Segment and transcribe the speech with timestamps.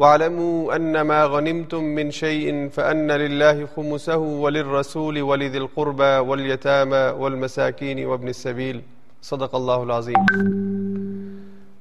[0.00, 8.26] واعلموا أن ما غنمتم من شيء فأن لله خمسه وللرسول ولذي القربى واليتامى والمساكين وابن
[8.26, 8.80] السبيل.
[9.22, 10.22] صدق اللہ العظیم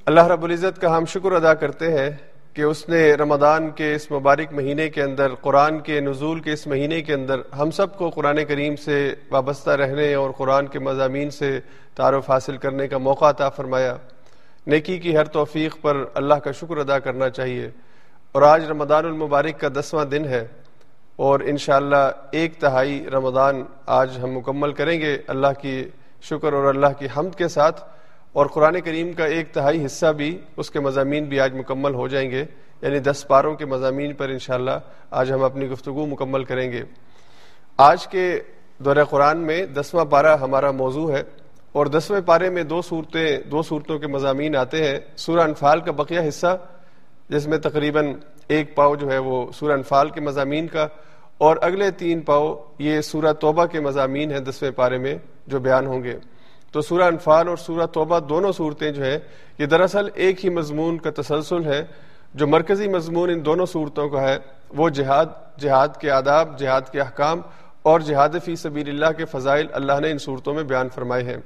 [0.06, 2.10] اللہ رب العزت کا ہم شکر ادا کرتے ہیں
[2.54, 6.68] کہ اس نے رمضان کے اس مبارک مہینے کے اندر، قرآن کے نزول کے اس
[6.68, 11.30] مہینے کے اندر ہم سب کو قرآن کریم سے وابستہ رہنے اور قرآن کے مضامین
[11.30, 11.60] سے
[11.96, 13.98] تعارف حاصل کرنے کا موقع عطا فرمایا۔
[14.68, 17.70] نیکی کی ہر توفیق پر اللہ کا شکر ادا کرنا چاہیے۔
[18.32, 20.46] اور آج رمضان المبارک کا دسواں دن ہے
[21.16, 25.90] اور انشاءاللہ ایک تہائی رمضان آج ہم مکمل کریں گے اللہ کی
[26.22, 27.82] شکر اور اللہ کی حمد کے ساتھ
[28.34, 32.08] اور قرآن کریم کا ایک تہائی حصہ بھی اس کے مضامین بھی آج مکمل ہو
[32.08, 32.46] جائیں گے
[32.82, 34.78] یعنی دس پاروں کے مضامین پر انشاءاللہ
[35.12, 36.84] آج ہم اپنی گفتگو مکمل کریں گے۔
[37.78, 38.40] آج کے
[38.80, 41.24] دورہ قرآن میں دسواں پارہ ہمارا موضوع ہے
[41.72, 45.92] اور دسویں پارے میں دو صورتیں دو صورتوں کے مضامین آتے ہیں۔ سورہ انفال کا
[45.92, 46.58] بقیہ حصہ
[47.30, 48.14] جس میں تقریباً
[48.48, 50.88] ایک پاؤ جو ہے وہ سورہ انفال کے مضامین کا
[51.38, 55.16] اور اگلے تین پاؤ یہ سورہ توبہ کے مضامین ہیں دسویں پارے میں
[55.48, 56.18] جو بیان ہوں گے۔
[56.72, 59.20] تو سورہ انفال اور سورہ توبہ دونوں صورتیں جو ہے
[59.58, 61.86] یہ دراصل ایک ہی مضمون کا تسلسل ہے۔
[62.34, 64.38] جو مرکزی مضمون ان دونوں صورتوں کا ہے،
[64.70, 65.26] وہ جہاد
[65.60, 67.42] جہاد کے آداب، جہاد کے احکام
[67.82, 71.38] اور جہاد فی سبیل اللہ کے فضائل اللہ نے ان صورتوں میں بیان فرمائے ہیں۔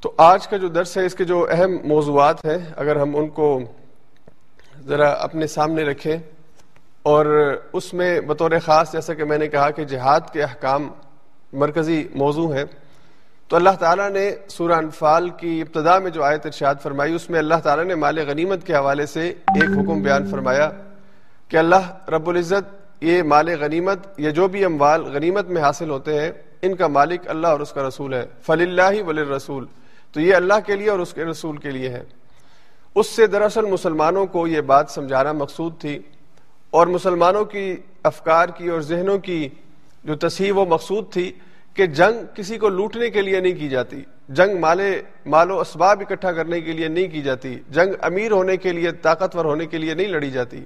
[0.00, 3.28] تو آج کا جو درس ہے، اس کے جو اہم موضوعات ہیں، اگر ہم ان
[3.28, 3.60] کو
[4.86, 6.16] ذرا اپنے سامنے رکھیں
[7.02, 7.26] اور
[7.72, 10.88] اس میں بطور خاص جیسا کہ میں نے کہا کہ جہاد کے احکام
[11.52, 12.64] مرکزی موضوع ہیں،
[13.50, 17.38] تو اللہ تعالیٰ نے سورہ انفال کی ابتدا میں جو آیت ارشاد فرمائی، اس میں
[17.38, 20.68] اللہ تعالیٰ نے مال غنیمت کے حوالے سے ایک حکم بیان فرمایا
[21.50, 26.20] کہ اللہ رب العزت یہ مال غنیمت یا جو بھی اموال غنیمت میں حاصل ہوتے
[26.20, 26.30] ہیں،
[26.62, 29.66] ان کا مالک اللہ اور اس کا رسول ہے فل اللہ ولی رسول
[30.14, 32.02] تو یہ اللہ کے لیے اور اس کے رسول کے لیے ہے۔
[32.94, 35.98] اس سے دراصل مسلمانوں کو یہ بات سمجھانا مقصود تھی
[36.70, 39.48] اور مسلمانوں کی افکار کی اور ذہنوں کی
[40.04, 41.32] جو تصحیح وہ مقصود تھی
[41.74, 46.00] کہ جنگ کسی کو لوٹنے کے لیے نہیں کی جاتی، جنگ مالے، مال و اسباب
[46.00, 49.78] اکٹھا کرنے کے لیے نہیں کی جاتی، جنگ امیر ہونے کے لیے، طاقتور ہونے کے
[49.78, 50.64] لیے نہیں لڑی جاتی۔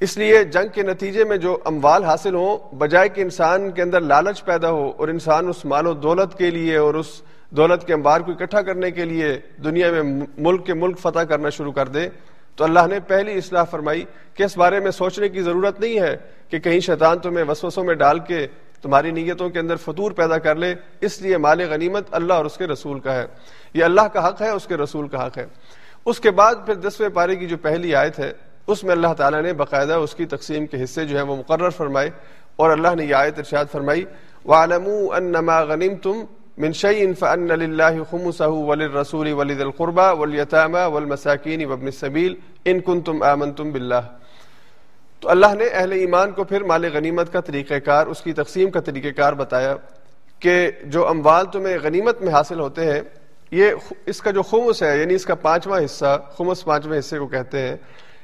[0.00, 4.00] اس لیے جنگ کے نتیجے میں جو اموال حاصل ہوں، بجائے کہ انسان کے اندر
[4.00, 7.94] لالچ پیدا ہو اور انسان اس مال و دولت کے لیے اور اس دولت کے
[7.94, 11.88] انبار کو اکٹھا کرنے کے لیے دنیا میں ملک کے ملک فتح کرنا شروع کر
[11.88, 12.08] دے
[12.56, 14.04] تو اللہ نے پہلی اصلاح فرمائی
[14.34, 16.16] کہ اس بارے میں سوچنے کی ضرورت نہیں ہے
[16.48, 18.46] کہ کہیں شیطان تمہیں وسوسوں میں ڈال کے
[18.82, 22.56] تمہاری نیتوں کے اندر فطور پیدا کر لے، اس لیے مال غنیمت اللہ اور اس
[22.56, 23.26] کے رسول کا ہے۔
[23.74, 25.46] یہ اللہ کا حق ہے، اس کے رسول کا حق ہے۔
[26.04, 28.32] اس کے بعد پھر دسویں پارے کی جو پہلی آیت ہے،
[28.66, 31.70] اس میں اللہ تعالیٰ نے باقاعدہ اس کی تقسیم کے حصے جو ہے وہ مقرر
[31.70, 32.10] فرمائے
[32.56, 34.04] اور اللہ نے یہ آیت ارشاد فرمائی
[34.44, 36.24] وَعَلَمُوا أَنَّمَا غَنِمْتُمْ
[36.62, 42.32] من شيء فأن لله خمسه وللرسول ولذي القربى واليتامى والمساكين وابن السبيل
[42.66, 44.00] إن كنتم آمنتم بالله۔
[45.20, 48.70] تو اللہ نے اہل ایمان کو پھر مال غنیمت کا طریقہ کار، اس کی تقسیم
[48.70, 49.76] کا طریقہ کار بتایا
[50.40, 53.00] کہ جو اموال تمہیں غنیمت میں حاصل ہوتے ہیں،
[53.50, 53.70] یہ
[54.06, 57.58] اس کا جو خمس ہے یعنی اس کا پانچواں حصہ، خمس پانچویں حصے کو کہتے
[57.58, 57.76] ہیں،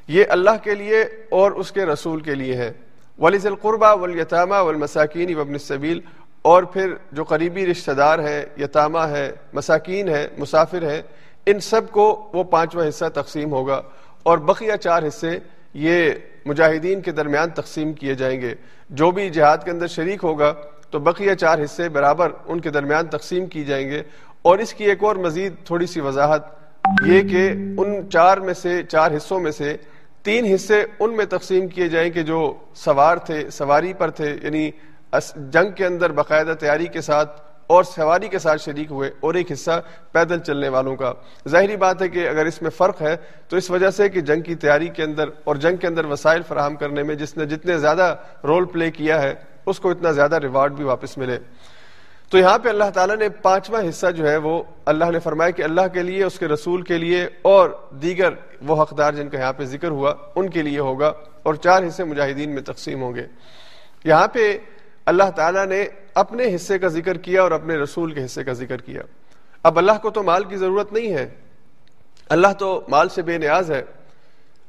[0.09, 2.73] یہ اللہ کے لیے اور اس کے رسول کے لیے ہے۔
[3.19, 6.01] ولیز القربہ ولیتامہ والمساکین وابن السبیل
[6.45, 11.03] اور پھر جو قریبی رشتہ دار ہے، یتامہ ہے، مساکین ہے، مسافر ہے،
[11.47, 13.83] ان سب کو وہ پانچواں حصہ تقسیم ہوگا
[14.23, 15.39] اور بقیہ چار حصے
[15.75, 16.11] یہ
[16.45, 18.55] مجاہدین کے درمیان تقسیم کیے جائیں گے۔
[18.91, 20.55] جو بھی جہاد کے اندر شریک ہوگا
[20.91, 24.03] تو بقیہ چار حصے برابر ان کے درمیان تقسیم کی جائیں گے۔
[24.43, 26.43] اور اس کی ایک اور مزید تھوڑی سی وضاحت
[27.07, 29.77] یہ کہ ان چار میں سے چار حصوں میں سے
[30.23, 34.71] تین حصے ان میں تقسیم کیے جائیں کہ جو سوار تھے، سواری پر تھے یعنی
[35.37, 39.53] جنگ کے اندر باقاعدہ تیاری کے ساتھ اور سواری کے ساتھ شریک ہوئے اور ایک
[39.53, 39.83] حصہ
[40.13, 41.13] پیدل چلنے والوں کا۔
[41.49, 43.17] ظاہری بات ہے کہ اگر اس میں فرق ہے
[43.49, 46.43] تو اس وجہ سے کہ جنگ کی تیاری کے اندر اور جنگ کے اندر وسائل
[46.49, 49.35] فراہم کرنے میں جس نے جتنے زیادہ رول پلے کیا ہے،
[49.67, 51.39] اس کو اتنا زیادہ ریوارڈ بھی واپس ملے۔
[52.31, 55.63] تو یہاں پہ اللہ تعالیٰ نے پانچواں حصہ جو ہے وہ اللہ نے فرمایا کہ
[55.63, 58.29] اللہ کے لیے، اس کے رسول کے لیے اور دیگر
[58.63, 61.13] وہ حقدار جن کا یہاں پہ ذکر ہوا، ان کے لیے ہوگا۔
[61.43, 63.27] اور چار حصے مجاہدین میں تقسیم ہوں گے۔
[64.05, 64.59] یہاں پہ
[65.07, 68.77] اللہ تعالیٰ نے اپنے حصے کا ذکر کیا اور اپنے رسول کے حصے کا ذکر
[68.77, 69.03] کیا۔
[69.63, 71.29] اب اللہ کو تو مال کی ضرورت نہیں ہے۔
[72.29, 73.83] اللہ تو مال سے بے نیاز ہے۔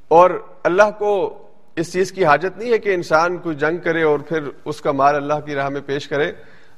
[0.07, 1.41] اور اللہ کو
[1.75, 4.91] اس چیز کی حاجت نہیں ہے کہ انسان کوئی جنگ کرے اور پھر اس کا
[4.91, 6.31] مال اللہ کی راہ میں پیش کرے۔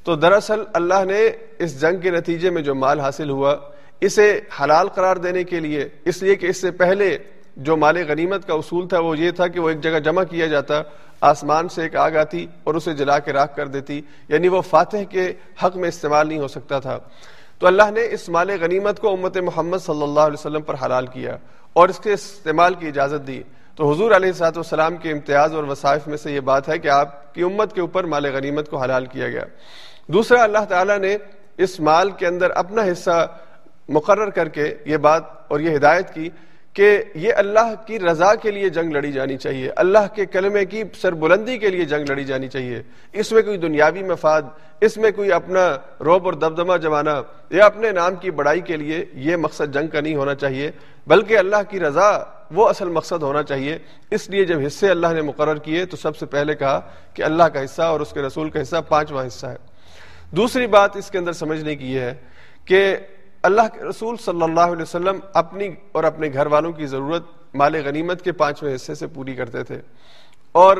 [0.03, 3.57] تو دراصل اللہ نے اس جنگ کے نتیجے میں جو مال حاصل ہوا،
[4.01, 7.17] اسے حلال قرار دینے کے لیے، اس لیے کہ اس سے پہلے
[7.57, 10.47] جو مال غنیمت کا اصول تھا وہ یہ تھا کہ وہ ایک جگہ جمع کیا
[10.47, 10.81] جاتا،
[11.21, 15.03] آسمان سے ایک آگ آتی اور اسے جلا کے راکھ کر دیتی یعنی وہ فاتح
[15.09, 15.33] کے
[15.63, 16.99] حق میں استعمال نہیں ہو سکتا تھا۔
[17.59, 21.07] تو اللہ نے اس مال غنیمت کو امت محمد صلی اللہ علیہ وسلم پر حلال
[21.07, 21.37] کیا
[21.73, 23.43] اور اس کے استعمال کی اجازت دی۔
[23.75, 26.87] تو حضور علیہ سات والسلام کے امتیاز اور وصائف میں سے یہ بات ہے کہ
[26.87, 29.43] آپ کی امت کے اوپر مال غنیمت کو حلال کیا گیا۔
[30.07, 31.17] دوسرا، اللہ تعالیٰ نے
[31.57, 33.37] اس مال کے اندر اپنا حصہ
[33.89, 36.29] مقرر کر کے یہ بات اور یہ ہدایت کی
[36.77, 40.83] کہ یہ اللہ کی رضا کے لیے جنگ لڑی جانی چاہیے، اللہ کے کلمے کی
[41.01, 42.81] سر بلندی کے لیے جنگ لڑی جانی چاہیے۔
[43.13, 44.41] اس میں کوئی دنیاوی مفاد،
[44.81, 49.05] اس میں کوئی اپنا روب اور دبدمہ جمانا یا اپنے نام کی بڑائی کے لیے
[49.13, 50.71] یہ مقصد جنگ کا نہیں ہونا چاہیے،
[51.07, 53.77] بلکہ اللہ کی رضا وہ اصل مقصد ہونا چاہیے۔
[54.11, 56.79] اس لیے جب حصے اللہ نے مقرر کیے تو سب سے پہلے کہا
[57.13, 59.57] کہ اللہ کا حصہ اور اس کے رسول کا حصہ پانچواں حصہ ہے۔
[60.31, 62.13] دوسری بات اس کے اندر سمجھنے کی یہ ہے
[62.65, 62.95] کہ
[63.47, 67.23] اللہ کے رسول صلی اللہ علیہ وسلم اپنی اور اپنے گھر والوں کی ضرورت
[67.53, 69.81] مال غنیمت کے پانچویں حصے سے پوری کرتے تھے۔
[70.51, 70.77] اور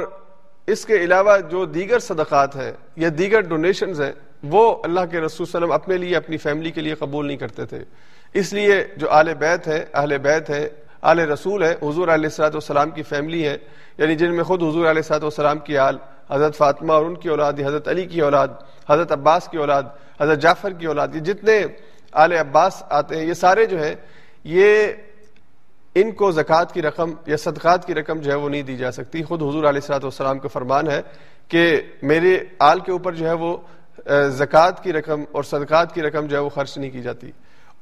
[0.67, 4.11] اس کے علاوہ جو دیگر صدقات ہیں یا دیگر ڈونیشنز ہیں،
[4.43, 7.83] وہ اللہ کے رسول وسلم اپنے لیے، اپنی فیملی کے لیے قبول نہیں کرتے تھے۔
[8.33, 10.67] اس لیے جو آل بیت ہے اہل بیت ہے
[11.01, 13.57] آل رسول ہے حضور علیہ السلاۃ والسلام کی فیملی ہے
[13.97, 15.97] یعنی جن میں خود حضور علیہ السلاۃ والسلام کی آل،
[16.29, 18.47] حضرت فاطمہ اور ان کی اولاد، حضرت علی کی اولاد،
[18.89, 19.83] حضرت عباس کی اولاد،
[20.21, 21.61] حضرت جعفر کی اولاد، یہ جتنے
[22.23, 23.95] آل عباس آتے ہیں، یہ سارے جو ہیں،
[24.43, 24.91] یہ
[25.95, 28.91] ان کو زکوٰۃ کی رقم یا صدقات کی رقم جو ہے وہ نہیں دی جا
[28.91, 31.01] سکتی۔ خود حضور علیہ السلاۃ والسلام کا فرمان ہے
[31.47, 33.55] کہ میرے آل کے اوپر جو ہے وہ
[34.37, 37.31] زکوٰۃ کی رقم اور صدقات کی رقم جو ہے وہ خرچ نہیں کی جاتی۔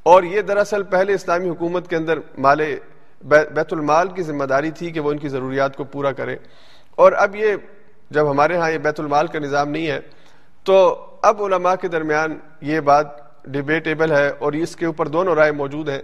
[0.03, 2.61] اور یہ دراصل پہلے اسلامی حکومت کے اندر مال
[3.23, 6.35] بیت المال کی ذمہ داری تھی کہ وہ ان کی ضروریات کو پورا کرے۔
[6.97, 7.55] اور اب یہ
[8.11, 9.99] جب ہمارے ہاں یہ بیت المال کا نظام نہیں ہے،
[10.63, 10.75] تو
[11.21, 13.07] اب علماء کے درمیان یہ بات
[13.47, 16.01] ڈبیٹیبل ہے اور اس کے اوپر دونوں رائے موجود ہیں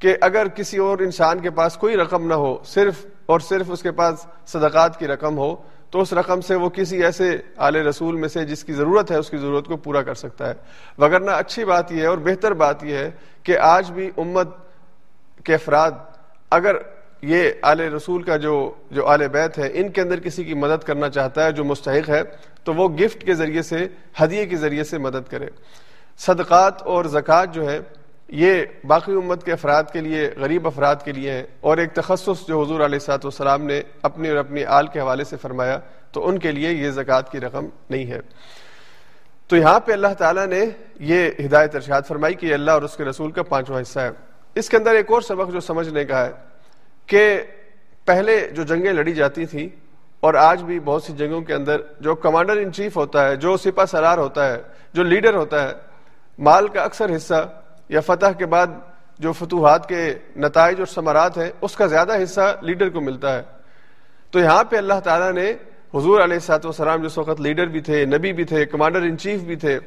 [0.00, 3.82] کہ اگر کسی اور انسان کے پاس کوئی رقم نہ ہو، صرف اور صرف اس
[3.82, 5.54] کے پاس صدقات کی رقم ہو،
[5.90, 9.16] تو اس رقم سے وہ کسی ایسے اعلی رسول میں سے جس کی ضرورت ہے،
[9.16, 10.54] اس کی ضرورت کو پورا کر سکتا ہے۔
[10.98, 13.10] وگرنہ اچھی بات یہ ہے اور بہتر بات یہ ہے
[13.42, 14.48] کہ آج بھی امت
[15.44, 15.90] کے افراد،
[16.50, 16.76] اگر
[17.22, 20.84] یہ آل رسول کا جو جو آل بیت ہے، ان کے اندر کسی کی مدد
[20.84, 22.22] کرنا چاہتا ہے جو مستحق ہے،
[22.64, 23.86] تو وہ گفٹ کے ذریعے سے،
[24.22, 25.46] ہدیے کے ذریعے سے مدد کرے۔
[26.18, 27.78] صدقات اور زکوٰۃ جو ہے،
[28.28, 32.46] یہ باقی امت کے افراد کے لیے، غریب افراد کے لیے ہیں۔ اور ایک تخصص
[32.46, 35.78] جو حضور علیہ سات والسلام نے اپنے اور اپنی آل کے حوالے سے فرمایا،
[36.12, 38.20] تو ان کے لیے یہ زکوٰۃ کی رقم نہیں ہے۔
[39.48, 40.64] تو یہاں پہ اللہ تعالیٰ نے
[41.00, 44.10] یہ ہدایت ارشاد فرمائی کہ اللہ اور اس کے رسول کا پانچواں حصہ ہے۔
[44.54, 46.32] اس کے اندر ایک اور سبق جو سمجھنے کا ہے
[47.06, 47.42] کہ
[48.04, 49.68] پہلے جو جنگیں لڑی جاتی تھیں،
[50.20, 53.56] اور آج بھی بہت سی جنگوں کے اندر جو کمانڈر ان چیف ہوتا ہے، جو
[53.56, 54.62] سپا سرار ہوتا ہے،
[54.92, 55.72] جو لیڈر ہوتا ہے
[56.38, 57.52] مال کا اکثر حصہ
[57.88, 58.66] یا فتح کے بعد
[59.18, 63.42] جو فتوحات کے نتائج اور ثمرات ہیں، اس کا زیادہ حصہ لیڈر کو ملتا ہے۔
[64.30, 65.52] تو یہاں پہ اللہ تعالیٰ نے
[65.94, 69.40] حضور علیہ سات وسلام جس وقت لیڈر بھی تھے، نبی بھی تھے، کمانڈر ان چیف
[69.40, 69.78] بھی تھے،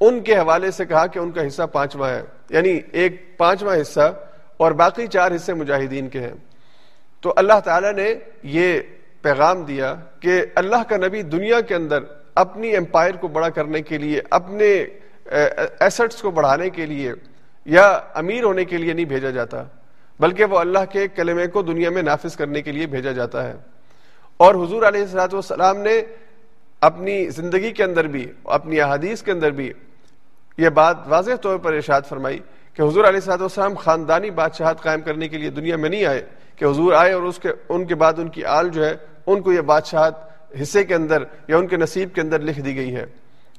[0.00, 4.14] ان کے حوالے سے کہا کہ ان کا حصہ پانچواں ہے۔ یعنی ایک پانچواں حصہ
[4.56, 6.34] اور باقی چار حصے مجاہدین کے ہیں۔
[7.20, 8.80] تو اللہ تعالیٰ نے یہ
[9.22, 11.98] پیغام دیا کہ اللہ کا نبی دنیا کے اندر
[12.34, 14.84] اپنی امپائر کو بڑا کرنے کے لیے، اپنے
[15.30, 17.12] ایسٹس کو بڑھانے کے لیے
[17.66, 19.62] یا امیر ہونے کے لیے نہیں بھیجا جاتا،
[20.20, 23.54] بلکہ وہ اللہ کے کلمے کو دنیا میں نافذ کرنے کے لیے بھیجا جاتا ہے۔
[24.36, 26.00] اور حضور علیہ السلاۃ والسلام نے
[26.82, 29.72] اپنی زندگی کے اندر بھی، اپنی احادیث کے اندر بھی
[30.58, 32.38] یہ بات واضح طور پر ارشاد فرمائی
[32.74, 36.22] کہ حضور علیہ السلاۃ والسلام خاندانی بادشاہت قائم کرنے کے لیے دنیا میں نہیں آئے،
[36.56, 38.94] کہ حضور آئے اور اس کے، ان کے بعد ان کی آل جو ہے،
[39.26, 40.14] ان کو یہ بادشاہت
[40.62, 43.04] حصے کے اندر یا ان کے نصیب کے اندر لکھ دی گئی ہے۔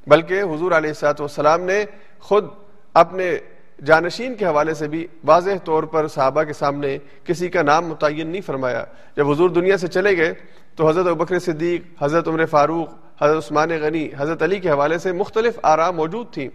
[0.10, 1.84] بلکہ حضور علیہ السلاۃ والسلام نے
[2.20, 2.46] خود
[2.94, 3.38] اپنے
[3.86, 8.28] جانشین کے حوالے سے بھی واضح طور پر صحابہ کے سامنے کسی کا نام متعین
[8.28, 8.84] نہیں فرمایا۔
[9.16, 10.34] جب حضور دنیا سے چلے گئے
[10.76, 12.90] تو حضرت بکر صدیق، حضرت عمر فاروق،
[13.22, 16.50] حضرت عثمان غنی، حضرت علی کے حوالے سے مختلف آرام موجود تھیں۔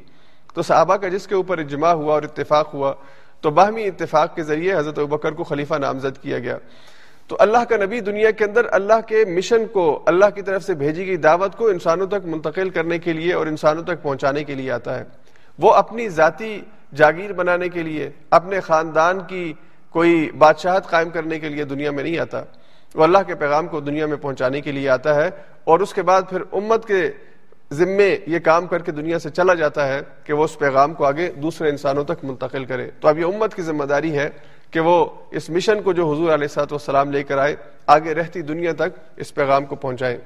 [0.55, 2.93] تو صحابہ کا جس کے اوپر اجماع ہوا اور اتفاق ہوا،
[3.41, 6.59] تو باہمی اتفاق کے ذریعے حضرت بکر کو خلیفہ نامزد کیا گیا۔
[7.27, 10.75] تو اللہ کا نبی دنیا کے اندر اللہ کے مشن کو اللہ کی طرف سے
[10.75, 14.55] بھیجی گئی دعوت کو انسانوں تک منتقل کرنے کے لیے اور انسانوں تک پہنچانے کے
[14.55, 15.05] لیے آتا ہے۔
[15.59, 16.61] وہ اپنی ذاتی
[16.95, 19.53] جاگیر بنانے کے لیے، اپنے خاندان کی
[19.91, 22.43] کوئی بادشاہت قائم کرنے کے لیے دنیا میں نہیں آتا۔
[22.95, 25.31] وہ اللہ کے پیغام کو دنیا میں پہنچانے کے لیے آتا ہے
[25.65, 27.11] اور اس کے بعد پھر امت کے
[27.73, 31.05] ذمے یہ کام کر کے دنیا سے چلا جاتا ہے کہ وہ اس پیغام کو
[31.05, 34.31] آگے دوسرے انسانوں تک منتقل کرے۔ تو اب یہ امت کی ذمہ داری ہے
[34.75, 37.55] کہ وہ اس مشن کو جو حضور علیہ سات والسلام لے کر آئے،
[37.87, 40.17] آگے رہتی دنیا تک اس پیغام کو پہنچائیں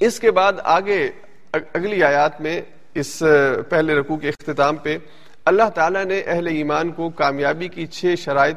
[0.00, 0.98] اس کے بعد آگے
[1.52, 2.60] اگلی آیات میں
[2.94, 3.22] اس،
[3.68, 4.96] پہلے رقو کے اختتام پہ
[5.44, 8.56] اللہ تعالیٰ نے اہل ایمان کو کامیابی کی چھ شرائط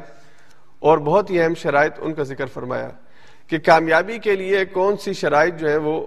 [0.80, 2.88] اور بہت ہی اہم شرائط ان کا ذکر فرمایا
[3.48, 6.06] کہ کامیابی کے لیے کون سی شرائط جو ہے وہ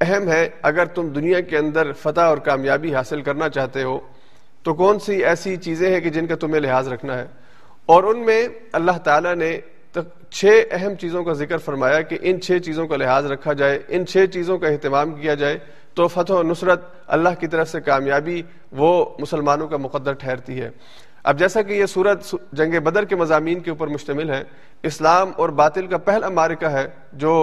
[0.00, 3.98] اہم ہے اگر تم دنیا کے اندر فتح اور کامیابی حاصل کرنا چاہتے ہو،
[4.62, 7.26] تو کون سی ایسی چیزیں ہیں کہ جن کا تمہیں لحاظ رکھنا ہے؟
[7.90, 9.60] اور ان میں اللہ تعالیٰ نے
[10.30, 14.06] چھ اہم چیزوں کا ذکر فرمایا کہ ان چھ چیزوں کا لحاظ رکھا جائے، ان
[14.06, 15.58] چھ چیزوں کا اہتمام کیا جائے
[15.94, 18.42] تو فتح و نصرت اللہ کی طرف سے کامیابی
[18.72, 20.70] وہ مسلمانوں کا مقدر ٹھہرتی ہے۔
[21.24, 24.42] اب جیسا کہ یہ صورت جنگ بدر کے مضامین کے اوپر مشتمل ہے،
[24.82, 27.34] اسلام اور باطل کا پہلا مارکہ ہے جو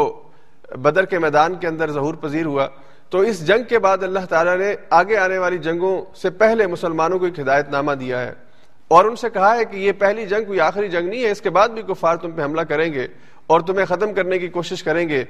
[0.75, 2.67] بدر کے میدان کے اندر ظہور پذیر ہوا۔
[3.09, 7.19] تو اس جنگ کے بعد اللہ تعالیٰ نے آگے آنے والی جنگوں سے پہلے مسلمانوں
[7.19, 8.33] کو ایک ہدایت نامہ دیا ہے۔
[8.87, 11.41] اور ان سے کہا ہے کہ یہ پہلی جنگ کوئی آخری جنگ نہیں ہے، اس
[11.41, 13.07] کے بعد بھی کفار تم پہ حملہ کریں گے
[13.47, 15.23] اور تمہیں ختم کرنے کی کوشش کریں گے۔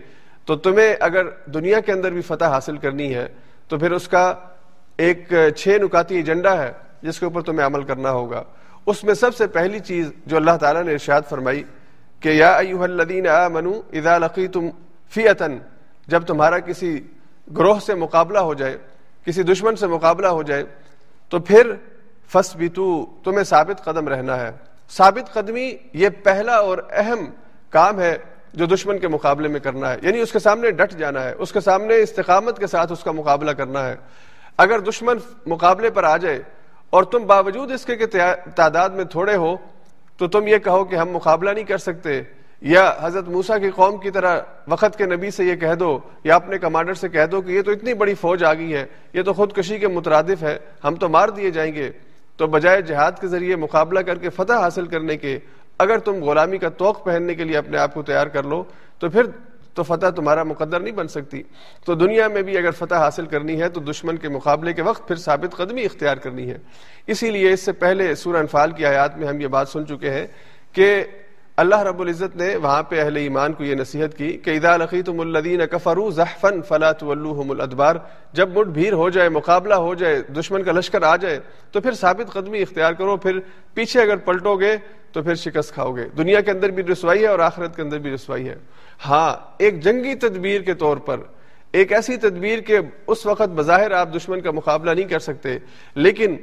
[0.45, 3.27] تو تمہیں اگر دنیا کے اندر بھی فتح حاصل کرنی ہے،
[3.67, 4.33] تو پھر اس کا
[4.97, 6.71] ایک چھ نکاتی ایجنڈا ہے
[7.01, 8.43] جس کے اوپر تمہیں عمل کرنا ہوگا۔
[8.85, 11.63] اس میں سب سے پہلی چیز جو اللہ تعالیٰ نے ارشاد فرمائی
[12.19, 14.69] کہ یا ایوہ الذین آمنوا اذا لقیتم
[15.13, 15.57] فیعتن
[16.07, 16.99] جب تمہارا کسی
[17.57, 18.77] گروہ سے مقابلہ ہو جائے،
[19.25, 20.63] کسی دشمن سے مقابلہ ہو جائے،
[21.29, 21.73] تو پھر
[22.27, 24.51] فس بھی تمہیں ثابت قدم رہنا ہے۔
[24.89, 27.25] ثابت قدمی یہ پہلا اور اہم
[27.69, 28.17] کام ہے
[28.53, 31.51] جو دشمن کے مقابلے میں کرنا ہے۔ یعنی اس کے سامنے ڈٹ جانا ہے۔ اس
[31.51, 33.95] کے سامنے استقامت کے ساتھ اس کا مقابلہ کرنا ہے۔
[34.57, 36.39] اگر دشمن مقابلے پر آ جائے
[36.89, 37.95] اور تم باوجود اس کے
[38.55, 39.55] تعداد میں تھوڑے ہو،
[40.17, 42.21] تو تم یہ کہو کہ ہم مقابلہ نہیں کر سکتے۔
[42.61, 46.35] یا حضرت موسا کی قوم کی طرح وقت کے نبی سے یہ کہہ دو یا
[46.35, 49.21] اپنے کمانڈر سے کہہ دو کہ یہ تو اتنی بڑی فوج آ گئی ہے، یہ
[49.21, 51.91] تو خودکشی کے مترادف ہے، ہم تو مار دیے جائیں گے۔
[52.37, 55.39] تو بجائے جہاد کے ذریعے مقابلہ کر کے فتح حاصل کرنے کے،
[55.77, 58.63] اگر تم غلامی کا توق پہننے کے لیے اپنے آپ کو تیار کر لو،
[58.99, 59.23] تو پھر
[59.73, 61.43] تو فتح تمہارا مقدر نہیں بن سکتی۔
[61.85, 65.07] تو دنیا میں بھی اگر فتح حاصل کرنی ہے، تو دشمن کے مقابلے کے وقت
[65.07, 66.57] پھر ثابت قدمی اختیار کرنی ہے۔
[67.07, 70.11] اسی لیے اس سے پہلے سورہ انفال کی آیات میں ہم یہ بات سن چکے
[70.11, 70.27] ہیں
[70.73, 71.03] کہ
[71.61, 75.19] اللہ رب العزت نے وہاں پہ اہل ایمان کو یہ نصیحت کی کہ اذا لقیتم
[75.19, 77.95] الذین کفروا زحفا فلا تولوهم الادبار،
[78.39, 81.39] جب مٹ بھیر ہو جائے، مقابلہ ہو جائے، دشمن کا لشکر آ جائے،
[81.71, 83.39] تو پھر ثابت قدمی اختیار کرو، پھر
[83.73, 84.75] پیچھے اگر پلٹو گے
[85.11, 87.99] تو پھر شکست کھاؤ گے۔ دنیا کے اندر بھی رسوائی ہے اور آخرت کے اندر
[87.99, 88.55] بھی رسوائی ہے۔
[89.07, 91.19] ہاں ایک جنگی تدبیر کے طور پر،
[91.73, 95.57] ایک ایسی تدبیر کہ اس وقت بظاہر آپ دشمن کا مقابلہ نہیں کر سکتے،
[95.95, 96.35] لیکن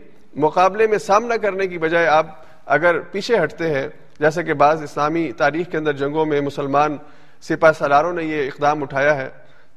[0.47, 2.41] مقابلے میں سامنا کرنے کی بجائے آپ
[2.77, 3.89] اگر پیچھے ہٹتے ہیں
[4.21, 6.97] جیسے کہ بعض اسلامی تاریخ کے اندر جنگوں میں مسلمان
[7.43, 9.29] سپاہ سالاروں نے یہ اقدام اٹھایا ہے،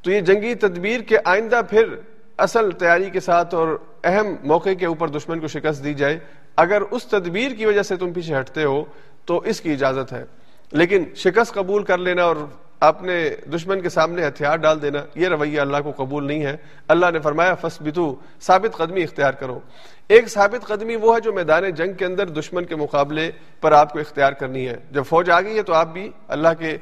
[0.02, 1.96] تو یہ جنگی تدبیر کے آئندہ پھر
[2.38, 6.20] اصل تیاری کے ساتھ اور اہم موقع کے اوپر دشمن کو شکست دی جائے۔
[6.56, 8.84] اگر اس تدبیر کی وجہ سے تم پیچھے ہٹتے ہو،
[9.26, 10.26] تو اس کی اجازت ہے۔
[10.72, 12.36] لیکن شکست قبول کر لینا اور
[12.80, 16.58] اپنے دشمن کے سامنے ہتھیار ڈال دینا، یہ رویہ اللہ کو قبول نہیں ہے۔
[16.88, 19.60] اللہ نے فرمایا فس بتو ثابت قدمی اختیار کرو۔
[20.08, 23.32] ایک ثابت قدمی وہ ہے جو میدان جنگ کے اندر دشمن کے مقابلے
[23.62, 26.48] پر آپ کو اختیار کرنی ہے۔ جب فوج آ گئی ہے تو آپ بھی اللہ
[26.60, 26.78] کے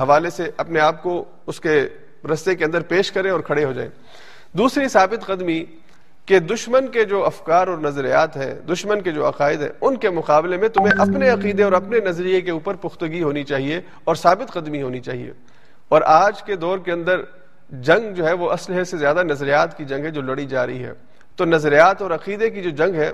[0.00, 1.88] حوالے سے اپنے آپ کو اس کے
[2.32, 3.90] رستے کے اندر پیش کریں اور کھڑے ہو جائیں۔
[4.52, 5.64] دوسری ثابت قدمی
[6.26, 10.10] کہ دشمن کے جو افکار اور نظریات ہیں، دشمن کے جو عقائد ہیں، ان کے
[10.10, 14.52] مقابلے میں تمہیں اپنے عقیدے اور اپنے نظریے کے اوپر پختگی ہونی چاہیے اور ثابت
[14.52, 15.32] قدمی ہونی چاہیے۔
[15.88, 17.20] اور آج کے دور کے اندر
[17.70, 20.84] جنگ جو ہے، وہ اسلحے سے زیادہ نظریات کی جنگ ہے جو لڑی جا رہی
[20.84, 20.92] ہے۔
[21.36, 23.12] تو نظریات اور عقیدے کی جو جنگ ہے،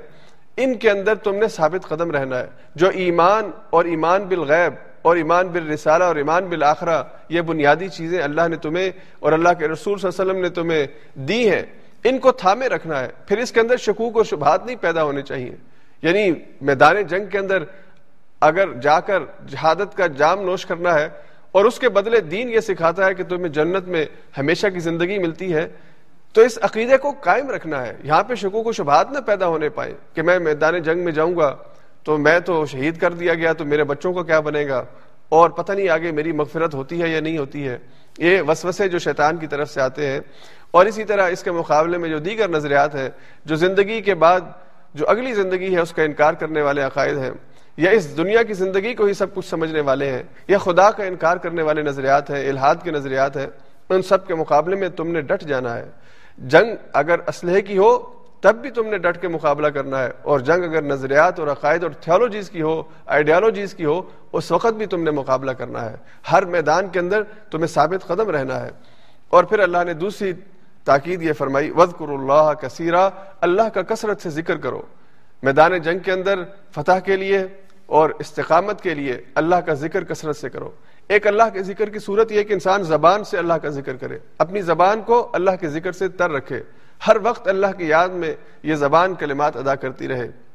[0.57, 5.17] ان کے اندر تم نے ثابت قدم رہنا ہے۔ جو ایمان اور ایمان بالغیب اور
[5.17, 9.99] ایمان بالرسالہ اور ایمان بالآخرہ، یہ بنیادی چیزیں اللہ نے تمہیں اور اللہ کے رسول
[9.99, 10.87] صلی اللہ علیہ وسلم نے تمہیں
[11.27, 11.63] دی ہیں۔
[12.09, 15.23] ان کو تھامے رکھنا ہے۔ پھر اس کے اندر شکوک اور شبہات نہیں پیدا ہونے
[15.23, 15.57] چاہیے۔
[16.03, 17.63] یعنی میدان جنگ کے اندر
[18.41, 21.09] اگر جا کر جہادت کا جام نوش کرنا ہے
[21.53, 24.07] اور اس کے بدلے دین یہ سکھاتا ہے کہ تمہیں جنت میں
[24.39, 25.69] ہمیشہ کی زندگی ملتی ہے،
[26.33, 29.69] تو اس عقیدے کو قائم رکھنا ہے۔ یہاں پہ شکوک و شبہات نہ پیدا ہونے
[29.69, 31.57] پائے کہ میں میدان جنگ میں جاؤں گا
[32.03, 34.85] تو میں تو شہید کر دیا گیا تو میرے بچوں کو کیا بنے گا؟
[35.29, 37.79] اور پتہ نہیں آگے میری مغفرت ہوتی ہے یا نہیں ہوتی ہے۔
[38.19, 40.21] یہ وسوسے جو شیطان کی طرف سے آتے ہیں۔
[40.71, 43.11] اور اسی طرح اس کے مقابلے میں جو دیگر نظریات ہیں،
[43.45, 44.41] جو زندگی کے بعد
[44.95, 47.31] جو اگلی زندگی ہے، اس کا انکار کرنے والے عقائد ہیں،
[47.77, 51.05] یا اس دنیا کی زندگی کو ہی سب کچھ سمجھنے والے ہیں، یا خدا کا
[51.05, 53.47] انکار کرنے والے نظریات ہیں الحاد کے نظریات ہیں،
[53.89, 55.85] ان سب کے مقابلے میں تم نے ڈٹ جانا ہے۔
[56.39, 57.99] جنگ اگر اسلحے کی ہو،
[58.41, 61.83] تب بھی تم نے ڈٹ کے مقابلہ کرنا ہے۔ اور جنگ اگر نظریات اور عقائد
[61.83, 65.97] اور تھیولوجیز کی ہو آئیڈیالوجیز کی ہو، اس وقت بھی تم نے مقابلہ کرنا ہے۔
[66.33, 68.71] ہر میدان کے اندر تمہیں ثابت قدم رہنا ہے۔
[69.29, 70.33] اور پھر اللہ نے دوسری
[70.87, 74.83] تاکید یہ فرمائی وزقر اللہ کثیرہ اللہ کا کثرت سے ذکر کرو۔
[75.43, 76.39] میدان جنگ کے اندر
[76.71, 77.47] فتح کے لیے
[77.87, 80.71] اور استقامت کے لیے اللہ کا ذکر کثرت سے کرو۔
[81.09, 84.19] ایک اللہ کے ذکر کی صورت یہ کہ انسان زبان سے اللہ کا ذکر کرے۔
[84.39, 86.63] اپنی زبان کو اللہ کے ذکر سے تر رکھے۔
[87.09, 90.46] ہر وقت اللہ کی یاد میں یہ زبان کلمات ادا کرتی رہے۔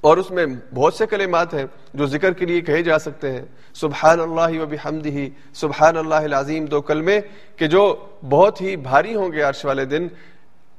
[0.00, 3.42] اور اس میں بہت سے کلمات ہیں جو ذکر کے لیے کہے جا سکتے ہیں۔
[3.74, 5.18] سبحان اللہ و بحمدہ،
[5.54, 7.20] سبحان اللہ العظیم، دو کلمے
[7.56, 10.08] کہ جو بہت ہی بھاری ہوں گے عرش والے دن،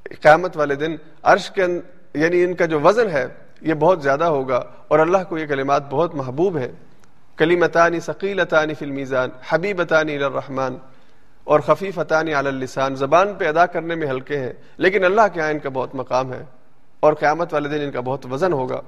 [0.03, 1.61] قیامت والے دن۔ عرش کے
[2.13, 3.25] یعنی ان کا جو وزن ہے،
[3.61, 6.71] یہ بہت زیادہ ہوگا اور اللہ کو یہ کلمات بہت محبوب ہیں۔
[7.37, 10.75] کلیمتانی ثقیلتانی فی المیزان، حبیبتانی الرحمن
[11.43, 15.51] اور خفیفتانی علی اللسان۔ زبان پہ ادا کرنے میں ہلکے ہیں، لیکن اللہ کے ہاں
[15.51, 16.43] ان کا بہت مقام ہے۔
[16.99, 18.81] اور قیامت والے دن ان کا بہت وزن ہوگا۔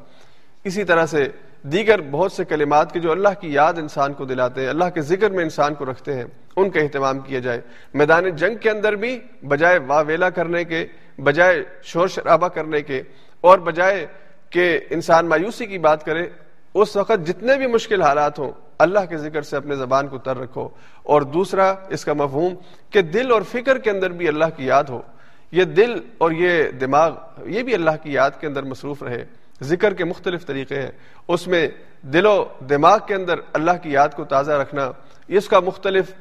[0.64, 1.28] اسی طرح سے
[1.64, 5.02] دیگر بہت سے کلمات کے جو اللہ کی یاد انسان کو دلاتے ہیں، اللہ کے
[5.02, 6.24] ذکر میں انسان کو رکھتے ہیں،
[6.56, 7.62] ان کا اہتمام کیا جائے۔
[7.94, 10.86] میدان جنگ کے اندر بھی بجائے واویلا کرنے کے،
[11.18, 13.02] بجائے شور شرابہ کرنے کے
[13.42, 14.08] اور بجائے
[14.50, 16.30] کہ انسان مایوسی کی بات کرے،
[16.74, 20.38] اس وقت جتنے بھی مشکل حالات ہوں، اللہ کے ذکر سے اپنے زبان کو تر
[20.38, 20.70] رکھو۔
[21.04, 22.54] اور دوسرا اس کا مفہوم
[22.90, 25.02] کہ دل اور فکر کے اندر بھی اللہ کی یاد ہو۔
[25.52, 27.12] یہ دل اور یہ دماغ،
[27.46, 29.24] یہ بھی اللہ کی یاد کے اندر مصروف رہے،
[29.62, 30.92] ذکر کے مختلف طریقے ہیں۔
[31.28, 31.68] اس میں
[32.14, 34.92] دل و دماغ کے اندر اللہ کی یاد کو تازہ رکھنا،
[35.28, 36.14] اس کا مختلف،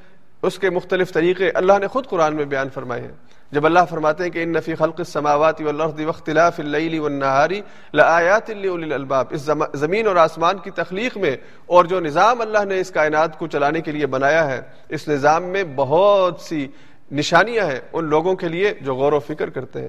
[0.42, 3.16] اس کے مختلف طریقے اللہ نے خود قرآن میں بیان فرمائے ہیں۔
[3.52, 7.60] جب اللہ فرماتے ہیں کہ ان نفی خلق السماوات والارض واختلاف اللیل والنہاری
[7.94, 11.34] لآیات لاولی الالباب اس زمین اور آسمان کی تخلیق میں
[11.66, 15.44] اور جو نظام اللہ نے اس کائنات کو چلانے کے لیے بنایا ہے، اس نظام
[15.44, 16.66] میں بہت سی
[17.10, 19.88] نشانیاں ہیں ان لوگوں کے لیے جو غور و فکر کرتے ہیں۔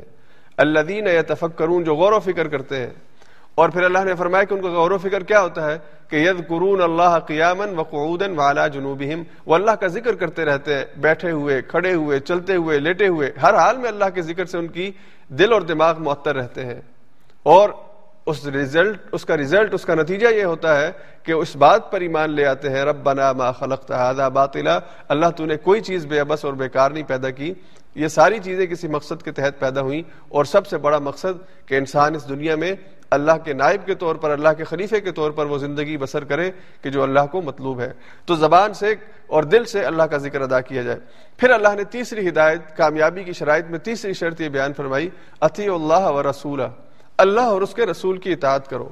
[0.58, 2.90] الذین یتفکرون جو غور و فکر کرتے ہیں۔
[3.56, 6.16] اور پھر اللہ نے فرمایا کہ ان کا غور و فکر کیا ہوتا ہے کہ
[6.16, 10.86] ید قرون اللہ قیامن و قعودن والا جنوبہم۔ وہ اللہ کا ذکر کرتے رہتے ہیں،
[10.98, 14.58] بیٹھے ہوئے، کھڑے ہوئے، چلتے ہوئے، لیٹے ہوئے۔ ہر حال میں اللہ کے ذکر سے
[14.58, 14.92] ان کی
[15.28, 16.82] دل اور دماغ معطر رہتے ہیں۔
[17.44, 17.70] اور
[18.30, 20.92] اس رزلٹ اس کا رزلٹ اس کا نتیجہ یہ ہوتا ہے
[21.24, 25.26] کہ اس بات پر ایمان لے آتے ہیں رب بنا ما خلق هذا باطلا، اللہ
[25.38, 27.54] تو نے کوئی چیز بے بس اور بیکار نہیں پیدا کی۔
[27.96, 31.76] یہ ساری چیزیں کسی مقصد کے تحت پیدا ہوئیں۔ اور سب سے بڑا مقصد کہ
[31.76, 32.74] انسان اس دنیا میں
[33.12, 36.24] اللہ کے نائب کے طور پر، اللہ کے خلیفے کے طور پر وہ زندگی بسر
[36.24, 37.94] کرے کہ جو اللہ کو مطلوب ہے۔
[38.26, 38.96] تو زبان سے
[39.28, 41.00] اور دل سے اللہ کا ذکر ادا کیا جائے۔
[41.38, 45.10] پھر اللہ نے تیسری ہدایت، کامیابی کی شرائط میں تیسری شرط یہ بیان فرمائی
[45.42, 46.89] اتی اللہ و رسولہ۔
[47.20, 48.90] اللہ اور اس کے رسول کی اطاعت کرو۔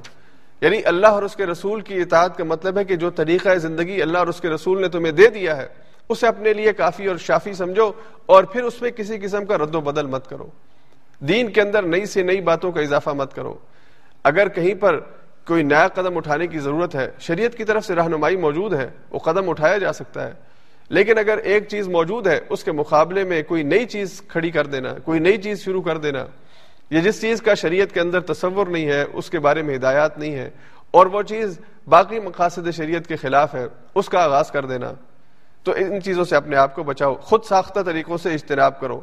[0.60, 4.02] یعنی اللہ اور اس کے رسول کی اطاعت کا مطلب ہے کہ جو طریقہ زندگی
[4.02, 5.66] اللہ اور اس کے رسول نے تمہیں دے دیا ہے،
[6.08, 7.92] اسے اپنے لیے کافی اور شافی سمجھو
[8.26, 10.46] اور پھر اس میں کسی قسم کا رد و بدل مت کرو۔
[11.20, 13.54] دین کے اندر نئی سے نئی باتوں کا اضافہ مت کرو۔
[14.24, 15.00] اگر کہیں پر
[15.46, 19.18] کوئی نیا قدم اٹھانے کی ضرورت ہے، شریعت کی طرف سے رہنمائی موجود ہے، وہ
[19.18, 20.32] قدم اٹھایا جا سکتا ہے۔
[20.88, 24.66] لیکن اگر ایک چیز موجود ہے، اس کے مقابلے میں کوئی نئی چیز کھڑی کر
[24.66, 26.26] دینا، کوئی نئی چیز شروع کر دینا۔
[26.90, 30.18] یہ جس چیز کا شریعت کے اندر تصور نہیں ہے، اس کے بارے میں ہدایات
[30.18, 30.50] نہیں ہے،
[30.90, 34.92] اور وہ چیز باقی مقاصد شریعت کے خلاف ہے، اس کا آغاز کر دینا۔
[35.62, 39.00] تو ان چیزوں سے اپنے آپ کو بچاؤ، خود ساختہ طریقوں سے اجتناب کرو۔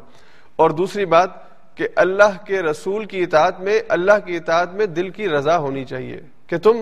[0.56, 1.30] اور دوسری بات
[1.74, 5.84] کہ اللہ کے رسول کی اطاعت میں، اللہ کی اطاعت میں دل کی رضا ہونی
[5.84, 6.76] چاہیے۔ کہ تم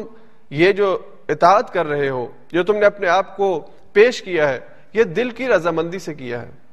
[0.50, 4.60] یہ جو اطاعت کر رہے ہو، جو تم نے اپنے آپ کو پیش کیا ہے،
[4.92, 6.63] یہ دل کی رضامندی سے کیا ہے۔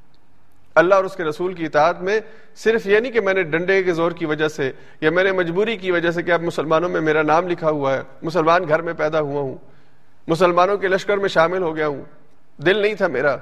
[0.76, 2.20] اللہ اور اس کے رسول کی اطاعت میں
[2.56, 5.32] صرف یہ نہیں کہ میں نے ڈنڈے کے زور کی وجہ سے یا میں نے
[5.32, 8.82] مجبوری کی وجہ سے کہ اب مسلمانوں میں میرا نام لکھا ہوا ہے، مسلمان گھر
[8.82, 9.56] میں پیدا ہوا ہوں،
[10.28, 12.02] مسلمانوں کے لشکر میں شامل ہو گیا ہوں،
[12.58, 13.38] دل نہیں تھا میرا۔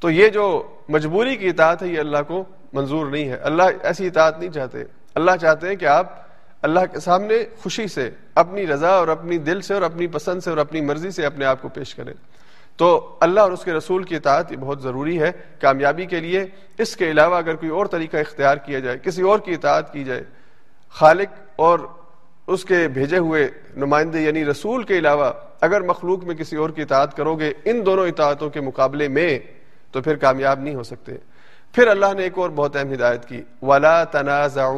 [0.00, 4.06] تو یہ جو مجبوری کی اطاعت ہے، یہ اللہ کو منظور نہیں ہے۔ اللہ ایسی
[4.06, 6.22] اطاعت نہیں چاہتے۔ اللہ چاہتے ہیں کہ آپ
[6.62, 10.50] اللہ کے سامنے خوشی سے اپنی رضا اور اپنی دل سے اور اپنی پسند سے
[10.50, 12.14] اور اپنی مرضی سے اپنے آپ کو پیش کریں۔
[12.76, 15.30] تو اللہ اور اس کے رسول کی اطاعت یہ بہت ضروری ہے،
[15.60, 16.44] کامیابی کے لیے۔
[16.78, 20.04] اس کے علاوہ اگر کوئی اور طریقہ اختیار کیا جائے، کسی اور کی اطاعت کی
[20.04, 20.22] جائے،
[20.90, 21.78] خالق اور
[22.46, 26.82] اس کے بھیجے ہوئے نمائندے یعنی رسول کے علاوہ اگر مخلوق میں کسی اور کی
[26.82, 29.38] اطاعت کرو گے ان دونوں اطاعتوں کے مقابلے میں،
[29.90, 31.12] تو پھر کامیاب نہیں ہو سکتے۔
[31.72, 34.68] پھر اللہ نے ایک اور بہت اہم ہدایت کی، ولا تنازع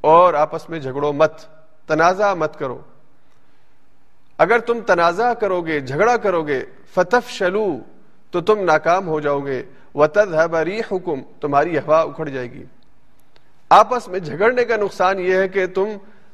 [0.00, 1.40] اور آپس میں جھگڑو مت،
[1.86, 2.78] تنازع مت کرو۔
[4.38, 6.64] اگر تم تنازع کرو گے، جھگڑا کرو گے
[6.94, 7.78] فتف شلو
[8.30, 9.62] تو تم ناکام ہو جاؤ گے۔
[9.94, 12.64] وطد ہے حکم تمہاری ہوا اکھڑ جائے گی۔
[13.70, 15.84] آپس میں جھگڑنے کا نقصان یہ ہے کہ تم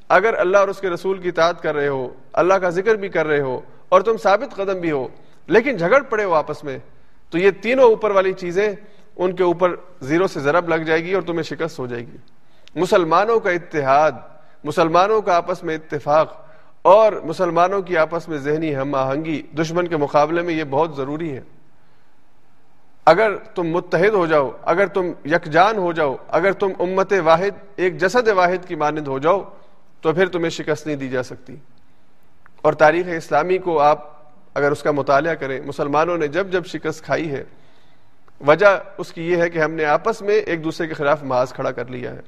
[0.08, 3.08] اگر اللہ اور اس کے رسول کی اطاعت کر رہے ہو، اللہ کا ذکر بھی
[3.08, 5.08] کر رہے ہو اور تم ثابت قدم بھی ہو،
[5.46, 6.78] لیکن جھگڑ پڑے ہو آپس میں،
[7.30, 8.74] تو یہ تینوں اوپر والی چیزیں
[9.16, 12.16] ان کے اوپر زیرو سے ضرب لگ جائے گی اور تمہیں شکست ہو جائے گی۔
[12.74, 14.12] مسلمانوں کا اتحاد،
[14.64, 16.45] مسلمانوں کا آپس میں اتفاق
[16.86, 21.36] اور مسلمانوں کی آپس میں ذہنی ہم آہنگی دشمن کے مقابلے میں یہ بہت ضروری
[21.36, 21.40] ہے۔
[23.06, 27.98] اگر تم متحد ہو جاؤ، اگر تم یکجان ہو جاؤ، اگر تم امت واحد، ایک
[27.98, 29.42] جسد واحد کی مانند ہو جاؤ،
[30.00, 31.56] تو پھر تمہیں شکست نہیں دی جا سکتی۔
[32.62, 34.12] اور تاریخ اسلامی کو آپ
[34.54, 37.44] اگر اس کا مطالعہ کریں، مسلمانوں نے جب جب شکست کھائی ہے،
[38.46, 41.52] وجہ اس کی یہ ہے کہ ہم نے آپس میں ایک دوسرے کے خلاف محاذ
[41.52, 42.20] کھڑا کر لیا ہے۔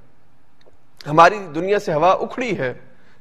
[1.06, 2.74] ہماری دنیا سے ہوا اکھڑی ہے۔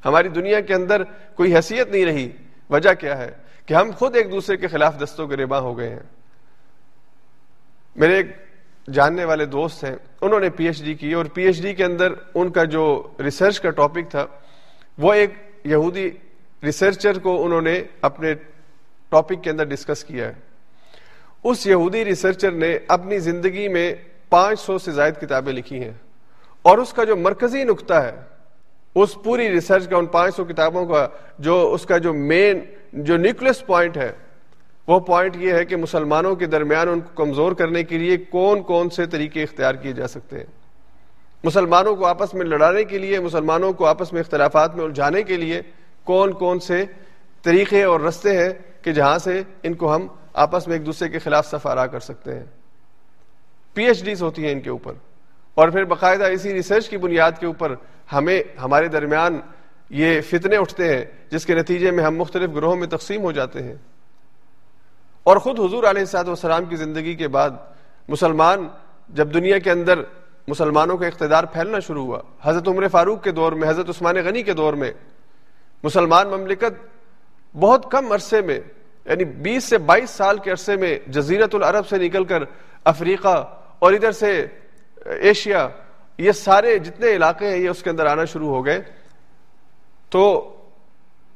[0.08, 1.04] ہماری دنیا کے اندر
[1.36, 2.32] کوئی حیثیت نہیں رہی۔
[2.70, 3.32] وجہ کیا ہے؟
[3.66, 6.00] کہ ہم خود ایک دوسرے کے خلاف دستوں کے ربا ہو گئے ہیں۔
[7.96, 8.28] میرے ایک
[8.94, 11.86] جاننے والے دوست ہیں، انہوں نے پی ایچ ڈی کی اور پی ایچ ڈی کے
[11.86, 14.26] اندر ان کا جو ریسرچ کا ٹاپک تھا،
[14.98, 15.30] وہ ایک
[15.64, 16.12] یہودی
[16.64, 18.34] ریسرچر کو انہوں نے اپنے
[19.10, 20.34] ٹاپک کے اندر ڈسکس کیا ہے۔
[21.44, 23.96] اس یہودی ریسرچر نے اپنی زندگی میں
[24.30, 25.92] پانچ سو سے زائد کتابیں لکھی ہیں
[26.62, 28.37] اور اس کا جو مرکزی نقطہ ہے
[29.02, 31.08] اس پوری ریسرچ کا، ان پانچ سو کتابوں کا
[31.40, 32.60] جو اس کا جو مین
[32.94, 34.12] جو نیوکلس پوائنٹ ہے،
[34.88, 38.64] وہ پوائنٹ یہ ہے کہ مسلمانوں کے درمیان ان کو کمزور کرنے کے لیے کون
[38.64, 40.46] کون سے طریقے اختیار کیے جا سکتے ہیں۔
[41.44, 45.38] مسلمانوں کو آپس میں لڑانے کے لیے، مسلمانوں کو آپس میں اختلافات میں الجھانے کے
[45.38, 45.62] لیے
[46.04, 46.86] کون کون سے
[47.42, 48.50] طریقے اور رستے ہیں
[48.82, 52.36] کہ جہاں سے ان کو ہم آپس میں ایک دوسرے کے خلاف سفارا کر سکتے
[52.36, 52.46] ہیں۔
[53.74, 54.94] پی ایچ ڈیز ہوتی ہیں ان کے اوپر۔
[55.56, 57.76] اور پھر باقاعدہ اسی ریسرچ کی بنیاد کے اوپر
[58.14, 59.40] ہمیں ہمارے درمیان
[59.90, 63.64] یہ فتنے اٹھتے ہیں جس کے نتیجے میں ہم مختلف گروہوں میں تقسیم ہو جاتے
[63.64, 63.76] ہیں۔
[65.24, 67.50] اور خود حضور علیہ صاحب والسلام کی زندگی کے بعد
[68.08, 68.68] مسلمان
[69.10, 70.00] جب دنیا کے اندر
[70.48, 74.44] مسلمانوں کا اقتدار پھیلنا شروع ہوا، حضرت عمر فاروق کے دور میں، حضرت عثمان غنی
[74.44, 74.92] کے دور میں،
[75.84, 76.88] مسلمان مملکت
[77.58, 78.60] بہت کم عرصے میں
[79.06, 82.44] یعنی بیس سے بائیس سال کے عرصے میں جزیرت العرب سے نکل کر
[82.84, 84.48] افریقہ اور ادھر سے
[85.06, 85.68] ایشیا
[86.18, 88.82] یہ سارے جتنے علاقے ہیں یہ اس کے اندر آنا شروع ہو گئے۔
[90.10, 90.54] تو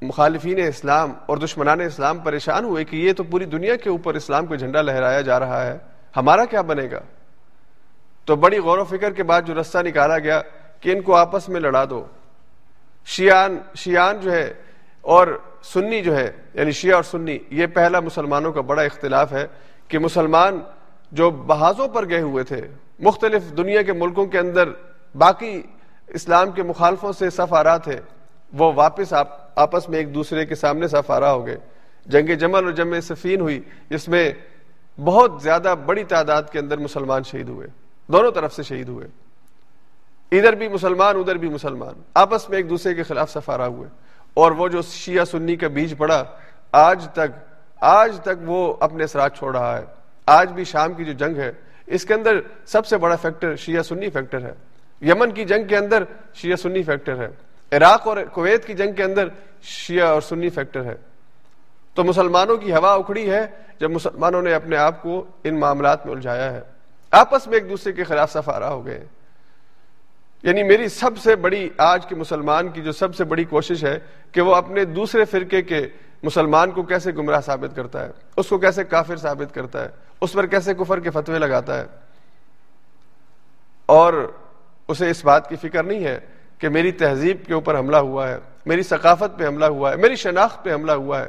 [0.01, 4.45] مخالفین اسلام اور دشمنان اسلام پریشان ہوئے کہ یہ تو پوری دنیا کے اوپر اسلام
[4.45, 5.77] کو جھنڈا لہرایا جا رہا ہے۔
[6.17, 6.99] ہمارا کیا بنے گا؟
[8.25, 10.41] تو بڑی غور و فکر کے بعد جو رستہ نکالا گیا
[10.79, 12.05] کہ ان کو آپس میں لڑا دو۔
[13.05, 14.53] شیان شیان جو ہے
[15.01, 19.47] اور سنی جو ہے یعنی شیعہ اور سنی، یہ پہلا مسلمانوں کا بڑا اختلاف ہے
[19.87, 20.59] کہ مسلمان
[21.11, 22.61] جو بحاظوں پر گئے ہوئے تھے
[23.01, 24.69] مختلف دنیا کے ملکوں کے اندر
[25.15, 25.61] باقی
[26.07, 27.99] اسلام کے مخالفوں سے صف آ رہا تھے
[28.53, 31.57] وہ واپس آپ، آپس میں ایک دوسرے کے سامنے صف آ ہو گئے۔
[32.05, 34.31] جنگ جمل اور جمع سفین ہوئی، جس میں
[34.99, 37.67] بہت زیادہ بڑی تعداد کے اندر مسلمان شہید ہوئے۔
[38.07, 39.07] دونوں طرف سے شہید ہوئے۔
[40.31, 43.89] ادھر بھی مسلمان، ادھر بھی مسلمان۔ آپس میں ایک دوسرے کے خلاف سفارا ہوئے۔
[44.33, 46.23] اور وہ جو شیعہ سنی کا بیج پڑا،
[46.71, 49.85] آج تک آج تک وہ اپنے اثرات چھوڑ رہا ہے۔
[50.25, 51.51] آج بھی شام کی جو جنگ ہے
[51.91, 54.53] اس کے اندر سب سے بڑا فیکٹر شیعہ سنی فیکٹر ہے۔
[55.01, 57.27] یمن کی جنگ کے اندر شیعہ سنی فیکٹر ہے۔
[57.77, 59.27] عراق اور کویت کی جنگ کے اندر
[59.61, 60.95] شیعہ اور سنی فیکٹر ہے۔
[61.93, 63.47] تو مسلمانوں کی ہوا اکھڑی ہے
[63.79, 66.61] جب مسلمانوں نے اپنے آپ کو ان معاملات میں الجھایا ہے۔
[67.11, 69.05] آپس میں ایک دوسرے کے خلاف سفارا ہو گئے۔
[70.43, 73.99] یعنی میری سب سے بڑی آج کے مسلمان کی جو سب سے بڑی کوشش ہے
[74.31, 75.87] کہ وہ اپنے دوسرے فرقے کے
[76.23, 79.89] مسلمان کو کیسے گمراہ ثابت کرتا ہے، اس کو کیسے کافر ثابت کرتا ہے،
[80.21, 81.85] اس پر کیسے کفر کے فتوے لگاتا ہے۔
[83.85, 84.31] اور
[84.87, 86.19] اسے اس بات کی فکر نہیں ہے
[86.57, 90.15] کہ میری تہذیب کے اوپر حملہ ہوا ہے، میری ثقافت پہ حملہ ہوا ہے، میری
[90.15, 91.27] شناخت پہ حملہ ہوا ہے۔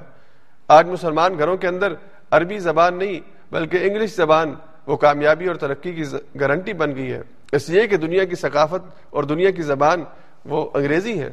[0.69, 1.93] آج مسلمان گھروں کے اندر
[2.31, 3.21] عربی زبان نہیں،
[3.53, 4.55] بلکہ انگلش زبان
[4.87, 6.05] وہ کامیابی اور ترقی کی
[6.41, 7.23] گارنٹی بن گئی ہے۔
[7.53, 10.05] اس لیے کہ دنیا کی ثقافت اور دنیا کی زبان
[10.45, 11.31] وہ انگریزی ہے،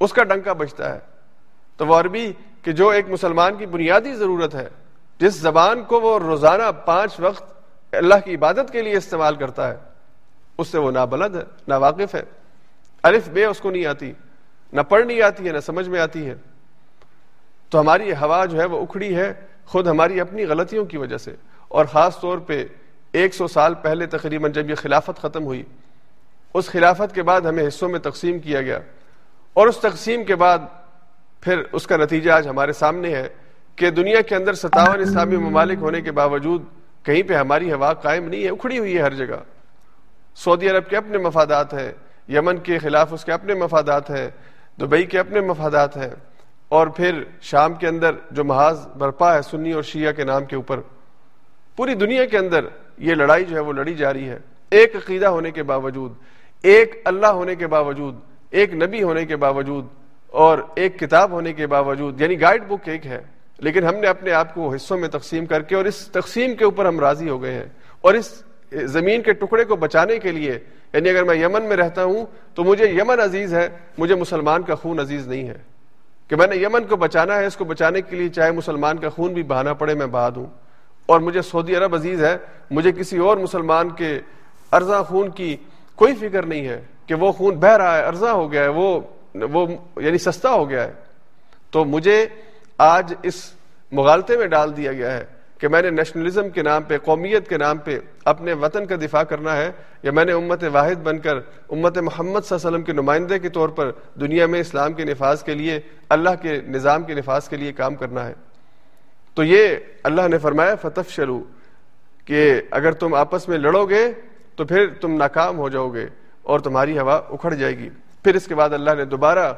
[0.00, 0.98] اس کا ڈنکا بچتا ہے۔
[1.76, 4.68] تو وہ عربی کہ جو ایک مسلمان کی بنیادی ضرورت ہے،
[5.18, 7.52] جس زبان کو وہ روزانہ پانچ وقت
[7.92, 9.76] اللہ کی عبادت کے لیے استعمال کرتا ہے،
[10.58, 12.22] اس سے وہ نہ بلد ہے نہ واقف ہے۔
[13.02, 14.12] الف بے اس کو نہیں آتی،
[14.72, 16.34] نہ پڑھنی آتی ہے، نہ سمجھ میں آتی ہے۔
[17.70, 19.32] تو ہماری ہوا جو ہے وہ اکھڑی ہے،
[19.66, 21.34] خود ہماری اپنی غلطیوں کی وجہ سے۔
[21.68, 22.66] اور خاص طور پہ
[23.16, 25.62] ایک سو سال پہلے تقریباً جب یہ خلافت ختم ہوئی،
[26.54, 28.78] اس خلافت کے بعد ہمیں حصوں میں تقسیم کیا گیا۔
[29.52, 30.58] اور اس تقسیم کے بعد
[31.40, 33.28] پھر اس کا نتیجہ آج ہمارے سامنے ہے
[33.76, 36.62] کہ دنیا کے اندر ستاون اسلامی ممالک ہونے کے باوجود
[37.02, 39.36] کہیں پہ ہماری ہوا قائم نہیں ہے، اکھڑی ہوئی ہے ہر جگہ۔
[40.36, 41.92] سعودی عرب کے اپنے مفادات ہیں،
[42.28, 44.28] یمن کے خلاف اس کے اپنے مفادات ہیں،
[44.80, 46.10] دبئی کے اپنے مفادات ہیں۔
[46.68, 50.56] اور پھر شام کے اندر جو محاذ برپا ہے سنی اور شیعہ کے نام کے
[50.56, 50.80] اوپر،
[51.76, 52.64] پوری دنیا کے اندر
[52.98, 54.38] یہ لڑائی جو ہے وہ لڑی جا رہی ہے۔
[54.70, 56.12] ایک عقیدہ ہونے کے باوجود،
[56.62, 58.14] ایک اللہ ہونے کے باوجود،
[58.50, 59.86] ایک نبی ہونے کے باوجود
[60.26, 63.22] اور ایک کتاب ہونے کے باوجود یعنی گائیڈ بک ایک ہے،
[63.58, 66.64] لیکن ہم نے اپنے آپ کو حصوں میں تقسیم کر کے اور اس تقسیم کے
[66.64, 67.66] اوپر ہم راضی ہو گئے ہیں۔
[68.00, 70.58] اور اس زمین کے ٹکڑے کو بچانے کے لیے
[70.92, 74.74] یعنی اگر میں یمن میں رہتا ہوں تو مجھے یمن عزیز ہے، مجھے مسلمان کا
[74.74, 75.58] خون عزیز نہیں ہے۔
[76.28, 79.08] کہ میں نے یمن کو بچانا ہے، اس کو بچانے کے لیے چاہے مسلمان کا
[79.08, 80.46] خون بھی بہانا پڑے، میں بہا دوں۔
[81.06, 82.36] اور مجھے سعودی عرب عزیز ہے،
[82.70, 84.18] مجھے کسی اور مسلمان کے
[84.72, 85.56] ارزاں خون کی
[85.94, 89.00] کوئی فکر نہیں ہے کہ وہ خون بہ رہا ہے ارزاں ہو گیا ہے، وہ
[89.52, 89.66] وہ
[89.96, 90.92] یعنی سستا ہو گیا ہے۔
[91.70, 92.26] تو مجھے
[92.78, 93.34] آج اس
[93.92, 95.24] مغالطے میں ڈال دیا گیا ہے
[95.58, 99.22] کہ میں نے نیشنلزم کے نام پہ، قومیت کے نام پہ اپنے وطن کا دفاع
[99.22, 99.70] کرنا ہے
[100.02, 103.38] یا میں نے امت واحد بن کر امت محمد صلی اللہ علیہ وسلم کے نمائندے
[103.38, 103.90] کے طور پر
[104.20, 107.94] دنیا میں اسلام کے نفاذ کے لیے، اللہ کے نظام کے نفاذ کے لیے کام
[107.94, 108.32] کرنا ہے۔
[109.36, 111.40] تو یہ اللہ نے فرمایا فتف شروع
[112.24, 114.12] کہ اگر تم آپس میں لڑو گے
[114.56, 116.06] تو پھر تم ناکام ہو جاؤ گے
[116.42, 117.90] اور تمہاری ہوا اکھڑ جائے گی۔
[118.24, 119.52] پھر اس کے بعد اللہ نے دوبارہ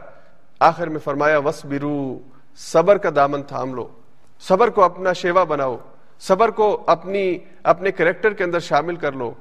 [0.61, 2.19] آخر میں فرمایا وس برو
[2.57, 3.89] صبر کا دامن تھام لو۔
[4.41, 5.77] صبر کو اپنا شیوا بناؤ۔
[6.21, 9.35] صبر کو اپنی، اپنے کریکٹر کے اندر شامل کر لو۔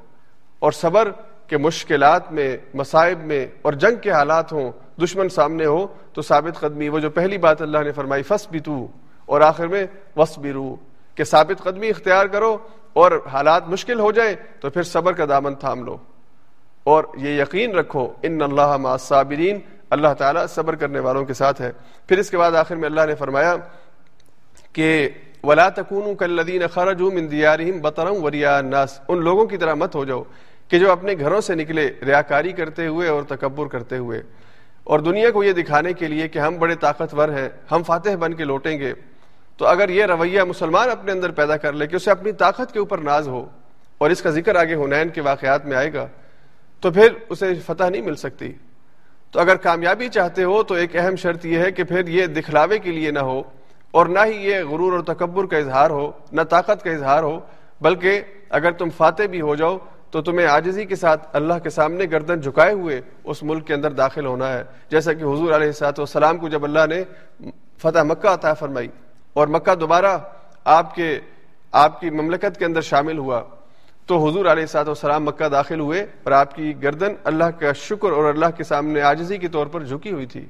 [0.60, 1.12] اور صبر
[1.48, 4.72] کے مشکلات میں، مصائب میں اور جنگ کے حالات ہوں،
[5.04, 8.60] دشمن سامنے ہو تو ثابت قدمی، وہ جو پہلی بات اللہ نے فرمائی فس بھی
[8.60, 8.88] تو
[9.28, 9.86] اور آخر میں
[10.16, 10.76] وس بھی رو
[11.16, 12.58] کہ ثابت قدمی اختیار کرو
[12.94, 15.98] اور حالات مشکل ہو جائے تو پھر صبر کا دامن تھام لو۔
[16.84, 19.60] اور یہ یقین رکھو، ان اللہ صابرین
[19.90, 21.72] اللہ تعالیٰ صبر کرنے والوں کے ساتھ ہے۔
[22.08, 23.56] پھر اس کے بعد آخر میں اللہ نے فرمایا
[24.74, 25.10] کہ
[25.44, 30.06] ولا تکون کلدین خرج من دیارہم بطرم وریا الناس۔ ان لوگوں کی طرح مت ہو
[30.06, 30.24] جاؤ
[30.68, 34.22] کہ جو اپنے گھروں سے نکلے ریاکاری کرتے ہوئے اور تکبر کرتے ہوئے۔
[34.84, 38.34] اور دنیا کو یہ دکھانے کے لیے کہ ہم بڑے طاقتور ہیں، ہم فاتح بن
[38.34, 38.94] کے لوٹیں گے۔
[39.58, 42.80] تو اگر یہ رویہ مسلمان اپنے اندر پیدا کر لے کہ اسے اپنی طاقت کے
[42.80, 43.46] اوپر ناز ہو
[43.98, 46.08] اور اس کا ذکر آگے ہنین کے واقعات میں آئے گا،
[46.82, 48.52] تو پھر اسے فتح نہیں مل سکتی۔
[49.32, 52.80] تو اگر کامیابی چاہتے ہو تو ایک اہم شرط یہ ہے کہ پھر یہ دکھلاوے
[52.80, 53.42] کے لیے نہ ہو
[53.92, 57.40] اور نہ ہی یہ غرور اور تکبر کا اظہار ہو، نہ طاقت کا اظہار ہو،
[57.82, 59.78] بلکہ اگر تم فاتح بھی ہو جاؤ
[60.12, 63.92] تو تمہیں آجزی کے ساتھ اللہ کے سامنے گردن جھکائے ہوئے اس ملک کے اندر
[63.94, 67.04] داخل ہونا ہے۔ جیسا کہ حضور علیہ سات والسلام کو جب اللہ نے
[67.82, 68.88] فتح مکہ عطا فرمائی
[69.38, 70.18] اور مکہ دوبارہ
[70.66, 71.20] آپ کے
[71.72, 73.42] آپ کی مملکت کے اندر شامل ہوا۔
[74.06, 78.12] تو حضور علیہ سات والسلام مکہ داخل ہوئے اور آپ کی گردن اللہ کا شکر
[78.12, 80.46] اور اللہ کے سامنے آجزی کے طور پر جھکی ہوئی تھی۔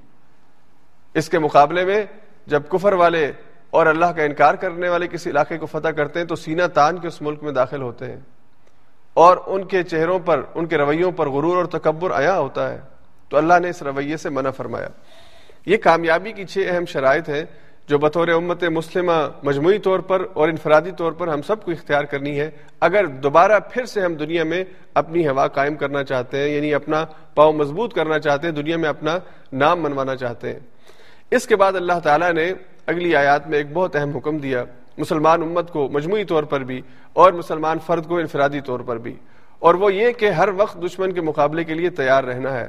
[1.13, 2.05] اس کے مقابلے میں
[2.47, 3.31] جب کفر والے
[3.69, 6.97] اور اللہ کا انکار کرنے والے کسی علاقے کو فتح کرتے ہیں تو سینہ تان
[6.97, 8.19] کے اس ملک میں داخل ہوتے ہیں۔
[9.13, 12.79] اور ان کے چہروں پر، ان کے رویوں پر غرور اور تکبر آیا ہوتا ہے۔
[13.29, 14.87] تو اللہ نے اس رویے سے منع فرمایا۔
[15.65, 17.45] یہ کامیابی کی چھ اہم شرائط ہیں۔
[17.87, 22.03] جو بطور امت مسلمہ مجموعی طور پر اور انفرادی طور پر ہم سب کو اختیار
[22.03, 26.55] کرنی ہے، اگر دوبارہ پھر سے ہم دنیا میں اپنی ہوا قائم کرنا چاہتے ہیں
[26.55, 29.17] یعنی اپنا پاؤں مضبوط کرنا چاہتے ہیں، دنیا میں اپنا
[29.53, 30.59] نام منوانا چاہتے ہیں۔
[31.31, 32.53] اس کے بعد اللہ تعالیٰ نے
[32.85, 34.63] اگلی آیات میں ایک بہت اہم حکم دیا،
[34.97, 36.81] مسلمان امت کو مجموعی طور پر بھی
[37.13, 39.15] اور مسلمان فرد کو انفرادی طور پر بھی۔
[39.59, 42.67] اور وہ یہ کہ ہر وقت دشمن کے مقابلے کے لیے تیار رہنا ہے۔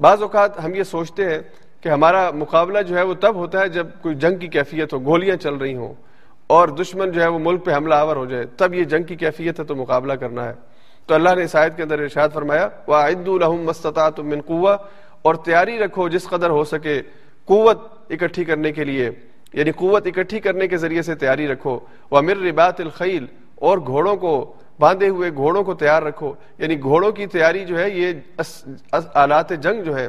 [0.00, 1.38] بعض اوقات ہم یہ سوچتے ہیں
[1.80, 5.04] کہ ہمارا مقابلہ جو ہے وہ تب ہوتا ہے جب کوئی جنگ کی کیفیت ہو،
[5.04, 5.94] گولیاں چل رہی ہوں
[6.46, 9.16] اور دشمن جو ہے وہ ملک پہ حملہ آور ہو جائے، تب یہ جنگ کی
[9.16, 10.52] کیفیت ہے تو مقابلہ کرنا ہے۔
[11.06, 13.70] تو اللہ نے شاید کے اندر ارشاد فرمایا وہ عید الحم
[14.18, 14.40] من
[15.22, 17.02] اور تیاری رکھو جس قدر ہو سکے
[17.44, 17.78] قوت
[18.10, 19.10] اکٹھی کرنے کے لیے۔
[19.52, 21.78] یعنی قوت اکٹھی کرنے کے ذریعے سے تیاری رکھو۔
[22.10, 27.12] وہ امر ربات الخیل اور گھوڑوں کو، باندھے ہوئے گھوڑوں کو تیار رکھو۔ یعنی گھوڑوں
[27.12, 28.12] کی تیاری جو ہے یہ
[29.14, 30.08] آلات جنگ جو ہے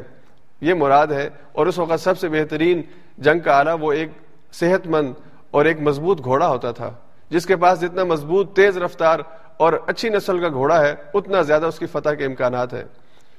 [0.60, 2.82] یہ مراد ہے اور اس وقت سب سے بہترین
[3.18, 4.10] جنگ کا آلہ وہ ایک
[4.52, 5.12] صحت مند
[5.50, 6.90] اور ایک مضبوط گھوڑا ہوتا تھا،
[7.30, 9.18] جس کے پاس جتنا مضبوط تیز رفتار
[9.56, 12.84] اور اچھی نسل کا گھوڑا ہے، اتنا زیادہ اس کی فتح کے امکانات ہیں۔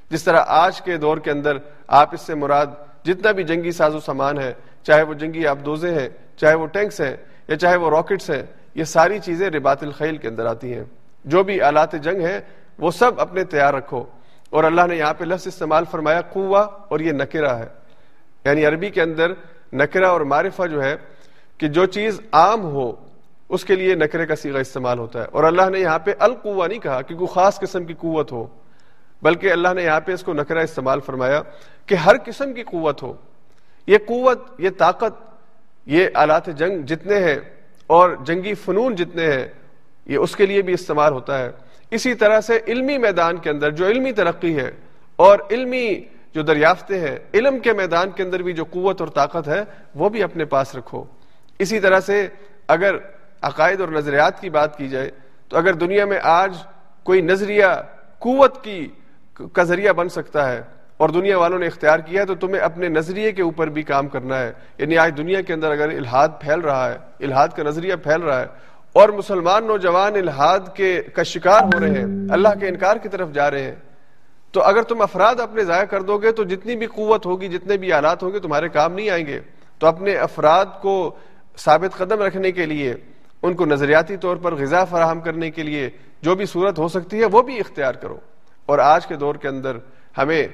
[0.09, 1.57] جس طرح آج کے دور کے اندر
[1.87, 2.67] آپ اس سے مراد
[3.03, 4.53] جتنا بھی جنگی ساز و سامان ہے
[4.83, 7.15] چاہے وہ جنگی آبدوزے ہیں، چاہے وہ ٹینکس ہیں،
[7.47, 8.43] یا چاہے وہ راکٹس ہیں،
[8.75, 10.83] یہ ساری چیزیں ربات الخیل کے اندر آتی ہیں۔
[11.25, 12.39] جو بھی آلات جنگ ہیں،
[12.79, 14.03] وہ سب اپنے تیار رکھو۔
[14.51, 17.67] اور اللہ نے یہاں پہ لفظ استعمال فرمایا قوا اور یہ نکرا ہے۔
[18.45, 19.31] یعنی عربی کے اندر
[19.73, 20.95] نکرا اور معرفہ جو ہے
[21.57, 22.91] کہ جو چیز عام ہو،
[23.49, 26.67] اس کے لیے نکرے کا سیگا استعمال ہوتا ہے۔ اور اللہ نے یہاں پہ القوا
[26.67, 28.47] نہیں کہا کہ کوئی خاص قسم کی قوت ہو،
[29.21, 31.41] بلکہ اللہ نے یہاں پہ اس کو نکرا استعمال فرمایا
[31.85, 33.13] کہ ہر قسم کی قوت ہو۔
[33.87, 35.35] یہ قوت، یہ طاقت،
[35.85, 37.39] یہ آلات جنگ جتنے ہیں
[37.87, 39.47] اور جنگی فنون جتنے ہیں،
[40.05, 41.51] یہ اس کے لیے بھی استعمال ہوتا ہے۔
[41.91, 44.71] اسی طرح سے علمی میدان کے اندر جو علمی ترقی ہے
[45.15, 46.01] اور علمی
[46.35, 49.63] جو دریافتیں ہیں، علم کے میدان کے اندر بھی جو قوت اور طاقت ہے،
[49.95, 51.03] وہ بھی اپنے پاس رکھو۔
[51.59, 52.27] اسی طرح سے
[52.67, 52.95] اگر
[53.41, 55.11] عقائد اور نظریات کی بات کی جائے،
[55.49, 56.55] تو اگر دنیا میں آج
[57.03, 57.65] کوئی نظریہ
[58.19, 58.87] قوت کی
[59.53, 60.61] کا ذریعہ بن سکتا ہے
[60.97, 64.07] اور دنیا والوں نے اختیار کیا ہے، تو تمہیں اپنے نظریے کے اوپر بھی کام
[64.07, 67.95] کرنا ہے۔ یعنی آج دنیا کے اندر اگر الحاد پھیل رہا ہے الحاد کا نظریہ
[67.95, 68.45] پھیل رہا ہے
[68.93, 73.31] اور مسلمان نوجوان الحاد کے کا شکار ہو رہے ہیں، اللہ کے انکار کی طرف
[73.31, 73.75] جا رہے ہیں۔
[74.51, 77.77] تو اگر تم افراد اپنے ضائع کر دو گے تو جتنی بھی قوت ہوگی، جتنے
[77.77, 79.39] بھی آلات ہوں گے، تمہارے کام نہیں آئیں گے۔
[79.79, 81.15] تو اپنے افراد کو
[81.57, 82.93] ثابت قدم رکھنے کے لیے،
[83.41, 85.89] ان کو نظریاتی طور پر غذا فراہم کرنے کے لیے
[86.21, 88.17] جو بھی صورت ہو سکتی ہے، وہ بھی اختیار کرو۔
[88.65, 89.77] اور آج کے دور کے اندر
[90.17, 90.47] ہمیں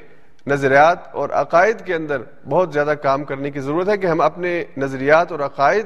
[0.48, 4.64] نظریات اور عقائد کے اندر بہت زیادہ کام کرنے کی ضرورت ہے کہ ہم اپنے
[4.78, 5.86] نظریات اور عقائد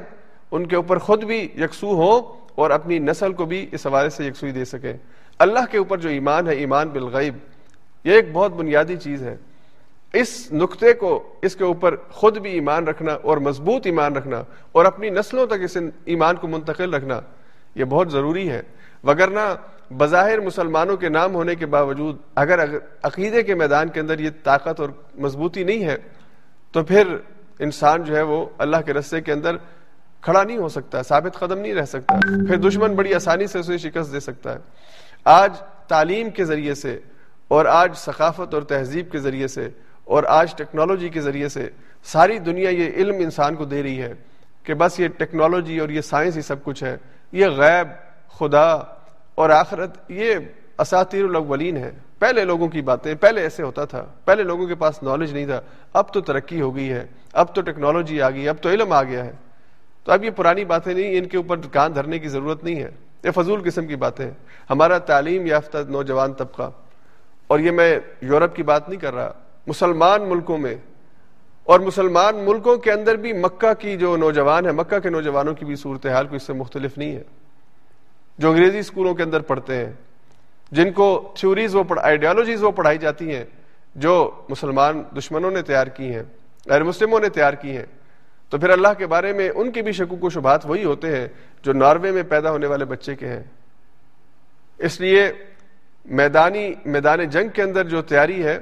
[0.50, 4.24] ان کے اوپر خود بھی یکسو ہوں۔ اور اپنی نسل کو بھی اس حوالے سے
[4.24, 4.92] یکسوئی دے سکیں
[5.38, 7.34] اللہ کے اوپر جو ایمان ہے، ایمان بالغیب،
[8.04, 9.36] یہ ایک بہت بنیادی چیز ہے۔
[10.12, 14.84] اس نقطے کو، اس کے اوپر خود بھی ایمان رکھنا اور مضبوط ایمان رکھنا اور
[14.84, 17.20] اپنی نسلوں تک اس ایمان کو منتقل رکھنا،
[17.74, 18.62] یہ بہت ضروری ہے۔
[19.04, 19.54] وگرنہ
[19.98, 24.80] بظاہر مسلمانوں کے نام ہونے کے باوجود اگر عقیدے کے میدان کے اندر یہ طاقت
[24.80, 24.88] اور
[25.18, 25.96] مضبوطی نہیں ہے،
[26.72, 27.16] تو پھر
[27.58, 29.56] انسان جو ہے وہ اللہ کے رستے کے اندر
[30.22, 32.14] کھڑا نہیں ہو سکتا، ثابت قدم نہیں رہ سکتا۔
[32.46, 34.58] پھر دشمن بڑی آسانی سے اسے شکست دے سکتا ہے۔
[35.24, 35.52] آج
[35.88, 36.98] تعلیم کے ذریعے سے
[37.48, 39.68] اور آج ثقافت اور تہذیب کے ذریعے سے
[40.04, 41.70] اور آج ٹیکنالوجی کے ذریعے سے
[42.04, 44.12] ساری دنیا یہ علم انسان کو دے رہی ہے
[44.62, 46.96] کہ بس یہ ٹیکنالوجی اور یہ سائنس ہی سب کچھ ہے۔
[47.32, 47.88] یہ غیب،
[48.38, 48.72] خدا
[49.34, 50.34] اور آخرت، یہ
[50.78, 55.02] اساتیر الاولین ہے۔ پہلے لوگوں کی باتیں، پہلے ایسے ہوتا تھا۔ پہلے لوگوں کے پاس
[55.02, 55.60] نالج نہیں تھا۔
[55.92, 59.02] اب تو ترقی ہو گئی ہے۔ اب تو ٹیکنالوجی آ گئی اب تو علم آ
[59.02, 59.32] گیا ہے۔
[60.04, 62.90] تو اب یہ پرانی باتیں نہیں، ان کے اوپر کان دھرنے کی ضرورت نہیں ہے۔
[63.24, 64.32] یہ فضول قسم کی باتیں ہیں۔
[64.70, 66.70] ہمارا تعلیم یافتہ نوجوان طبقہ،
[67.46, 69.32] اور یہ میں یورپ کی بات نہیں کر رہا،
[69.66, 70.74] مسلمان ملکوں میں۔
[71.64, 75.64] اور مسلمان ملکوں کے اندر بھی مکہ کی جو نوجوان ہے، مکہ کے نوجوانوں کی
[75.64, 77.22] بھی صورتحال کو اس سے مختلف نہیں ہے۔
[78.38, 79.92] جو انگریزی اسکولوں کے اندر پڑھتے ہیں،
[80.70, 83.44] جن کو تھیوریز وہ آئیڈیالوجیز وہ پڑھائی جاتی ہیں،
[83.94, 86.22] جو مسلمان دشمنوں نے تیار کی ہیں،
[86.66, 87.86] غیر مسلموں نے تیار کی ہیں۔
[88.52, 91.28] تو پھر اللہ کے بارے میں ان کے بھی شکوک و شبہات وہی ہوتے ہیں
[91.62, 93.42] جو ناروے میں پیدا ہونے والے بچے کے ہیں۔
[94.78, 95.32] اس لیے
[96.04, 98.58] میدانی، میدان جنگ کے اندر جو تیاری ہے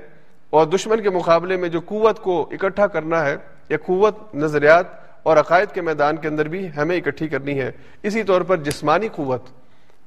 [0.50, 3.36] اور دشمن کے مقابلے میں جو قوت کو اکٹھا کرنا ہے
[3.68, 4.86] یا قوت، نظریات
[5.22, 7.70] اور عقائد کے میدان کے اندر بھی ہمیں اکٹھی کرنی ہے۔
[8.02, 9.42] اسی طور پر جسمانی قوت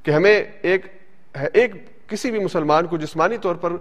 [0.03, 0.85] کہ ہمیں ایک
[1.53, 1.71] ایک
[2.09, 3.73] کسی بھی مسلمان کو جسمانی طور پر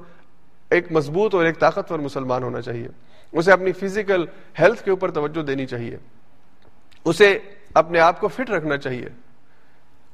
[0.72, 2.88] ایک مضبوط اور ایک طاقتور مسلمان ہونا چاہیے۔
[3.32, 4.24] اسے اپنی فزیکل
[4.58, 5.96] ہیلتھ کے اوپر توجہ دینی چاہیے۔
[7.04, 7.38] اسے
[7.74, 9.06] اپنے آپ کو فٹ رکھنا چاہیے۔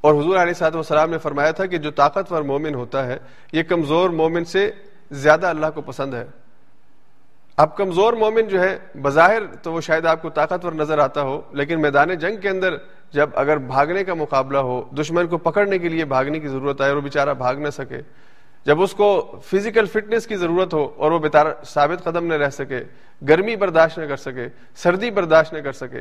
[0.00, 3.18] اور حضور علیہ صاحب وسلام نے فرمایا تھا کہ جو طاقتور مومن ہوتا ہے،
[3.52, 4.70] یہ کمزور مومن سے
[5.10, 6.26] زیادہ اللہ کو پسند ہے۔
[7.56, 11.40] اب کمزور مومن جو ہے، بظاہر تو وہ شاید آپ کو طاقتور نظر آتا ہو،
[11.52, 12.76] لیکن میدان جنگ کے اندر
[13.10, 16.90] جب اگر بھاگنے کا مقابلہ ہو، دشمن کو پکڑنے کے لیے بھاگنے کی ضرورت آئے
[16.90, 17.98] اور وہ بیچارہ بھاگ نہ سکے
[18.64, 22.50] جب اس کو فزیکل فٹنس کی ضرورت ہو اور وہ بیتارہ ثابت قدم نہ رہ
[22.50, 22.80] سکے،
[23.28, 26.00] گرمی برداشت نہ کر سکے، سردی برداشت نہ کر سکے،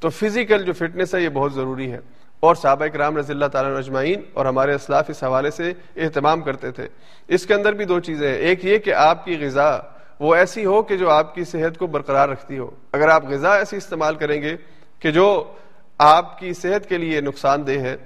[0.00, 2.00] تو فزیکل جو فٹنس ہے یہ بہت ضروری ہے۔
[2.40, 6.70] اور صحابہ کرام رضی اللہ تعالیٰ اجمعین اور ہمارے اسلاف اس حوالے سے اہتمام کرتے
[6.70, 6.88] تھے۔
[7.28, 9.78] اس کے اندر بھی دو چیزیں ہیں۔ ایک یہ کہ آپ کی غذا
[10.20, 13.54] وہ ایسی ہو کہ جو آپ کی صحت کو برقرار رکھتی ہو۔ اگر آپ غذا
[13.54, 14.56] ایسی استعمال کریں گے
[14.98, 15.52] کہ جو
[15.98, 17.96] آپ کی صحت کے لیے نقصان دہ ہے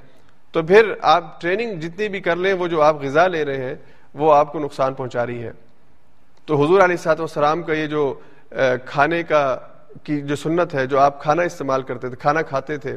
[0.55, 3.75] تو پھر آپ ٹریننگ جتنی بھی کر لیں، وہ جو آپ غذا لے رہے ہیں،
[4.15, 5.51] وہ آپ کو نقصان پہنچا رہی ہے۔
[6.47, 8.15] تو حضور علیہ صاحب والسلام کا یہ جو
[8.85, 9.57] کھانے کا،
[10.03, 12.97] کی جو سنت ہے، جو آپ کھانا استعمال کرتے تھے، کھانا کھاتے تھے،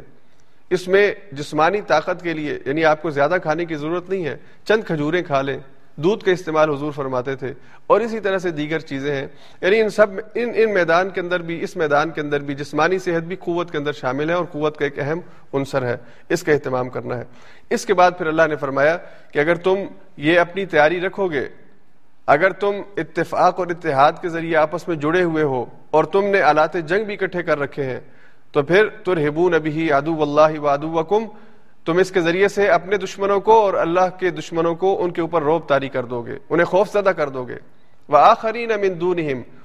[0.70, 4.36] اس میں جسمانی طاقت کے لیے یعنی آپ کو زیادہ کھانے کی ضرورت نہیں ہے،
[4.66, 5.58] چند کھجوریں کھا لیں۔
[5.96, 7.54] دودھ کا استعمال حضور فرماتے تھے
[7.88, 9.28] اور اسی طرح سے دیگر چیزیں ہیں۔
[9.62, 13.00] یعنی ان سب ان ان میدان کے اندر بھی، اس میدان کے اندر بھی، جسمانی
[13.00, 15.20] صحت بھی قوت کے اندر شامل ہے اور قوت کا ایک اہم
[15.54, 15.98] عنصر ہے۔
[16.30, 17.24] اس کا اہتمام کرنا ہے۔
[17.70, 18.98] اس کے بعد پھر اللہ نے فرمایا
[19.32, 19.76] کہ اگر تم
[20.18, 21.50] یہ اپنی تیاری رکھو گے،
[22.28, 26.42] اگر تم اتفاق اور اتحاد کے ذریعے آپس میں جڑے ہوئے ہو اور تم نے
[26.42, 28.00] آلات جنگ بھی اکٹھے کر رکھے ہیں،
[28.52, 31.26] تو پھر ترہبون ابھی ادو اللہ و ادو وکم
[31.86, 35.22] تم اس کے ذریعے سے اپنے دشمنوں کو اور اللہ کے دشمنوں کو ان کے
[35.22, 37.56] اوپر روب تاری کر دو گے، انہیں خوف زدہ کر دو گے۔
[38.08, 38.74] وہ آخری نہ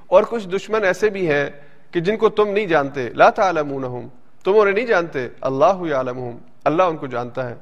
[0.07, 1.50] اور کچھ دشمن ایسے بھی ہیں
[1.90, 4.09] کہ جن کو تم نہیں جانتے۔ لا تعلمونہم،
[4.44, 6.18] تم انہیں نہیں جانتے۔ اللہ عالم
[6.64, 7.55] اللہ ان کو جانتا ہے۔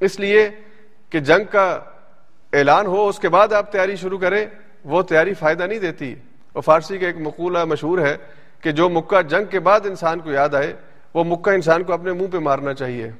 [0.00, 0.50] اس لیے
[1.10, 1.78] کہ جنگ کا
[2.52, 4.46] اعلان ہو، اس کے بعد آپ تیاری شروع کریں،
[4.84, 6.14] وہ تیاری فائدہ نہیں دیتی۔
[6.52, 8.16] اور فارسی کا ایک مقولہ مشہور ہے
[8.60, 10.72] کہ جو مکہ جنگ کے بعد انسان کو یاد آئے،
[11.14, 13.10] وہ مکہ انسان کو اپنے منہ پہ مارنا چاہیے۔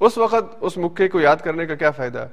[0.00, 2.26] اس وقت اس مکے کو یاد کرنے کا کیا فائدہ؟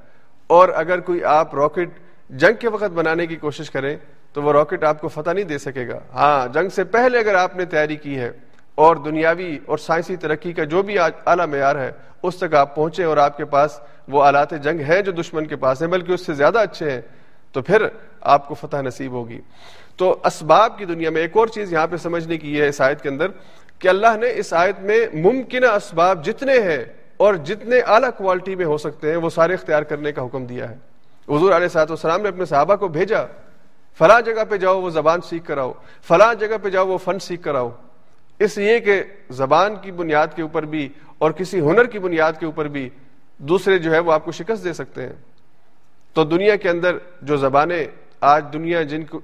[0.47, 1.99] اور اگر کوئی آپ راکٹ
[2.29, 3.95] جنگ کے وقت بنانے کی کوشش کریں
[4.33, 7.35] تو وہ راکٹ آپ کو فتح نہیں دے سکے گا۔ ہاں جنگ سے پہلے اگر
[7.35, 8.31] آپ نے تیاری کی ہے،
[8.75, 11.91] اور دنیاوی اور سائنسی ترقی کا جو بھی اعلیٰ معیار ہے،
[12.23, 15.55] اس تک آپ پہنچے اور آپ کے پاس وہ آلات جنگ ہے جو دشمن کے
[15.55, 17.01] پاس ہیں، بلکہ اس سے زیادہ اچھے ہیں،
[17.51, 17.87] تو پھر
[18.33, 19.39] آپ کو فتح نصیب ہوگی۔
[19.97, 23.01] تو اسباب کی دنیا میں ایک اور چیز یہاں پہ سمجھنے کی ہے اس آیت
[23.01, 23.31] کے اندر
[23.79, 26.83] کہ اللہ نے اس آیت میں ممکنہ اسباب جتنے ہیں
[27.17, 30.69] اور جتنے اعلیٰ کوالٹی میں ہو سکتے ہیں، وہ سارے اختیار کرنے کا حکم دیا
[30.69, 30.75] ہے۔
[31.29, 33.25] حضور علیہ صاحب السلام نے اپنے صحابہ کو بھیجا،
[33.97, 35.73] فلاں جگہ پہ جاؤ، وہ زبان سیکھ کر آؤ،
[36.07, 37.69] فلاں جگہ پہ جاؤ، وہ فن سیکھ کر آؤ۔
[38.39, 42.45] اس لیے کہ زبان کی بنیاد کے اوپر بھی اور کسی ہنر کی بنیاد کے
[42.45, 42.89] اوپر بھی
[43.37, 45.13] دوسرے جو ہے وہ آپ کو شکست دے سکتے ہیں۔
[46.13, 47.85] تو دنیا کے اندر جو زبانیں
[48.21, 49.19] آج دنیا جن کو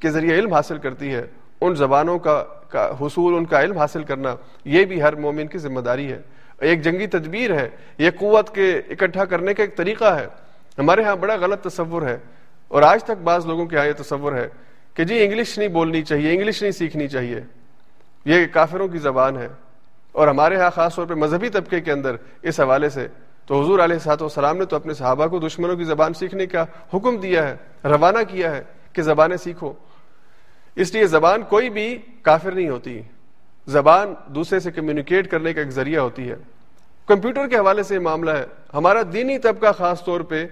[0.00, 1.26] کے ذریعے علم حاصل کرتی ہے،
[1.60, 5.58] ان زبانوں کا کا حصول، ان کا علم حاصل کرنا، یہ بھی ہر مومن کی
[5.58, 6.22] ذمہ داری ہے۔
[6.60, 10.26] ایک جنگی تدبیر ہے، یہ قوت کے اکٹھا کرنے کا ایک طریقہ ہے۔
[10.78, 12.18] ہمارے ہاں بڑا غلط تصور ہے
[12.68, 14.48] اور آج تک بعض لوگوں کے یہاں یہ تصور ہے
[14.94, 17.40] کہ جی انگلش نہیں بولنی چاہیے، انگلش نہیں سیکھنی چاہیے۔
[18.24, 19.48] یہ کافروں کی زبان ہے۔
[20.12, 23.06] اور ہمارے ہاں خاص طور پہ مذہبی طبقے کے اندر اس حوالے سے
[23.46, 26.64] تو حضور علیہ سات وسلام نے تو اپنے صحابہ کو دشمنوں کی زبان سیکھنے کا
[26.94, 29.72] حکم دیا ہے، روانہ کیا ہے کہ زبانیں سیکھو۔
[30.76, 33.02] اس لیے زبان کوئی بھی کافر نہیں ہوتی۔
[33.68, 36.36] زبان دوسرے سے کمیونیکیٹ کرنے کا ایک ذریعہ ہوتی ہے۔
[37.06, 38.44] کمپیوٹر کے حوالے سے یہ معاملہ ہے۔
[38.74, 40.46] ہمارا دینی طبقہ خاص طور پہ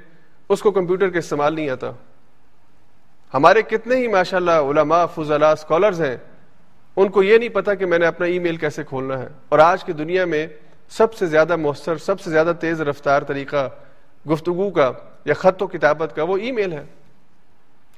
[0.48, 1.90] اس کو کمپیوٹر کا استعمال نہیں آتا۔
[3.34, 6.16] ہمارے کتنے ہی ماشاء اللہ علما فضلہ اسکالرز ہیں،
[6.96, 9.58] ان کو یہ نہیں پتا کہ میں نے اپنا ای میل کیسے کھولنا ہے۔ اور
[9.58, 10.46] آج کی دنیا میں
[10.88, 13.68] سب سے زیادہ مؤثر، سب سے زیادہ تیز رفتار طریقہ
[14.30, 14.92] گفتگو کا
[15.24, 16.84] یا خط و کتابت کا وہ ای میل ہے۔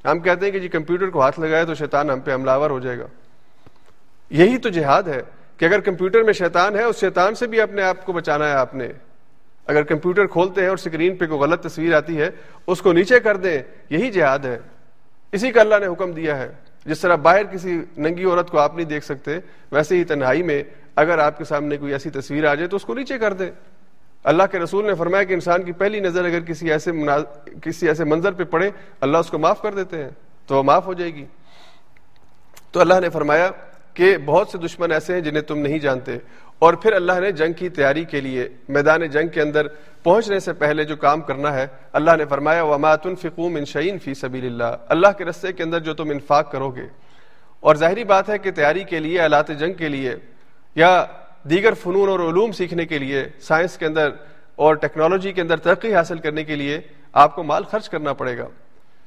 [0.04, 2.78] ہم کہتے ہیں کہ جی کمپیوٹر کو ہاتھ لگائے تو شیطان ہم پہ حملہ ہو
[2.78, 3.06] جائے گا۔
[4.30, 5.20] یہی تو جہاد ہے
[5.56, 8.52] کہ اگر کمپیوٹر میں شیطان ہے، اس شیطان سے بھی اپنے آپ کو بچانا ہے
[8.52, 8.88] آپ نے۔
[9.66, 12.30] اگر کمپیوٹر کھولتے ہیں اور اسکرین پہ کوئی غلط تصویر آتی ہے،
[12.66, 14.58] اس کو نیچے کر دیں، یہی جہاد ہے۔
[15.32, 16.52] اسی کا اللہ نے حکم دیا ہے۔
[16.84, 19.38] جس طرح باہر کسی ننگی عورت کو آپ نہیں دیکھ سکتے،
[19.72, 20.62] ویسے ہی تنہائی میں
[20.96, 23.50] اگر آپ کے سامنے کوئی ایسی تصویر آ جائے تو اس کو نیچے کر دیں۔
[24.24, 27.22] اللہ کے رسول نے فرمایا کہ انسان کی پہلی نظر اگر کسی ایسے مناز...
[27.62, 28.70] کسی ایسے منظر پہ پڑے،
[29.00, 30.10] اللہ اس کو معاف کر دیتے ہیں،
[30.46, 31.24] تو وہ معاف ہو جائے گی۔
[32.70, 33.50] تو اللہ نے فرمایا
[33.98, 36.18] کہ بہت سے دشمن ایسے ہیں جنہیں تم نہیں جانتے۔
[36.58, 39.66] اور پھر اللہ نے جنگ کی تیاری کے لیے میدان جنگ کے اندر
[40.02, 44.14] پہنچنے سے پہلے جو کام کرنا ہے، اللہ نے فرمایا، وما تنفقوا من شيء في
[44.14, 46.86] سبيل اللہ اللہ کے رستے کے اندر جو تم انفاق کرو گے۔
[47.60, 50.16] اور ظاہری بات ہے کہ تیاری کے لیے، آلات جنگ کے لیے
[50.74, 51.04] یا
[51.50, 54.10] دیگر فنون اور علوم سیکھنے کے لیے، سائنس کے اندر
[54.56, 56.80] اور ٹیکنالوجی کے اندر ترقی حاصل کرنے کے لیے
[57.12, 58.48] آپ کو مال خرچ کرنا پڑے گا۔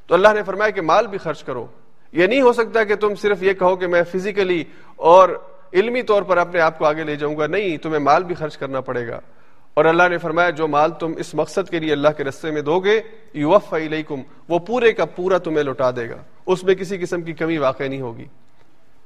[0.08, 1.68] تو اللہ نے فرمایا کہ مال بھی خرچ کرو۔
[2.12, 4.64] یہ نہیں ہو سکتا کہ تم صرف یہ کہو کہ میں فزیکلی
[4.96, 5.30] اور
[5.74, 8.58] علمی طور پر اپنے آپ کو آگے لے جاؤں گا۔ نہیں، تمہیں مال بھی خرچ
[8.58, 9.20] کرنا پڑے گا۔
[9.74, 12.62] اور اللہ نے فرمایا، جو مال تم اس مقصد کے لیے اللہ کے رستے میں
[12.62, 13.02] دو گے
[13.34, 17.34] یوف علیکم، وہ پورے کا پورا تمہیں لوٹا دے گا۔ اس میں کسی قسم کی
[17.34, 18.26] کمی واقع نہیں ہوگی۔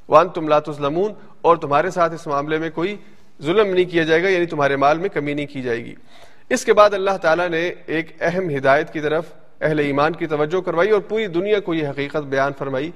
[0.10, 2.98] وان تم لاتمون اور تمہارے ساتھ اس معاملے میں کوئی
[3.42, 5.96] ظلم نہیں کیا جائے گا یعنی تمہارے مال میں کمی نہیں کی جائے گی۔
[6.50, 9.26] اس کے بعد اللہ تعالیٰ نے ایک اہم ہدایت کی طرف
[9.62, 12.92] اہل ایمان کی توجہ کروائی اور پوری دنیا کو یہ حقیقت بیان فرمائی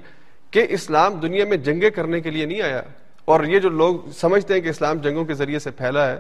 [0.51, 2.81] کہ اسلام دنیا میں جنگیں کرنے کے لیے نہیں آیا۔
[3.25, 6.19] اور یہ جو لوگ سمجھتے ہیں کہ اسلام جنگوں کے ذریعے سے پھیلا ہے،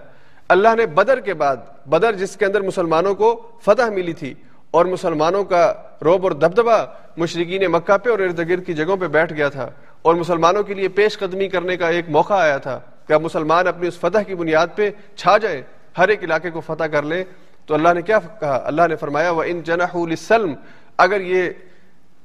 [0.49, 4.33] اللہ نے بدر کے بعد، بدر جس کے اندر مسلمانوں کو فتح ملی تھی
[4.71, 6.85] اور مسلمانوں کا روب اور دبدبا
[7.17, 9.69] مشرقین مکہ پہ اور ارد گرد کی جگہوں پہ بیٹھ گیا تھا
[10.01, 13.67] اور مسلمانوں کے لیے پیش قدمی کرنے کا ایک موقع آیا تھا کہ اب مسلمان
[13.67, 15.61] اپنی اس فتح کی بنیاد پہ چھا جائیں،
[15.97, 17.23] ہر ایک علاقے کو فتح کر لیں۔
[17.69, 20.53] تو اللہ نے کیا کہا؟ اللہ نے فرمایا وہ ان جناح السلم
[20.97, 21.49] اگر یہ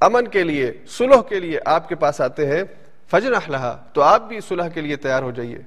[0.01, 2.63] امن کے لیے سلح کے لیے آپ کے پاس آتے ہیں
[3.11, 5.59] فجر اخلاح تو آپ بھی صلح کے لیے تیار ہو جائیے۔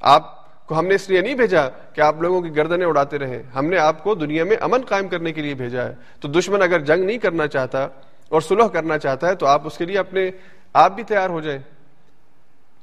[0.00, 3.42] آپ کو ہم نے اس لیے نہیں بھیجا کہ آپ لوگوں کی گردنیں اڑاتے رہیں۔
[3.54, 6.62] ہم نے آپ کو دنیا میں امن قائم کرنے کے لیے بھیجا ہے۔ تو دشمن
[6.62, 7.84] اگر جنگ نہیں کرنا چاہتا
[8.28, 10.30] اور صلح کرنا چاہتا ہے، تو آپ اس کے لیے اپنے
[10.72, 11.60] آپ بھی تیار ہو جائیں۔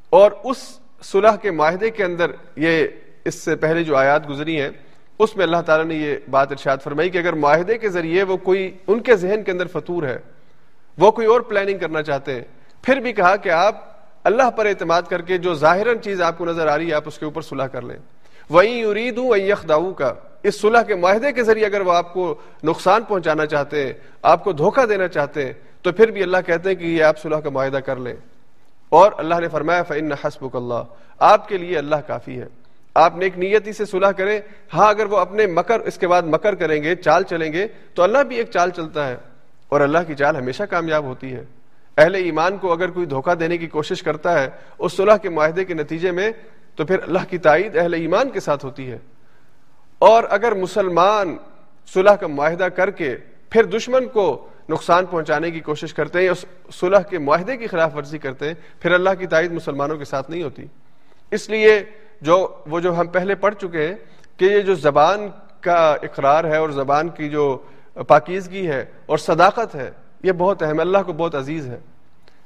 [0.09, 2.87] اور اس صلح کے معاہدے کے اندر یہ
[3.25, 4.69] اس سے پہلے جو آیات گزری ہیں
[5.23, 8.37] اس میں اللہ تعالیٰ نے یہ بات ارشاد فرمائی کہ اگر معاہدے کے ذریعے وہ
[8.37, 10.17] کوئی ان کے ذہن کے اندر فطور ہے،
[10.97, 12.41] وہ کوئی اور پلاننگ کرنا چاہتے ہیں،
[12.81, 13.75] پھر بھی کہا کہ آپ
[14.23, 17.03] اللہ پر اعتماد کر کے جو ظاہر چیز آپ کو نظر آ رہی ہے، آپ
[17.05, 17.97] اس کے اوپر صلح کر لیں۔
[18.49, 20.13] وہیں ارید ہوں وہیں یخداؤ کا
[20.43, 24.43] اس صلح کے معاہدے کے ذریعے اگر وہ آپ کو نقصان پہنچانا چاہتے ہیں، آپ
[24.43, 27.37] کو دھوکہ دینا چاہتے ہیں، تو پھر بھی اللہ کہتے ہیں کہ یہ آپ صلح
[27.37, 28.15] کا معاہدہ کر لیں۔
[28.89, 30.83] اور اللہ نے فرمایا فن حسب اللہ
[31.19, 32.47] آپ کے لیے اللہ کافی ہے۔
[32.93, 34.39] آپ نیک نیتی سے صلح کریں۔
[34.73, 38.03] ہاں اگر وہ اپنے مکر، اس کے بعد مکر کریں گے، چال چلیں گے، تو
[38.03, 39.15] اللہ بھی ایک چال چلتا ہے۔
[39.69, 41.43] اور اللہ کی چال ہمیشہ کامیاب ہوتی ہے۔
[41.97, 45.65] اہل ایمان کو اگر کوئی دھوکہ دینے کی کوشش کرتا ہے اس صلح کے معاہدے
[45.65, 46.31] کے نتیجے میں،
[46.75, 48.97] تو پھر اللہ کی تائید اہل ایمان کے ساتھ ہوتی ہے۔
[49.99, 51.37] اور اگر مسلمان
[51.93, 53.17] صلح کا معاہدہ کر کے
[53.49, 57.95] پھر دشمن کو نقصان پہنچانے کی کوشش کرتے ہیں اس صلح کے معاہدے کی خلاف
[57.95, 60.65] ورزی کرتے ہیں، پھر اللہ کی تائید مسلمانوں کے ساتھ نہیں ہوتی۔
[61.31, 61.83] اس لیے
[62.21, 63.95] جو وہ جو ہم پہلے پڑھ چکے ہیں
[64.37, 65.27] کہ یہ جو زبان
[65.61, 67.57] کا اقرار ہے اور زبان کی جو
[68.07, 69.91] پاکیزگی ہے اور صداقت ہے،
[70.23, 71.79] یہ بہت اہم اللہ کو بہت عزیز ہے۔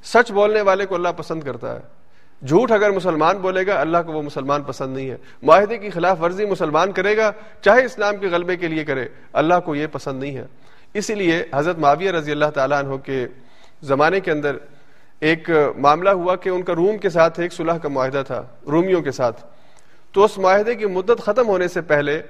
[0.03, 1.79] سچ بولنے والے کو اللہ پسند کرتا ہے۔
[2.45, 6.21] جھوٹ اگر مسلمان بولے گا، اللہ کو وہ مسلمان پسند نہیں ہے۔ معاہدے کی خلاف
[6.21, 10.19] ورزی مسلمان کرے گا، چاہے اسلام کے غلبے کے لیے کرے، اللہ کو یہ پسند
[10.19, 10.45] نہیں ہے۔
[10.93, 13.27] اسی لیے حضرت معاویہ رضی اللہ تعالیٰ عنہ کے
[13.81, 14.57] زمانے کے اندر
[15.19, 19.01] ایک معاملہ ہوا کہ ان کا روم کے ساتھ ایک صلح کا معاہدہ تھا، رومیوں
[19.01, 19.54] کے ساتھ۔
[20.15, 22.21] تو اس معاہدے کی مدت ختم ہونے سے پہلے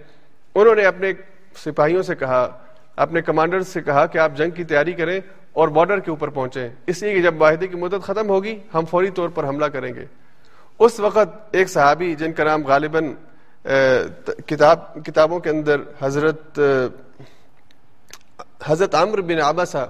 [0.56, 1.12] انہوں نے اپنے
[1.56, 2.48] سپاہیوں سے کہا،
[2.96, 5.20] اپنے کمانڈر سے کہا کہ آپ جنگ کی تیاری کریں
[5.54, 8.86] اور بارڈر کے اوپر پہنچیں۔ اس لیے کہ جب معاہدے کی مدت ختم ہوگی، ہم
[8.86, 10.06] فوری طور پر حملہ کریں گے۔
[10.80, 13.14] اس وقت ایک صحابی جن کا نام غالباً
[14.46, 16.60] کتاب، کتابوں کے اندر حضرت
[18.66, 19.86] حضرت عامر بن آباسا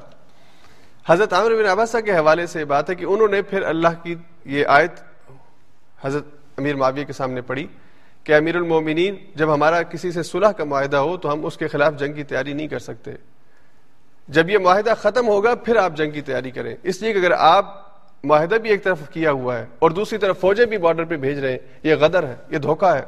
[1.08, 4.16] حضرت عامر بن آباسا کے حوالے سے بات ہے کہ انہوں نے پھر اللہ کی
[4.46, 5.00] یہ آیت
[6.02, 6.26] حضرت
[6.58, 7.68] امیر معاویہ کے سامنے پڑھی۔
[8.26, 11.68] کہ امیر المومنین، جب ہمارا کسی سے صلح کا معاہدہ ہو تو ہم اس کے
[11.68, 13.12] خلاف جنگ کی تیاری نہیں کر سکتے۔
[14.28, 17.32] جب یہ معاہدہ ختم ہوگا، پھر آپ جنگ کی تیاری کریں۔ اس لیے کہ اگر
[17.32, 17.86] آپ
[18.24, 21.40] معاہدہ بھی ایک طرف کیا ہوا ہے اور دوسری طرف فوجیں بھی بارڈر پہ بھیج
[21.40, 23.02] رہے ہیں، یہ غدر ہے، یہ دھوکہ ہے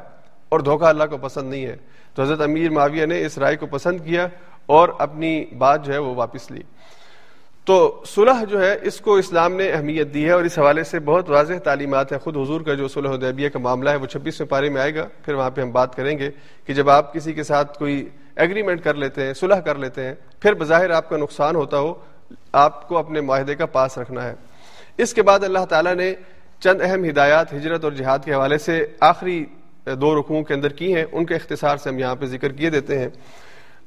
[0.49, 1.76] اور دھوکہ اللہ کو پسند نہیں ہے۔
[2.15, 4.28] تو حضرت امیر معاویہ نے اس رائے کو پسند کیا
[4.65, 6.61] اور اپنی بات جو ہے وہ واپس لی۔
[7.68, 10.99] تو صلح جو ہے، اس کو اسلام نے اہمیت دی ہے اور اس حوالے سے
[10.99, 14.49] بہت واضح تعلیمات ہیں۔ خود حضور کا جو صلح حدیبیہ کا معاملہ ہے، وہ چھبیسویں
[14.49, 16.30] پارے میں آئے گا۔ پھر وہاں پہ ہم بات کریں گے
[16.65, 20.15] کہ جب آپ کسی کے ساتھ کوئی ایگریمنٹ کر لیتے ہیں، صلح کر لیتے ہیں،
[20.39, 21.93] پھر بظاہر آپ کا نقصان ہوتا ہو،
[22.51, 24.34] آپ کو اپنے معاہدے کا پاس رکھنا ہے۔
[24.97, 26.13] اس کے بعد اللہ تعالیٰ نے
[26.59, 29.45] چند اہم ہدایات ہجرت اور جہاد کے حوالے سے آخری
[29.86, 32.70] دو رکوعوں کے اندر کی ہیں۔ ان کے اختصار سے ہم یہاں پہ ذکر کیے
[32.70, 33.09] دیتے ہیں۔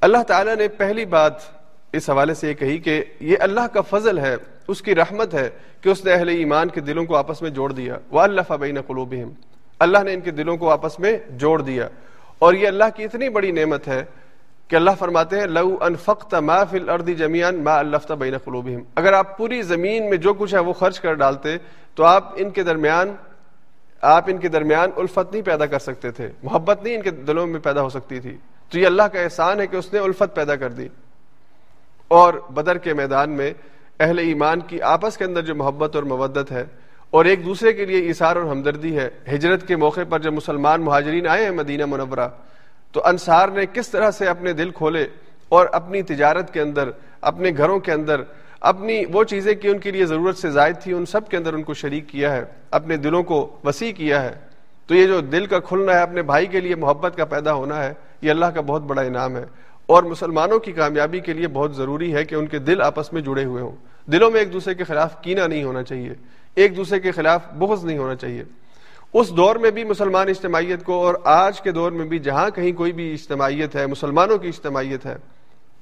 [0.01, 1.60] اللہ تعالیٰ نے پہلی بات
[1.93, 4.36] اس حوالے سے یہ کہی کہ یہ اللہ کا فضل ہے،
[4.68, 7.72] اس کی رحمت ہے کہ اس نے اہل ایمان کے دلوں کو آپس میں جوڑ
[7.72, 9.30] دیا۔ وہ اللہ بین قلوبہم
[9.78, 11.88] اللہ نے ان کے دلوں کو آپس میں جوڑ دیا۔
[12.38, 14.05] اور یہ اللہ کی اتنی بڑی نعمت ہے
[14.68, 19.12] کہ اللہ فرماتے ہیں، لو انفقت ما فی الارض جميعا ما الفت بین قلوبہم اگر
[19.12, 21.57] آپ پوری زمین میں جو کچھ ہے وہ خرچ کر ڈالتے،
[21.95, 23.14] تو آپ ان کے درمیان،
[24.01, 27.47] آپ ان کے درمیان الفت نہیں پیدا کر سکتے تھے۔ محبت نہیں ان کے دلوں
[27.47, 28.36] میں پیدا ہو سکتی تھی۔
[28.68, 30.88] تو یہ اللہ کا احسان ہے کہ اس نے الفت پیدا کر دی۔
[32.11, 33.53] اور بدر کے میدان میں
[34.01, 36.65] اہل ایمان کی آپس کے اندر جو محبت اور مودت ہے
[37.11, 40.83] اور ایک دوسرے کے لیے اثار اور ہمدردی ہے، ہجرت کے موقع پر جب مسلمان
[40.83, 42.29] مہاجرین آئے ہیں مدینہ منورہ،
[42.93, 45.07] تو انصار نے کس طرح سے اپنے دل کھولے
[45.49, 46.89] اور اپنی تجارت کے اندر،
[47.21, 48.21] اپنے گھروں کے اندر،
[48.61, 51.55] اپنی وہ چیزیں کی ان کے لیے ضرورت سے زائد تھی، ان سب کے اندر
[51.55, 54.35] ان کو شریک کیا ہے، اپنے دلوں کو وسیع کیا ہے۔
[54.87, 57.85] تو یہ جو دل کا کھلنا ہے، اپنے بھائی کے لیے محبت کا پیدا ہونا
[57.85, 57.93] ہے،
[58.23, 59.45] یہ اللہ کا بہت بڑا انعام ہے۔
[59.91, 63.22] اور مسلمانوں کی کامیابی کے لیے بہت ضروری ہے کہ ان کے دل آپس میں
[63.22, 63.76] جڑے ہوئے ہوں۔
[64.11, 66.12] دلوں میں ایک دوسرے کے خلاف کینا نہیں ہونا چاہیے۔
[66.55, 68.45] ایک دوسرے کے خلاف بغض نہیں ہونا چاہیے۔
[69.12, 72.72] اس دور میں بھی مسلمان اجتماعیت کو اور آج کے دور میں بھی جہاں کہیں
[72.72, 75.16] کوئی بھی اجتماعیت ہے، مسلمانوں کی اجتماعیت ہے،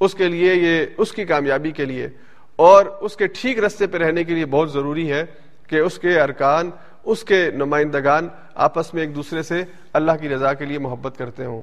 [0.01, 2.09] اس کے لیے یہ، اس کی کامیابی کے لیے
[2.57, 5.25] اور اس کے ٹھیک رستے پہ رہنے کے لیے بہت ضروری ہے
[5.67, 6.71] کہ اس کے ارکان،
[7.05, 11.45] اس کے نمائندگان آپس میں ایک دوسرے سے اللہ کی رضا کے لیے محبت کرتے
[11.45, 11.63] ہوں۔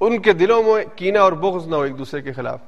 [0.00, 2.58] ان کے دلوں میں کینا اور بغض نہ ہو ایک دوسرے کے خلاف۔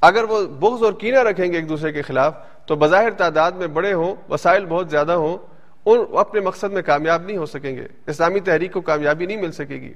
[0.00, 2.34] اگر وہ بغض اور کینا رکھیں گے ایک دوسرے کے خلاف،
[2.66, 5.38] تو بظاہر تعداد میں بڑے ہوں، وسائل بہت زیادہ ہوں،
[5.86, 9.52] ان اپنے مقصد میں کامیاب نہیں ہو سکیں گے۔ اسلامی تحریک کو کامیابی نہیں مل
[9.52, 9.92] سکے گی۔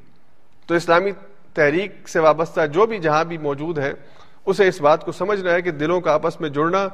[0.67, 1.11] تو اسلامی
[1.55, 3.93] تحریک سے وابستہ جو بھی جہاں بھی موجود ہے،
[4.47, 6.89] اسے اس بات کو سمجھنا ہے کہ دلوں کا آپس میں جڑنا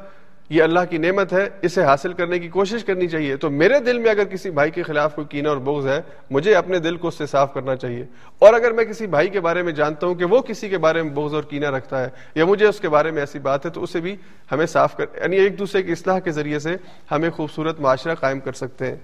[0.51, 3.99] یہ اللہ کی نعمت ہے، اسے حاصل کرنے کی کوشش کرنی چاہیے۔ تو میرے دل
[3.99, 7.09] میں اگر کسی بھائی کے خلاف کوئی کینہ اور بغض ہے، مجھے اپنے دل کو
[7.09, 8.05] اس سے صاف کرنا چاہیے۔
[8.39, 11.03] اور اگر میں کسی بھائی کے بارے میں جانتا ہوں کہ وہ کسی کے بارے
[11.03, 13.71] میں بغض اور کینہ رکھتا ہے، یا مجھے اس کے بارے میں ایسی بات ہے،
[13.71, 14.17] تو اسے بھی
[14.53, 16.77] ہمیں صاف کر یعنی ایک دوسرے کی اصلاح کے ذریعے سے
[17.11, 18.97] ہمیں خوبصورت معاشرہ قائم کر سکتے ہیں۔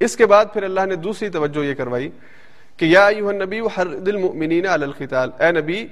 [0.00, 2.10] اس کے بعد پھر اللہ نے دوسری توجہ یہ کروائی
[2.76, 3.08] کہ یا
[3.44, 5.86] نبی ہر دل ممنین القتال۔ اے نبی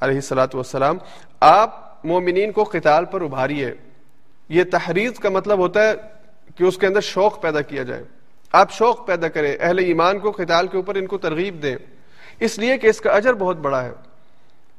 [0.00, 0.98] علیہ السلاۃ والسلام،
[1.40, 3.74] آپ مومنین کو قتال پر ابھاریے۔
[4.48, 5.94] یہ تحریر کا مطلب ہوتا ہے
[6.56, 8.04] کہ اس کے اندر شوق پیدا کیا جائے۔
[8.52, 11.76] آپ شوق پیدا کریں، اہل ایمان کو قتال کے اوپر ان کو ترغیب دیں۔
[12.40, 13.92] اس لیے کہ اس کا اجر بہت بڑا ہے۔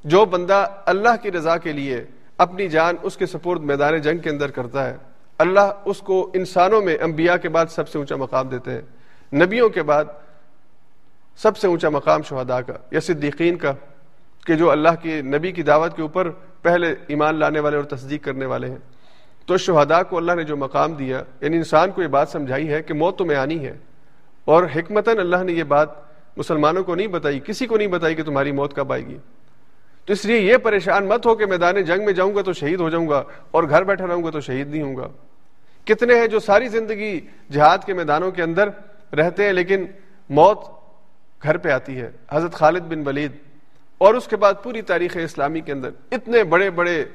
[0.03, 2.05] جو بندہ اللہ کی رضا کے لیے
[2.37, 4.97] اپنی جان اس کے سپورد میدان جنگ کے اندر کرتا ہے،
[5.37, 8.81] اللہ اس کو انسانوں میں انبیاء کے بعد سب سے اونچا مقام دیتے ہیں۔
[9.33, 10.05] نبیوں کے بعد
[11.37, 13.73] سب سے اونچا مقام شہداء کا یا صدیقین کا،
[14.45, 16.29] کہ جو اللہ کی نبی کی دعوت کے اوپر
[16.61, 18.96] پہلے ایمان لانے والے اور تصدیق کرنے والے ہیں۔
[19.47, 22.83] تو شہداء کو اللہ نے جو مقام دیا یعنی انسان کو یہ بات سمجھائی ہے
[22.83, 23.77] کہ موت تمہیں آنی ہے۔
[24.45, 25.89] اور حکمتاً اللہ نے یہ بات
[26.37, 29.17] مسلمانوں کو نہیں بتائی، کسی کو نہیں بتائی کہ تمہاری موت کب آئے گی۔
[30.05, 32.79] تو اس لیے یہ پریشان مت ہو کہ میدان جنگ میں جاؤں گا تو شہید
[32.79, 35.07] ہو جاؤں گا اور گھر بیٹھا رہوں گا تو شہید نہیں ہوں گا۔
[35.85, 37.19] کتنے ہیں جو ساری زندگی
[37.51, 38.69] جہاد کے میدانوں کے اندر
[39.15, 39.85] رہتے ہیں لیکن
[40.29, 40.59] موت
[41.43, 43.31] گھر پہ آتی ہے، حضرت خالد بن ولید۔
[43.97, 47.05] اور اس کے بعد پوری تاریخ اسلامی کے اندر اتنے بڑے بڑے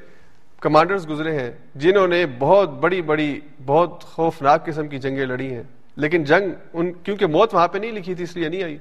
[0.63, 5.63] کمانڈرز گزرے ہیں، جنہوں نے بہت بڑی بڑی، بہت خوفناک قسم کی جنگیں لڑی ہیں۔
[5.95, 8.77] لیکن جنگ ان، کیونکہ موت وہاں پہ نہیں لکھی تھی، اس لیے نہیں آئی۔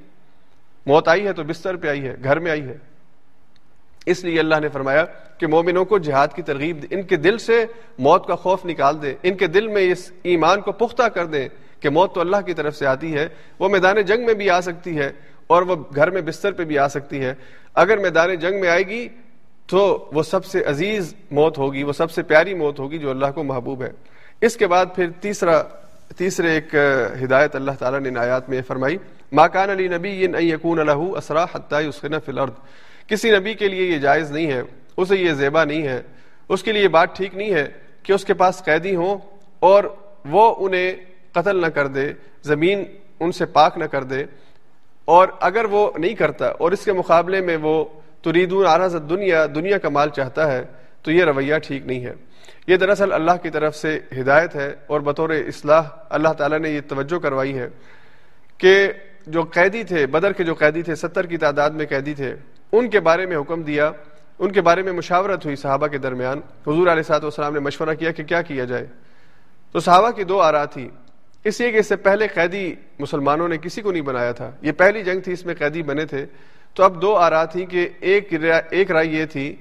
[0.87, 2.77] موت آئی ہے تو بستر پہ آئی ہے، گھر میں آئی ہے۔
[4.07, 5.05] اس لیے اللہ نے فرمایا
[5.39, 7.65] کہ مومنوں کو جہاد کی ترغیب ان کے دل سے
[7.99, 11.49] موت کا خوف نکال دیں ان کے دل میں اس ایمان کو پختہ کر دیں
[11.81, 13.29] کہ موت تو اللہ کی طرف سے آتی ہے،
[13.59, 15.13] وہ میدان جنگ میں بھی آ سکتی ہے
[15.47, 17.35] اور وہ گھر میں بستر پہ بھی آ سکتی ہے۔
[17.75, 19.09] اگر میدان جنگ میں آئے گی
[19.67, 23.27] تو وہ سب سے عزیز موت ہوگی، وہ سب سے پیاری موت ہوگی جو اللہ
[23.35, 23.91] کو محبوب ہے۔
[24.41, 25.63] اس کے بعد پھر تیسرا،
[26.17, 26.75] تیسرے ایک
[27.25, 28.97] ہدایت اللہ تعالیٰ نے آیات میں فرمائی
[29.33, 32.53] ماکان علی نبی یقون الح اسرا حتیٰ فی الارض
[33.07, 34.63] کسی نبی کے لیے یہ جائز نہیں ہے،
[34.97, 36.03] اسے یہ زیبا نہیں ہے۔
[36.49, 37.69] اس کے لیے بات ٹھیک نہیں ہے
[38.03, 39.19] کہ اس کے پاس قیدی ہوں
[39.59, 39.85] اور
[40.25, 40.93] وہ انہیں
[41.33, 42.85] قتل نہ کر دے، زمین
[43.21, 44.25] ان سے پاک نہ کر دے۔
[45.05, 47.85] اور اگر وہ نہیں کرتا اور اس کے مقابلے میں وہ
[48.23, 50.65] تریدون آراز دنیا دنیا کا مال چاہتا ہے،
[51.03, 52.13] تو یہ رویہ ٹھیک نہیں ہے۔
[52.67, 56.81] یہ دراصل اللہ کی طرف سے ہدایت ہے اور بطور اصلاح اللہ تعالیٰ نے یہ
[56.89, 57.69] توجہ کروائی ہے
[58.59, 58.93] کہ
[59.27, 62.35] جو قیدی تھے، بدر کے جو قیدی تھے، ستر کی تعداد میں قیدی تھے،
[62.73, 63.91] ان کے بارے میں حکم دیا،
[64.39, 67.95] ان کے بارے میں مشاورت ہوئی صحابہ کے درمیان۔ حضور علیہ صاحب والسلام نے مشورہ
[67.95, 68.87] کیا کہ کیا کیا جائے۔
[69.73, 70.89] تو صحابہ کی دو آرا تھی۔
[71.45, 74.73] اس لیے کہ اس سے پہلے قیدی مسلمانوں نے کسی کو نہیں بنایا تھا۔ یہ
[74.73, 76.27] پہلی جنگ تھی، اس میں قیدی بنے تھے۔
[76.75, 78.35] تو اب دو آرا تھی کہ ایک
[78.71, 79.57] ایک رائے یہ تھی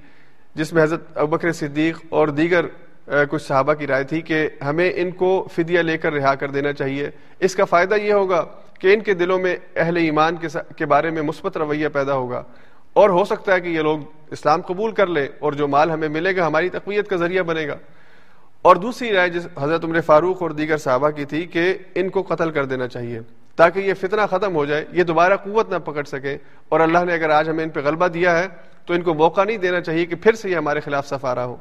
[0.55, 2.65] جس میں حضرت ابکر صدیق اور دیگر
[3.05, 6.73] کچھ صحابہ کی رائے تھی کہ ہمیں ان کو فدیہ لے کر رہا کر دینا
[6.73, 7.09] چاہیے۔
[7.39, 8.45] اس کا فائدہ یہ ہوگا
[8.79, 10.35] کہ ان کے دلوں میں اہل ایمان
[10.77, 12.43] کے بارے میں مثبت رویہ پیدا ہوگا۔
[12.93, 13.99] اور ہو سکتا ہے کہ یہ لوگ
[14.31, 17.67] اسلام قبول کر لیں اور جو مال ہمیں ملے گا ہماری تقویت کا ذریعہ بنے
[17.67, 17.77] گا۔
[18.61, 22.21] اور دوسری رائے جس حضرت عمر فاروق اور دیگر صحابہ کی تھی کہ ان کو
[22.21, 23.19] قتل کر دینا چاہیے۔
[23.61, 26.37] تاکہ یہ فتنہ ختم ہو جائے، یہ دوبارہ قوت نہ پکڑ سکے۔
[26.69, 28.47] اور اللہ نے اگر آج ہمیں ان پہ غلبہ دیا ہے،
[28.85, 31.55] تو ان کو موقع نہیں دینا چاہیے کہ پھر سے یہ ہمارے خلاف سفارا ہو۔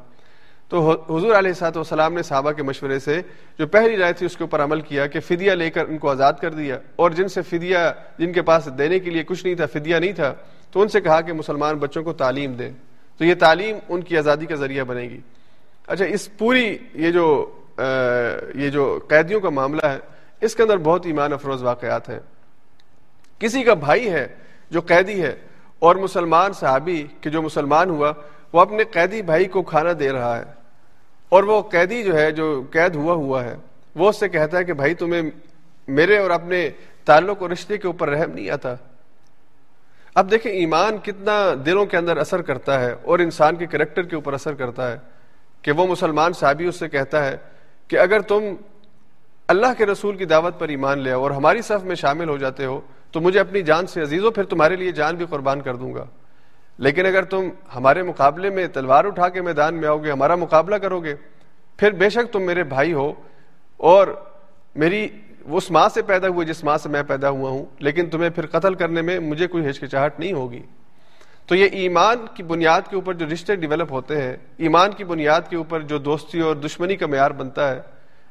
[0.69, 3.21] تو حضور علیہ سات والسلام نے صحابہ کے مشورے سے
[3.59, 6.09] جو پہلی رائے تھی، اس کے اوپر عمل کیا کہ فدیہ لے کر ان کو
[6.09, 7.77] آزاد کر دیا۔ اور جن سے فدیہ،
[8.17, 10.33] جن کے پاس دینے کے لیے کچھ نہیں تھا، فدیہ نہیں تھا،
[10.71, 12.71] تو ان سے کہا کہ مسلمان بچوں کو تعلیم دیں۔
[13.17, 15.19] تو یہ تعلیم ان کی آزادی کا ذریعہ بنے گی۔
[15.87, 17.51] اچھا اس پوری یہ جو
[18.55, 19.99] یہ جو قیدیوں کا معاملہ ہے
[20.41, 22.19] اس کے اندر بہت ایمان افروز واقعات ہیں۔
[23.39, 24.27] کسی کا بھائی ہے
[24.69, 25.35] جو قیدی ہے
[25.79, 28.13] اور مسلمان صحابی کہ جو مسلمان ہوا،
[28.53, 30.43] وہ اپنے قیدی بھائی کو کھانا دے رہا ہے۔
[31.29, 33.55] اور وہ قیدی جو ہے، جو قید ہوا ہوا ہے،
[33.95, 35.21] وہ اس سے کہتا ہے کہ بھائی، تمہیں
[35.87, 36.69] میرے اور اپنے
[37.05, 38.75] تعلق اور رشتے کے اوپر رحم نہیں آتا۔
[40.15, 44.15] اب دیکھیں، ایمان کتنا دلوں کے اندر اثر کرتا ہے اور انسان کے کریکٹر کے
[44.15, 44.97] اوپر اثر کرتا ہے
[45.61, 47.37] کہ وہ مسلمان صحابی اس سے کہتا ہے
[47.87, 48.43] کہ اگر تم
[49.51, 52.65] اللہ کے رسول کی دعوت پر ایمان لے اور ہماری صف میں شامل ہو جاتے
[52.65, 52.81] ہو
[53.11, 55.93] تو مجھے اپنی جان سے عزیز ہو، پھر تمہارے لیے جان بھی قربان کر دوں
[55.93, 56.05] گا۔
[56.77, 60.75] لیکن اگر تم ہمارے مقابلے میں تلوار اٹھا کے میدان میں آؤ گے، ہمارا مقابلہ
[60.75, 61.15] کرو گے،
[61.77, 63.13] پھر بے شک تم میرے بھائی ہو
[63.77, 64.07] اور
[64.75, 65.07] میری
[65.45, 68.45] اس ماں سے پیدا ہوئے جس ماں سے میں پیدا ہوا ہوں، لیکن تمہیں پھر
[68.45, 70.61] قتل کرنے میں مجھے کوئی ہچکچاہٹ نہیں ہوگی۔
[71.47, 75.41] تو یہ ایمان کی بنیاد کے اوپر جو رشتے ڈیولپ ہوتے ہیں، ایمان کی بنیاد
[75.49, 77.81] کے اوپر جو دوستی اور دشمنی کا معیار بنتا ہے،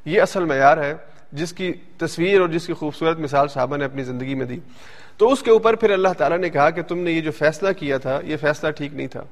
[0.05, 0.93] یہ اصل معیار ہے۔
[1.31, 4.59] جس کی تصویر اور جس کی خوبصورت مثال صحابہ نے اپنی زندگی میں دی۔
[5.17, 7.71] تو اس کے اوپر پھر اللہ تعالیٰ نے کہا کہ تم نے یہ جو فیصلہ
[7.71, 9.23] کیا تھا، یہ فیصلہ ٹھیک نہیں تھا۔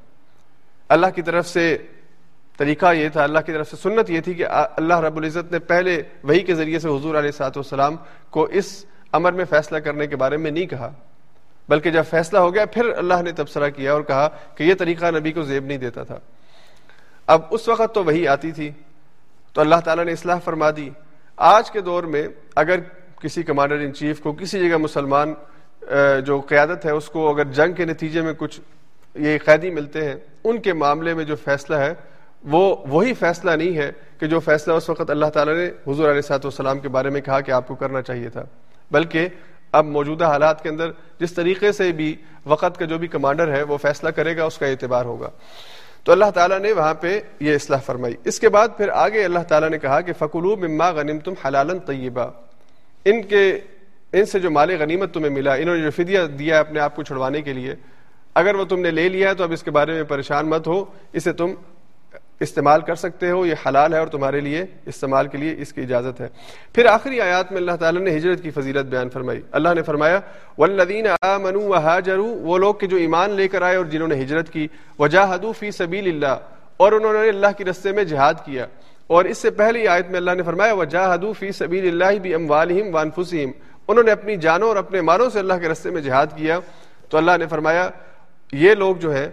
[0.90, 1.78] اللہ کی طرف سے
[2.58, 5.60] طریقہ یہ تھا، اللہ کی طرف سے سنت یہ تھی کہ اللہ رب العزت نے
[5.60, 7.96] پہلے وہی کے ذریعے سے حضور علیہ سات والسلام
[8.30, 10.92] کو اس امر میں فیصلہ کرنے کے بارے میں نہیں کہا۔
[11.70, 15.06] بلکہ جب فیصلہ ہو گیا، پھر اللہ نے تبصرہ کیا اور کہا کہ یہ طریقہ
[15.06, 16.20] نبی کو زیب نہیں دیتا تھا۔
[17.28, 18.72] اب اس وقت تو وہی آتی تھی،
[19.54, 20.90] تو اللہ تعالیٰ نے اصلاح فرما دی۔
[21.40, 22.80] آج کے دور میں اگر
[23.22, 25.34] کسی کمانڈر ان چیف کو کسی جگہ مسلمان
[26.26, 28.60] جو قیادت ہے، اس کو اگر جنگ کے نتیجے میں کچھ
[29.16, 31.94] یہ قیدی ملتے ہیں، ان کے معاملے میں جو فیصلہ ہے،
[32.44, 36.22] وہ وہی فیصلہ نہیں ہے کہ جو فیصلہ اس وقت اللہ تعالیٰ نے حضور علیہ
[36.22, 38.44] صاحب والسلام کے بارے میں کہا کہ آپ کو کرنا چاہیے تھا۔
[38.92, 39.28] بلکہ
[39.72, 42.16] اب موجودہ حالات کے اندر جس طریقے سے بھی
[42.46, 45.30] وقت کا جو بھی کمانڈر ہے، وہ فیصلہ کرے گا، اس کا اعتبار ہوگا۔
[46.10, 49.40] تو اللہ تعالیٰ نے وہاں پہ یہ اصلاح فرمائی۔ اس کے بعد پھر آگے اللہ
[49.40, 52.26] تعالیٰ نے کہا کہ فکلو مما غنیم تم حلالن طیبہ
[53.06, 53.60] ان کے،
[54.14, 57.04] ان سے جو مال غنیمت تمہیں ملا، انہوں نے جو فدیہ دیا اپنے آپ کو
[57.04, 57.76] چھڑوانے کے لیے،
[58.36, 60.86] اگر وہ تم نے لے لیا تو اب اس کے بارے میں پریشان مت ہو،
[61.14, 61.54] اسے تم
[62.40, 65.82] استعمال کر سکتے ہو، یہ حلال ہے اور تمہارے لیے استعمال کے لیے اس کی
[65.82, 66.28] اجازت ہے۔
[66.74, 70.20] پھر آخری آیات میں اللہ تعالیٰ نے ہجرت کی فضیلت بیان فرمائی۔ اللہ نے فرمایا
[70.58, 71.08] ولدین
[72.42, 74.68] وہ لوگ کہ جو ایمان لے کر آئے اور جنہوں نے ہجرت کی
[75.00, 76.40] وجاہدو فی سبیل اللہ
[76.78, 78.66] اور انہوں نے اللہ کے رستے میں جہاد کیا۔
[79.08, 82.96] اور اس سے پہلی آیت میں اللہ نے فرمایا وجاہدو فی سبیل اللہ بھی اموالہم
[82.96, 83.52] وانفسہم
[83.88, 86.60] انہوں نے اپنی جانوں اور اپنے مالوں سے اللہ کے رستے میں جہاد کیا۔
[87.10, 87.90] تو اللہ نے فرمایا،
[88.52, 89.30] یہ لوگ جو ہے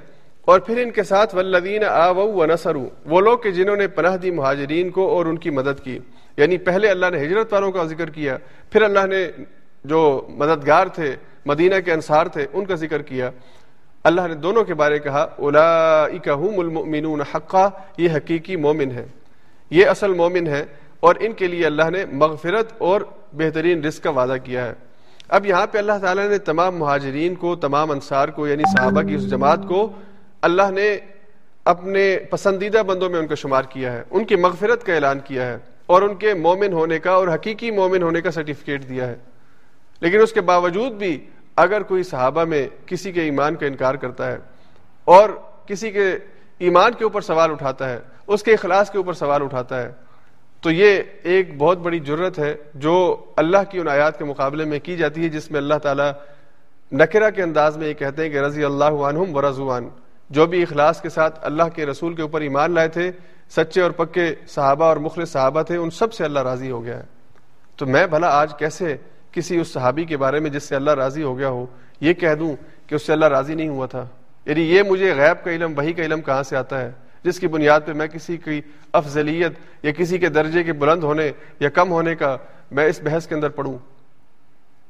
[0.46, 4.16] اور پھر ان کے ساتھ ولدین آ و نسرو وہ لوگ کہ جنہوں نے پناہ
[4.16, 5.98] دی مہاجرین کو اور ان کی مدد کی۔
[6.36, 8.36] یعنی پہلے اللہ نے ہجرت والوں کا ذکر کیا،
[8.70, 9.28] پھر اللہ نے
[9.84, 11.16] جو مددگار تھے،
[11.46, 13.30] مدینہ کے انصار تھے، ان کا ذکر کیا۔
[14.04, 16.06] اللہ نے دونوں کے بارے کہا اولا
[17.36, 17.68] حقا،
[17.98, 19.06] یہ حقیقی مومن ہے
[19.70, 20.64] یہ اصل مومن ہے
[21.00, 23.00] اور ان کے لیے اللہ نے مغفرت اور
[23.32, 24.72] بہترین رزق کا وعدہ کیا ہے۔
[25.28, 29.14] اب یہاں پہ اللہ تعالیٰ نے تمام مہاجرین کو، تمام انصار کو یعنی صحابہ کی
[29.14, 29.92] اس جماعت کو
[30.46, 30.96] اللہ نے
[31.64, 35.46] اپنے پسندیدہ بندوں میں ان کا شمار کیا ہے، ان کی مغفرت کا اعلان کیا
[35.46, 39.16] ہے اور ان کے مومن ہونے کا اور حقیقی مومن ہونے کا سرٹیفکیٹ دیا ہے۔
[40.00, 41.18] لیکن اس کے باوجود بھی
[41.56, 44.38] اگر کوئی صحابہ میں کسی کے ایمان کا انکار کرتا ہے
[45.04, 45.30] اور
[45.66, 46.10] کسی کے
[46.58, 49.92] ایمان کے اوپر سوال اٹھاتا ہے، اس کے اخلاص کے اوپر سوال اٹھاتا ہے،
[50.60, 52.94] تو یہ ایک بہت بڑی جرت ہے جو
[53.36, 56.10] اللہ کی ان آیات کے مقابلے میں کی جاتی ہے، جس میں اللہ تعالیٰ
[56.92, 59.88] نکرا کے انداز میں یہ کہتے ہیں کہ رضی اللہ عنہم و رضوان۔
[60.30, 63.10] جو بھی اخلاص کے ساتھ اللہ کے رسول کے اوپر ایمان لائے تھے،
[63.50, 66.98] سچے اور پکے صحابہ اور مخلص صحابہ تھے، ان سب سے اللہ راضی ہو گیا
[66.98, 67.04] ہے۔
[67.76, 68.96] تو میں بھلا آج کیسے
[69.32, 71.66] کسی اس صحابی کے بارے میں جس سے اللہ راضی ہو گیا ہو،
[72.00, 72.56] یہ کہہ دوں
[72.86, 74.06] کہ اس سے اللہ راضی نہیں ہوا تھا۔
[74.46, 76.90] یعنی یہ مجھے غیب کا علم وہی کا علم کہاں سے آتا ہے؟
[77.22, 78.60] جس کی بنیاد پہ میں کسی کی
[78.92, 79.52] افضلیت
[79.82, 82.36] یا کسی کے درجے کے بلند ہونے یا کم ہونے کا
[82.70, 83.78] میں اس بحث کے اندر پڑھوں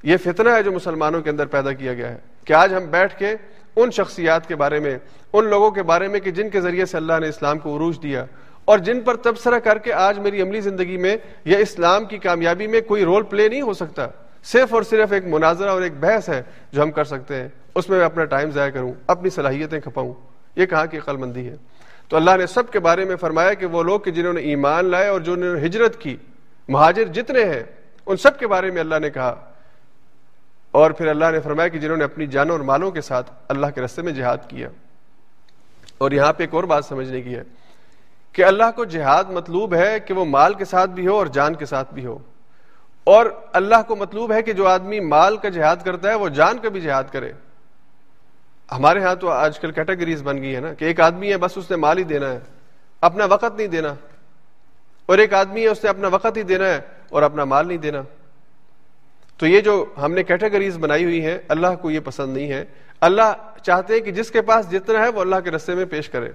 [0.03, 3.19] یہ فتنہ ہے جو مسلمانوں کے اندر پیدا کیا گیا ہے کہ آج ہم بیٹھ
[3.19, 3.37] کے
[3.77, 4.99] ان شخصیات کے بارے میں،
[5.33, 8.03] ان لوگوں کے بارے میں کہ جن کے ذریعے سے اللہ نے اسلام کو عروج
[8.03, 8.25] دیا
[8.65, 12.67] اور جن پر تبصرہ کر کے آج میری عملی زندگی میں یا اسلام کی کامیابی
[12.67, 14.07] میں کوئی رول پلے نہیں ہو سکتا۔
[14.45, 17.89] صرف اور صرف ایک مناظرہ اور ایک بحث ہے جو ہم کر سکتے ہیں۔ اس
[17.89, 20.15] میں میں اپنا ٹائم ضائع کروں، اپنی صلاحیتیں کھپاؤں۔
[20.57, 21.57] یہ کہاں کی عقل مندی ہے؟
[22.09, 24.85] تو اللہ نے سب کے بارے میں فرمایا کہ وہ لوگ کہ جنہوں نے ایمان
[24.85, 26.17] لائے اور جنہوں نے ہجرت کی،
[26.69, 27.63] مہاجر جتنے ہیں،
[28.07, 29.51] ان سب کے بارے میں اللہ نے کہا۔
[30.77, 33.67] اور پھر اللہ نے فرمایا کہ جنہوں نے اپنی جانوں اور مالوں کے ساتھ اللہ
[33.75, 34.69] کے رستے میں جہاد کیا۔
[35.99, 37.43] اور یہاں پہ ایک اور بات سمجھنے کی ہے
[38.33, 41.55] کہ اللہ کو جہاد مطلوب ہے کہ وہ مال کے ساتھ بھی ہو اور جان
[41.55, 42.19] کے ساتھ بھی ہو۔
[43.05, 46.59] اور اللہ کو مطلوب ہے کہ جو آدمی مال کا جہاد کرتا ہے وہ جان
[46.59, 47.33] کا بھی جہاد کرے۔
[48.73, 51.59] ہمارے ہاں تو آج کل کیٹیگریز بن گئی ہے نا کہ ایک آدمی ہے بس
[51.59, 52.39] اس نے مال ہی دینا ہے،
[53.01, 53.95] اپنا وقت نہیں دینا۔
[55.07, 57.79] اور ایک آدمی ہے اس نے اپنا وقت ہی دینا ہے اور اپنا مال نہیں
[57.79, 58.03] دینا۔
[59.37, 62.65] تو یہ جو ہم نے کیٹیگریز بنائی ہوئی ہیں، اللہ کو یہ پسند نہیں ہے۔
[63.01, 63.33] اللہ
[63.63, 66.31] چاہتے ہیں کہ جس کے پاس جتنا ہے، وہ اللہ کے رستے میں پیش کرے۔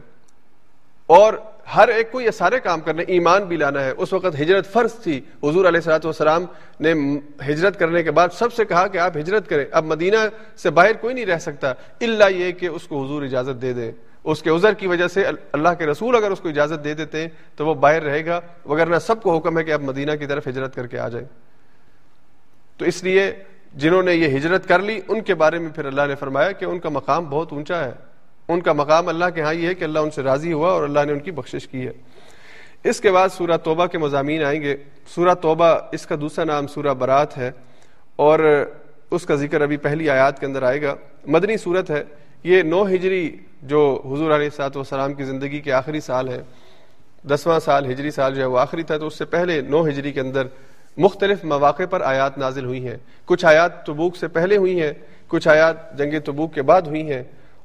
[1.05, 1.33] اور
[1.75, 4.93] ہر ایک کو یہ سارے کام کرنے، ایمان بھی لانا ہے۔ اس وقت ہجرت فرض
[4.93, 6.45] تھی۔ حضور علیہ سلاۃ والسلام
[6.79, 6.93] نے
[7.47, 10.17] ہجرت کرنے کے بعد سب سے کہا کہ آپ ہجرت کریں۔ اب مدینہ
[10.57, 11.71] سے باہر کوئی نہیں رہ سکتا۔
[12.01, 13.91] اللہ یہ کہ اس کو حضور اجازت دے دیں۔
[14.23, 17.21] اس کے عذر کی وجہ سے اللہ کے رسول اگر اس کو اجازت دے دیتے
[17.21, 20.25] ہیں تو وہ باہر رہے گا۔ وغیرہ سب کو حکم ہے کہ اب مدینہ کی
[20.25, 21.27] طرف ہجرت کر کے آ جائیں۔
[22.81, 23.31] تو اس لیے
[23.73, 26.65] جنہوں نے یہ ہجرت کر لی، ان کے بارے میں پھر اللہ نے فرمایا کہ
[26.65, 27.91] ان کا مقام بہت اونچا ہے۔
[28.47, 30.83] ان کا مقام اللہ کے ہاں یہ ہے کہ اللہ ان سے راضی ہوا اور
[30.83, 31.91] اللہ نے ان کی بخشش کی ہے۔
[32.83, 34.77] اس کے بعد سورہ توبہ کے مضامین آئیں گے۔
[35.15, 37.51] سورہ توبہ، اس کا دوسرا نام سورہ برات ہے
[38.15, 38.65] اور
[39.11, 42.03] اس کا ذکر ابھی پہلی آیات کے اندر آئے گا۔ مدنی صورت ہے۔
[42.43, 46.41] یہ نو ہجری جو حضور علیہ سات وسلام کی زندگی کے آخری سال ہے،
[47.27, 50.11] دسواں سال، ہجری سال جو ہے وہ آخری تھا، تو اس سے پہلے نو ہجری
[50.11, 50.47] کے اندر
[50.97, 54.93] مختلف مواقع پر آیات نازل ہوئی ہیں۔ کچھ آیات تبوک سے پہلے ہوئی ہیں،
[55.27, 57.23] کچھ آیات جنگ تبوک کے بعد ہوئی ہیں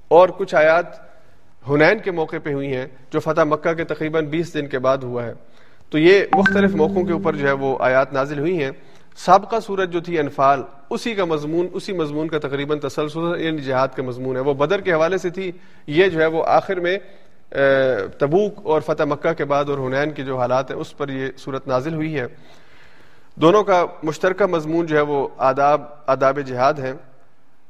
[0.08, 0.86] اور کچھ آیات
[1.68, 4.98] ہنین کے موقع پہ ہوئی ہیں جو فتح مکہ کے تقریباً بیس دن کے بعد
[4.98, 5.32] ہوا ہے۔
[5.90, 8.70] تو یہ مختلف موقعوں کے اوپر جو ہے وہ آیات نازل ہوئی ہیں۔
[9.16, 13.88] سابقہ صورت جو تھی انفال، اسی کا مضمون، اسی مضمون کا تقریباً تسلسل یعنی جہاد
[13.88, 15.52] کا مضمون ہے۔ وہ بدر کے حوالے سے تھی،
[15.86, 16.96] یہ جو ہے وہ آخر میں
[18.18, 21.26] تبوک اور فتح مکہ کے بعد اور ہنین کے جو حالات ہیں، اس پر یہ
[21.38, 22.26] صورت نازل ہوئی ہے۔
[23.36, 26.92] دونوں کا مشترکہ مضمون جو ہے وہ آداب آداب جہاد ہے۔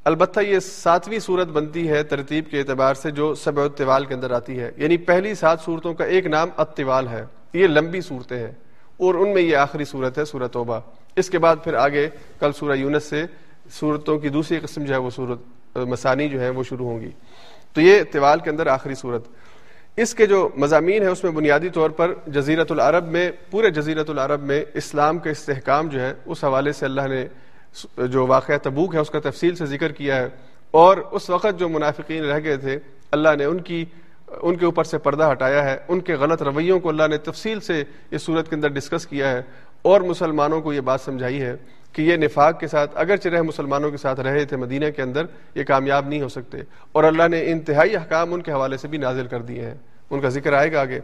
[0.05, 4.31] البتہ یہ ساتویں صورت بنتی ہے ترتیب کے اعتبار سے جو سب اتوال کے اندر
[4.31, 8.53] آتی ہے۔ یعنی پہلی سات صورتوں کا ایک نام اتوال ہے۔ یہ لمبی صورتیں ہیں
[8.97, 10.81] اور ان میں یہ آخری صورت ہے سورت توبہ۔
[11.17, 12.09] اس کے بعد پھر آگے
[12.41, 13.25] کل سورہ یونس سے
[13.71, 15.39] صورتوں کی دوسری قسم جو ہے وہ صورت
[15.77, 17.11] مسانی جو ہے وہ شروع ہوں گی۔
[17.73, 19.25] تو یہ تیوال کے اندر آخری صورت۔
[19.97, 24.11] اس کے جو مضامین ہے اس میں بنیادی طور پر جزیرت العرب میں، پورے جزیرت
[24.11, 27.27] العرب میں اسلام کا استحکام جو ہے، اس حوالے سے اللہ نے
[28.07, 30.29] جو واقعہ تبوک ہے اس کا تفصیل سے ذکر کیا ہے۔
[30.71, 32.79] اور اس وقت جو منافقین رہ گئے تھے،
[33.13, 33.85] اللہ نے ان کی،
[34.27, 37.61] ان کے اوپر سے پردہ ہٹایا ہے۔ ان کے غلط رویوں کو اللہ نے تفصیل
[37.61, 39.43] سے اس صورت کے اندر ڈسکس کیا ہے۔
[39.83, 41.57] اور مسلمانوں کو یہ بات سمجھائی ہے۔
[41.97, 45.27] کہ یہ نفاق کے ساتھ اگر چرہ مسلمانوں کے ساتھ رہے تھے مدینہ کے اندر،
[45.55, 46.59] یہ کامیاب نہیں ہو سکتے۔
[46.93, 49.75] اور اللہ نے انتہائی احکام ان کے حوالے سے بھی نازل کر دیے ہیں۔
[50.11, 51.01] ان کا ذکر آئے گا آگے۔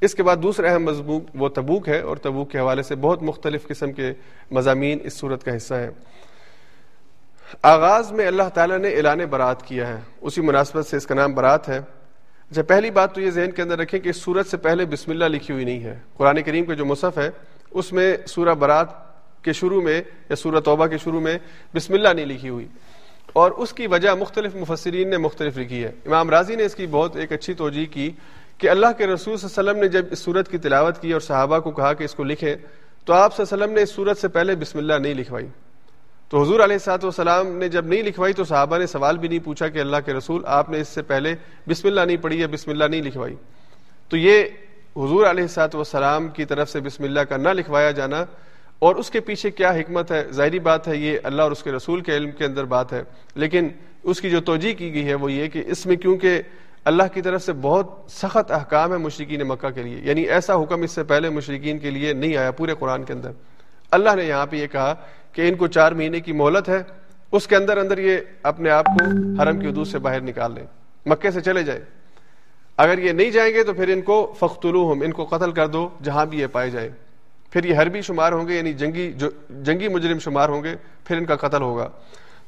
[0.00, 3.22] اس کے بعد دوسرا اہم مضمون، وہ تبوک ہے، اور تبوک کے حوالے سے بہت
[3.22, 4.12] مختلف قسم کے
[4.50, 5.90] مضامین اس صورت کا حصہ ہیں۔
[7.62, 11.34] آغاز میں اللہ تعالیٰ نے اعلان برات کیا ہے۔ اسی مناسبت سے اس کا نام
[11.34, 11.80] برات ہے۔
[12.50, 15.10] اچھا پہلی بات تو یہ ذہن کے اندر رکھیں کہ اس صورت سے پہلے بسم
[15.10, 17.30] اللہ لکھی ہوئی نہیں ہے۔ قرآن کریم کا جو مصحف ہے،
[17.70, 19.11] اس میں سورہ برات
[19.42, 21.38] کے شروع میں یا سورہ توبہ کے شروع میں
[21.74, 22.66] بسم اللہ نہیں لکھی ہوئی۔
[23.32, 26.86] اور اس کی وجہ مختلف مفسرین نے مختلف لکھی ہے۔ امام راضی نے اس کی
[26.86, 28.10] بہت ایک اچھی توجہ کی
[28.58, 31.12] کہ اللہ کے رسول صلی اللہ علیہ وسلم نے جب اس صورت کی تلاوت کی
[31.12, 32.56] اور صحابہ کو کہا کہ اس کو لکھیں،
[33.04, 35.46] تو آپ صلی اللہ علیہ وسلم نے اس صورت سے پہلے بسم اللہ نہیں لکھوائی۔
[36.28, 39.38] تو حضور علیہ سات وسلام نے جب نہیں لکھوائی تو صحابہ نے سوال بھی نہیں
[39.38, 41.34] پوچھا کہ اللہ کے رسول، آپ نے اس سے پہلے
[41.68, 43.34] بسم اللہ نہیں پڑھی یا بسم اللہ نہیں لکھوائی۔
[44.08, 44.42] تو یہ
[44.96, 48.24] حضور علیہ سات وسلام کی طرف سے بسم اللہ کا نہ لکھوایا جانا
[48.82, 51.72] اور اس کے پیچھے کیا حکمت ہے؟ ظاہری بات ہے یہ اللہ اور اس کے
[51.72, 53.02] رسول کے علم کے اندر بات ہے،
[53.34, 53.68] لیکن
[54.02, 56.40] اس کی جو توجہ کی گئی ہے وہ یہ کہ اس میں کیونکہ
[56.84, 60.82] اللہ کی طرف سے بہت سخت احکام ہے مشرقین مکہ کے لیے یعنی ایسا حکم
[60.82, 63.30] اس سے پہلے مشرقین کے لیے نہیں آیا پورے قرآن کے اندر۔
[63.90, 64.94] اللہ نے یہاں پہ یہ کہا
[65.32, 66.82] کہ ان کو چار مہینے کی مہلت ہے،
[67.32, 69.04] اس کے اندر اندر یہ اپنے آپ کو
[69.42, 70.66] حرم کی حدود سے باہر نکال لیں،
[71.06, 71.80] مکے سے چلے جائیں۔
[72.76, 75.66] اگر یہ نہیں جائیں گے تو پھر ان کو فختلو ہم ان کو قتل کر
[75.66, 76.88] دو جہاں بھی یہ پائے جائیں۔
[77.52, 80.74] پھر یہ حربی شمار ہوں گے یعنی جنگی جو جنگی مجرم شمار ہوں گے،
[81.04, 81.88] پھر ان کا قتل ہوگا۔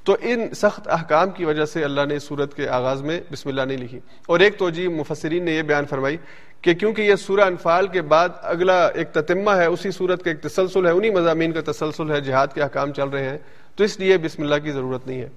[0.04, 3.62] تو ان سخت احکام کی وجہ سے اللہ نے صورت کے آغاز میں بسم اللہ
[3.62, 6.16] نہیں لکھی۔ اور ایک توجہ جی، مفسرین نے یہ بیان فرمائی
[6.60, 10.40] کہ کیونکہ یہ سورہ انفال کے بعد اگلا ایک تتمہ ہے، اسی صورت کا ایک
[10.40, 13.38] تسلسل ہے، انہی مضامین کا تسلسل ہے، جہاد کے احکام چل رہے ہیں،
[13.76, 15.28] تو اس لیے بسم اللہ کی ضرورت نہیں ہے۔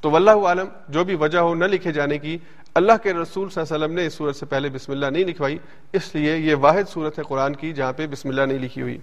[0.00, 2.38] تو واللہ عالم، جو بھی وجہ ہو نہ لکھے جانے کی
[2.74, 5.24] اللہ کے رسول صلی اللہ علیہ وسلم نے اس صورت سے پہلے بسم اللہ نہیں
[5.24, 5.58] لکھوائی،
[5.92, 8.98] اس لیے یہ واحد صورت ہے قرآن کی جہاں پہ بسم اللہ نہیں لکھی ہوئی۔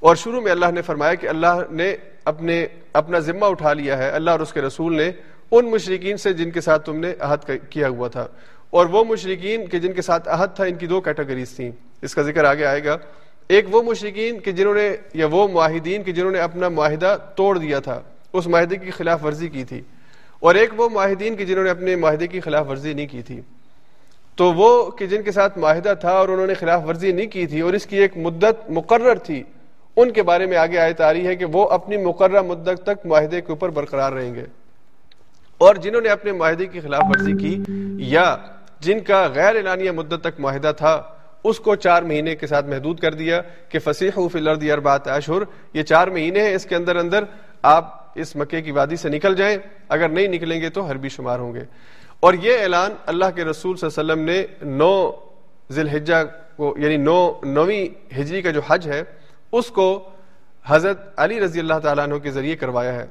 [0.00, 4.10] اور شروع میں اللہ نے فرمایا کہ اللہ نے اپنے، اپنا ذمہ اٹھا لیا ہے،
[4.10, 5.10] اللہ اور اس کے رسول نے
[5.50, 8.26] ان مشرقین سے جن کے ساتھ تم نے عہد کیا ہوا تھا۔
[8.70, 11.70] اور وہ مشرقین کہ جن کے ساتھ عہد تھا، ان کی دو کیٹیگریز تھیں۔
[12.02, 12.96] اس کا ذکر آگے آئے گا۔
[13.48, 17.58] ایک وہ مشرقین کہ جنہوں نے، یا وہ معاہدین کہ جنہوں نے اپنا معاہدہ توڑ
[17.58, 18.00] دیا تھا۔
[18.32, 19.82] اس معاہدے کی خلاف ورزی کی تھی۔
[20.40, 23.40] اور ایک وہ معاہدین کہ جنہوں نے اپنے معاہدے کی خلاف ورزی نہیں کی تھی۔
[24.36, 27.46] تو وہ کہ جن کے ساتھ معاہدہ تھا اور انہوں نے خلاف ورزی نہیں کی
[27.46, 29.42] تھی اور اس کی ایک مدت مقرر تھی،
[29.96, 33.40] ان کے بارے میں آگے آئے تاری ہے کہ وہ اپنی مقررہ مدت تک معاہدے
[33.40, 34.44] کے اوپر برقرار رہیں گے۔
[35.58, 37.62] اور جنہوں نے اپنے معاہدے کی خلاف ورزی کی
[37.98, 38.36] یا
[38.80, 41.02] جن کا غیر اعلانیہ مدت تک معاہدہ تھا،
[41.44, 45.42] اس کو چار مہینے کے ساتھ محدود کر دیا کہ فصیح فی الارض اربعۃ اشہر
[45.72, 47.24] یہ چار مہینے ہیں، اس کے اندر اندر
[47.62, 49.58] آپ اس مکے کی وادی سے نکل جائیں۔
[49.88, 51.62] اگر نہیں نکلیں گے تو حربی شمار ہوں گے۔
[52.20, 55.12] اور یہ اعلان اللہ کے رسول صلی اللہ علیہ وسلم نے نو
[55.70, 56.14] ذی الحجہ
[56.56, 59.02] کو یعنی نو، نویں ہجری کا جو حج ہے،
[59.52, 60.08] اس کو
[60.66, 63.06] حضرت علی رضی اللہ تعالیٰ عنہ کے ذریعے کروایا ہے۔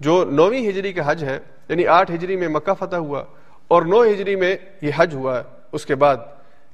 [0.00, 1.38] جو نویں ہجری کا حج ہے
[1.68, 3.24] یعنی آٹھ ہجری میں مکہ فتح ہوا
[3.68, 5.42] اور نو ہجری میں یہ حج ہوا
[5.72, 6.16] اس کے بعد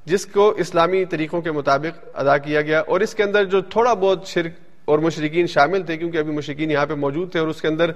[0.05, 3.95] جس کو اسلامی طریقوں کے مطابق ادا کیا گیا اور اس کے اندر جو تھوڑا
[3.95, 4.53] بہت شرک
[4.91, 7.91] اور مشرقین شامل تھے کیونکہ ابھی مشرقین یہاں پہ موجود تھے اور اس کے اندر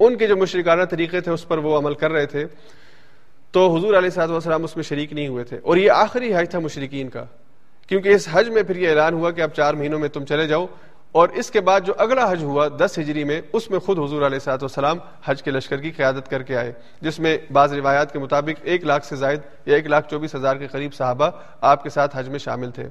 [0.00, 2.44] ان کے جو مشرکانہ طریقے تھے اس پر وہ عمل کر رہے تھے۔
[3.50, 6.50] تو حضور علیہ صاحب والسلام اس میں شریک نہیں ہوئے تھے۔ اور یہ آخری حج
[6.50, 7.24] تھا مشرقین کا،
[7.88, 10.46] کیونکہ اس حج میں پھر یہ اعلان ہوا کہ اب چار مہینوں میں تم چلے
[10.46, 10.66] جاؤ۔
[11.12, 14.22] اور اس کے بعد جو اگلا حج ہوا دس ہجری میں، اس میں خود حضور
[14.22, 18.12] علیہ صاحب والسلام حج کے لشکر کی قیادت کر کے آئے، جس میں بعض روایات
[18.12, 21.30] کے مطابق ایک لاکھ سے زائد یا ایک لاکھ چوبیس ہزار کے قریب صحابہ
[21.60, 22.88] آپ کے ساتھ حج میں شامل تھے۔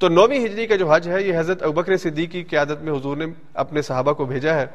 [0.00, 3.16] تو نویں ہجری کا جو حج ہے، یہ حضرت ابکر صدیق کی قیادت میں حضور
[3.16, 3.24] نے
[3.54, 4.66] اپنے صحابہ کو بھیجا ہے۔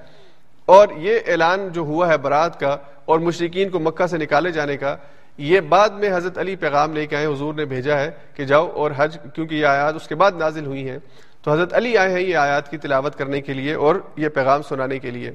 [0.65, 4.77] اور یہ اعلان جو ہوا ہے برات کا اور مشرقین کو مکہ سے نکالے جانے
[4.77, 4.97] کا،
[5.37, 8.69] یہ بعد میں حضرت علی پیغام لے کے آئے، حضور نے بھیجا ہے کہ جاؤ
[8.69, 10.97] اور حج، کیونکہ یہ آیات اس کے بعد نازل ہوئی ہیں۔
[11.43, 14.61] تو حضرت علی آئے ہیں یہ آیات کی تلاوت کرنے کے لیے اور یہ پیغام
[14.61, 15.31] سنانے کے لیے۔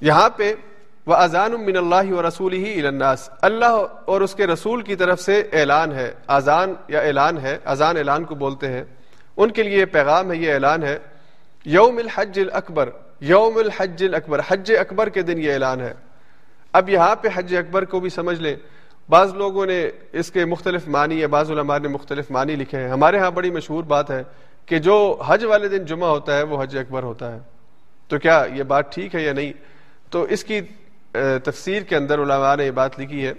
[0.00, 0.54] یہاں پہ
[1.06, 5.20] وہ اذان من اللہ و رسول ہی الناس۔ اللہ اور اس کے رسول کی طرف
[5.20, 8.84] سے اعلان ہے۔ اذان یا اعلان ہے، اذان اعلان کو بولتے ہیں۔
[9.36, 10.98] ان کے لیے پیغام ہے، یہ اعلان ہے۔
[11.64, 12.90] یوم الحج الاکبر،
[13.20, 15.92] یوم الحج الاکبر، حج اکبر کے دن یہ اعلان ہے۔
[16.72, 18.56] اب یہاں پہ حج اکبر کو بھی سمجھ لیں۔
[19.08, 22.88] بعض لوگوں نے اس کے مختلف معنی یا بعض علماء نے مختلف معنی لکھے ہیں۔
[22.88, 24.22] ہمارے ہاں بڑی مشہور بات ہے
[24.66, 27.38] کہ جو حج والے دن جمعہ ہوتا ہے، وہ حج اکبر ہوتا ہے۔
[28.08, 29.52] تو کیا یہ بات ٹھیک ہے یا نہیں؟
[30.10, 30.60] تو اس کی
[31.44, 33.32] تفسیر کے اندر علماء نے یہ بات لکھی ہے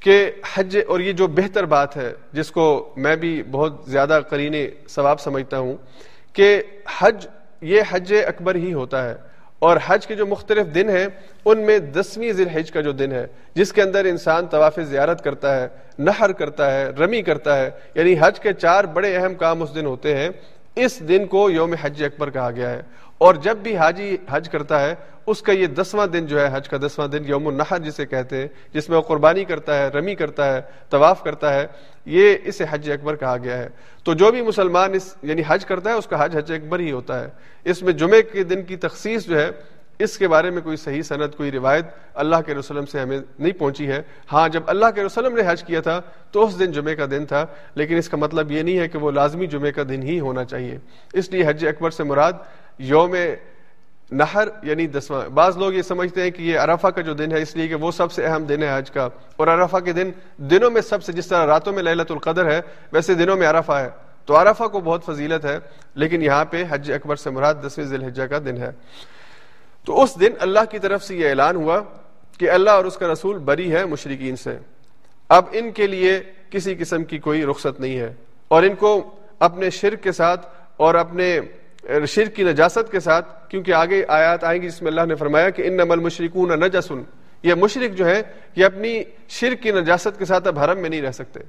[0.00, 4.68] کہ حج اور یہ جو بہتر بات ہے، جس کو میں بھی بہت زیادہ قرینے
[4.88, 5.76] ثواب سمجھتا ہوں،
[6.32, 6.62] کہ
[6.98, 7.26] حج،
[7.60, 9.14] یہ حج اکبر ہی ہوتا ہے۔
[9.58, 11.06] اور حج کے جو مختلف دن ہیں،
[11.44, 15.24] ان میں دسویں ذی الحج کا جو دن ہے، جس کے اندر انسان طواف زیارت
[15.24, 19.62] کرتا ہے، نہر کرتا ہے، رمی کرتا ہے یعنی حج کے چار بڑے اہم کام
[19.62, 20.28] اس دن ہوتے ہیں۔
[20.76, 22.82] اس دن کو یوم حج اکبر کہا گیا ہے۔
[23.22, 24.94] اور جب بھی حاجی حج کرتا ہے،
[25.26, 28.36] اس کا یہ دسواں دن جو ہے، حج کا دسواں دن یوم النحر جسے کہتے
[28.36, 30.60] ہیں، جس میں وہ قربانی کرتا ہے، رمی کرتا ہے،
[30.90, 31.66] طواف کرتا ہے،
[32.06, 33.68] یہ اسے حج اکبر کہا گیا ہے۔
[34.04, 36.92] تو جو بھی مسلمان اس یعنی حج کرتا ہے، اس کا حج حج اکبر ہی
[36.92, 37.28] ہوتا ہے۔
[37.64, 39.50] اس میں جمعے کے دن کی تخصیص جو ہے،
[39.98, 43.52] اس کے بارے میں کوئی صحیح صنعت کوئی روایت اللہ کے رسلم سے ہمیں نہیں
[43.52, 44.02] پہنچی ہے۔
[44.32, 46.00] ہاں جب اللہ کے رسلم نے حج کیا تھا،
[46.32, 48.98] تو اس دن جمعے کا دن تھا، لیکن اس کا مطلب یہ نہیں ہے کہ
[48.98, 50.78] وہ لازمی جمعے کا دن ہی ہونا چاہیے۔
[51.12, 52.32] اس لیے حج اکبر سے مراد
[52.78, 53.14] یوم
[54.10, 57.42] نہر یعنی دسواں بعض لوگ یہ سمجھتے ہیں کہ یہ ارفا کا جو دن ہے،
[57.42, 60.10] اس لیے کہ وہ سب سے اہم دن ہے حج کا۔ اور ارفا کے دن
[60.36, 62.60] دنوں میں سب سے، جس طرح راتوں میں للت القدر ہے،
[62.92, 63.88] ویسے دنوں میں ارفا ہے۔
[64.24, 65.58] تو ارفا کو بہت فضیلت ہے،
[65.94, 68.70] لیکن یہاں پہ حج اکبر سے مراد دسویں ذی الحجہ کا دن ہے۔
[69.84, 71.80] تو اس دن اللہ کی طرف سے یہ اعلان ہوا
[72.38, 74.58] کہ اللہ اور اس کا رسول بری ہے مشرقین سے۔
[75.28, 76.20] اب ان کے لیے
[76.50, 78.14] کسی قسم کی کوئی رخصت نہیں ہے۔
[78.48, 80.46] اور ان کو اپنے شرک کے ساتھ
[80.76, 81.40] اور اپنے
[82.08, 85.50] شرک کی نجاست کے ساتھ کیونکہ آگے آیات آئیں گی جس میں اللہ نے فرمایا
[85.50, 87.02] کہ ان نمل مشرقون نجسن۔
[87.42, 88.22] یہ مشرق جو ہے،
[88.56, 91.40] یہ اپنی شرک کی نجاست کے ساتھ اب حرم میں نہیں رہ سکتے۔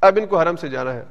[0.00, 1.02] اب ان کو حرم سے جانا ہے۔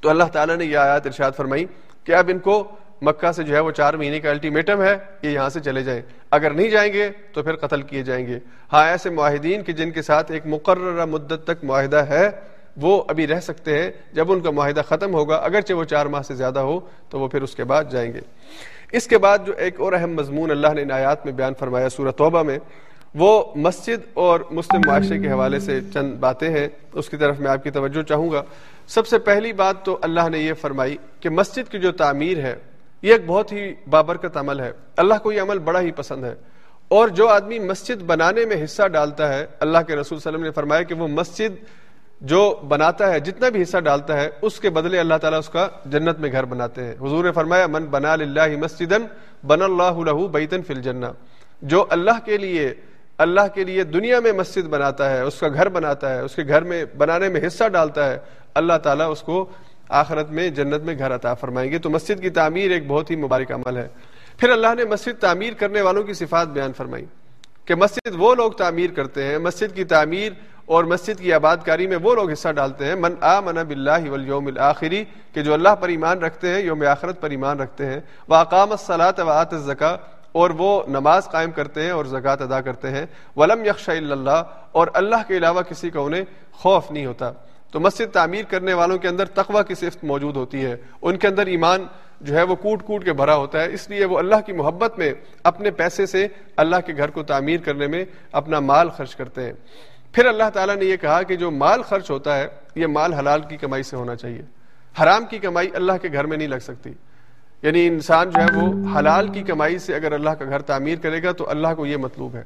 [0.00, 1.66] تو اللہ تعالیٰ نے یہ آیات ارشاد فرمائی
[2.04, 2.70] کہ اب ان کو
[3.02, 6.02] مکہ سے جو ہے وہ چار مہینے کا الٹیمیٹم ہے، یہ یہاں سے چلے جائیں۔
[6.30, 8.38] اگر نہیں جائیں گے تو پھر قتل کیے جائیں گے۔
[8.72, 12.30] ہاں ایسے معاہدین کے جن کے ساتھ ایک مقررہ مدت تک معاہدہ ہے
[12.76, 16.22] وہ ابھی رہ سکتے ہیں جب ان کا معاہدہ ختم ہوگا، اگرچہ وہ چار ماہ
[16.22, 18.20] سے زیادہ ہو، تو وہ پھر اس کے بعد جائیں گے۔
[18.92, 22.10] اس کے بعد جو ایک اور اہم مضمون اللہ نے آیات میں بیان فرمایا سورہ
[22.10, 22.58] توبہ میں،
[23.14, 27.50] وہ مسجد اور مسلم معاشرے کے حوالے سے چند باتیں ہیں۔ اس کی طرف میں
[27.50, 28.42] آپ کی توجہ چاہوں گا۔
[28.86, 32.56] سب سے پہلی بات تو اللہ نے یہ فرمائی کہ مسجد کی جو تعمیر ہے،
[33.02, 36.34] یہ ایک بہت ہی بابرکت عمل ہے۔ اللہ کو یہ عمل بڑا ہی پسند ہے۔
[36.88, 40.36] اور جو آدمی مسجد بنانے میں حصہ ڈالتا ہے، اللہ کے رسول صلی اللہ علیہ
[40.36, 41.81] وسلم نے فرمایا کہ وہ مسجد
[42.22, 45.68] جو بناتا ہے، جتنا بھی حصہ ڈالتا ہے، اس کے بدلے اللہ تعالیٰ اس کا
[45.84, 48.92] جنت میں گھر بناتے ہیں۔ حضور نے فرمایا، من بنا للہ مسجد
[49.46, 51.06] بن اللہ لہو بیتن فل جنہ
[51.62, 52.74] جو اللہ کے لیے،
[53.18, 56.42] اللہ کے لیے دنیا میں مسجد بناتا ہے، اس کا گھر بناتا ہے، اس کے
[56.48, 58.18] گھر میں بنانے میں حصہ ڈالتا ہے،
[58.54, 59.46] اللہ تعالیٰ اس کو
[59.88, 63.16] آخرت میں جنت میں گھر عطا فرمائیں گے۔ تو مسجد کی تعمیر ایک بہت ہی
[63.16, 63.88] مبارک عمل ہے۔
[64.36, 67.04] پھر اللہ نے مسجد تعمیر کرنے والوں کی صفات بیان فرمائی
[67.64, 70.32] کہ مسجد وہ لوگ تعمیر کرتے ہیں، مسجد کی تعمیر
[70.64, 74.46] اور مسجد کی آباد کاری میں وہ لوگ حصہ ڈالتے ہیں، من آمن باللہ والیوم
[74.46, 78.34] الاخری کہ جو اللہ پر ایمان رکھتے ہیں، یوم آخرت پر ایمان رکھتے ہیں وہ
[78.34, 79.20] اقام الصلاۃ
[79.52, 79.96] الزکا
[80.32, 83.06] اور وہ نماز قائم کرتے ہیں اور زکوٰۃ ادا کرتے ہیں۔
[83.36, 84.42] ولم یکش اللہ
[84.72, 87.32] اور اللہ کے علاوہ کسی کا انہیں خوف نہیں ہوتا۔
[87.70, 91.28] تو مسجد تعمیر کرنے والوں کے اندر تقوی کی صفت موجود ہوتی ہے۔ ان کے
[91.28, 91.86] اندر ایمان
[92.20, 94.98] جو ہے وہ کوٹ کوٹ کے بھرا ہوتا ہے۔ اس لیے وہ اللہ کی محبت
[94.98, 95.12] میں
[95.44, 99.52] اپنے پیسے سے اللہ کے گھر کو تعمیر کرنے میں اپنا مال خرچ کرتے ہیں۔
[100.12, 103.40] پھر اللہ تعالیٰ نے یہ کہا کہ جو مال خرچ ہوتا ہے، یہ مال حلال
[103.40, 104.42] کی کمائی سے ہونا چاہیے۔
[105.02, 106.90] حرام کی کمائی اللہ کے گھر میں نہیں لگ سکتی۔
[107.62, 111.22] یعنی انسان جو ہے وہ حلال کی کمائی سے اگر اللہ کا گھر تعمیر کرے
[111.22, 112.44] گا تو اللہ کو یہ مطلوب ہے۔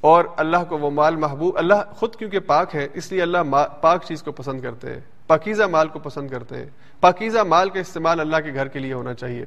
[0.00, 3.38] اور اللہ کو وہ مال محبوب، اللہ خود کیونکہ پاک ہے، اس لیے اللہ
[3.80, 6.66] پاک چیز کو پسند کرتے ہیں۔ پاکیزہ مال کو پسند کرتے ہیں۔
[7.00, 9.44] پاکیزہ مال کا استعمال اللہ کے گھر کے لیے ہونا چاہیے۔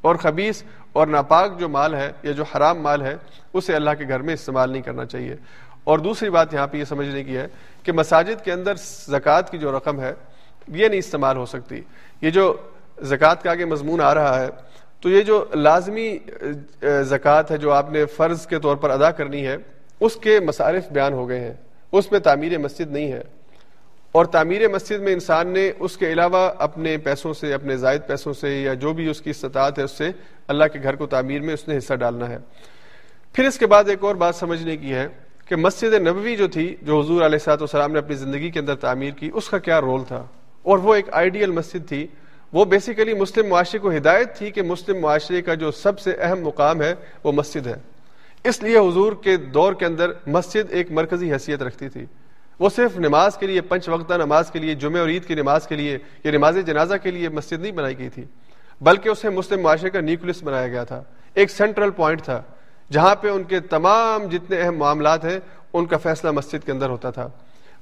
[0.00, 3.16] اور خبیص اور ناپاک جو مال ہے یا جو حرام مال ہے،
[3.52, 5.36] اسے اللہ کے گھر میں استعمال نہیں کرنا چاہیے۔
[5.86, 7.46] اور دوسری بات یہاں پہ یہ سمجھنے کی ہے
[7.82, 8.72] کہ مساجد کے اندر
[9.08, 10.12] زکوٰۃ کی جو رقم ہے،
[10.68, 11.80] یہ نہیں استعمال ہو سکتی۔
[12.20, 12.56] یہ جو
[13.02, 14.48] زکوٰۃ کا آگے مضمون آ رہا ہے،
[15.00, 16.18] تو یہ جو لازمی
[16.82, 19.56] زکوٰۃ ہے جو آپ نے فرض کے طور پر ادا کرنی ہے،
[20.00, 21.54] اس کے مصارف بیان ہو گئے ہیں۔
[21.92, 23.22] اس میں تعمیر مسجد نہیں ہے۔
[24.12, 28.32] اور تعمیر مسجد میں انسان نے اس کے علاوہ اپنے پیسوں سے، اپنے زائد پیسوں
[28.32, 30.10] سے یا جو بھی اس کی استطاعت ہے، اس سے
[30.48, 32.38] اللہ کے گھر کو تعمیر میں اس نے حصہ ڈالنا ہے۔
[33.32, 35.08] پھر اس کے بعد ایک اور بات سمجھنے کی ہے
[35.48, 38.74] کہ مسجد نبوی جو تھی، جو حضور علیہ سات والسلام نے اپنی زندگی کے اندر
[38.74, 40.24] تعمیر کی، اس کا کیا رول تھا؟
[40.62, 42.06] اور وہ ایک آئیڈیل مسجد تھی۔
[42.52, 46.40] وہ بیسیکلی مسلم معاشرے کو ہدایت تھی کہ مسلم معاشرے کا جو سب سے اہم
[46.40, 46.94] مقام ہے،
[47.24, 47.74] وہ مسجد ہے۔
[48.44, 52.06] اس لیے حضور کے دور کے اندر مسجد ایک مرکزی حیثیت رکھتی تھی۔
[52.58, 55.66] وہ صرف نماز کے لیے پنچ وقتہ نماز کے لیے، جمعہ اور عید کی نماز
[55.66, 58.24] کے لیے یا نماز جنازہ کے لیے مسجد نہیں بنائی گئی تھی،
[58.80, 61.02] بلکہ اسے مسلم معاشرے کا نیوکلس بنایا گیا تھا۔
[61.34, 62.42] ایک سینٹرل پوائنٹ تھا۔
[62.92, 65.40] جہاں پہ ان کے تمام جتنے اہم معاملات ہیں،
[65.72, 67.28] ان کا فیصلہ مسجد کے اندر ہوتا تھا۔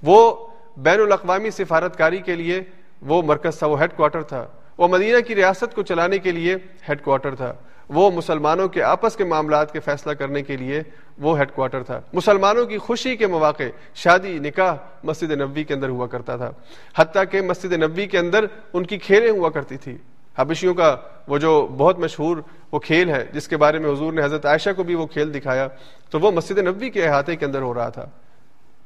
[0.03, 0.47] وہ
[0.77, 2.63] بین الاقوامی سفارت کاری کے لیے
[3.03, 4.47] وہ مرکز تھا، وہ ہیڈ کوارٹر تھا۔
[4.79, 6.57] وہ مدینہ کی ریاست کو چلانے کے لیے
[6.89, 7.53] ہیڈ کوارٹر تھا۔
[7.89, 10.83] وہ مسلمانوں کے آپس کے معاملات کے فیصلہ کرنے کے لیے
[11.19, 13.63] وہ ہیڈ کوارٹر تھا۔ مسلمانوں کی خوشی کے مواقع
[13.95, 16.51] شادی، نکاح مسجد نبوی کے اندر ہوا کرتا تھا۔
[16.97, 19.97] حتیٰ کہ مسجد نبوی کے اندر ان کی کھیلیں ہوا کرتی تھی
[20.39, 20.97] حبشیوں کا
[21.29, 22.37] وہ جو بہت مشہور
[22.73, 25.35] وہ کھیل ہے، جس کے بارے میں حضور نے حضرت عائشہ کو بھی وہ کھیل
[25.35, 25.69] دکھایا،
[26.11, 28.07] تو وہ مسجد نبوی کے احاطے کے اندر ہو رہا تھا۔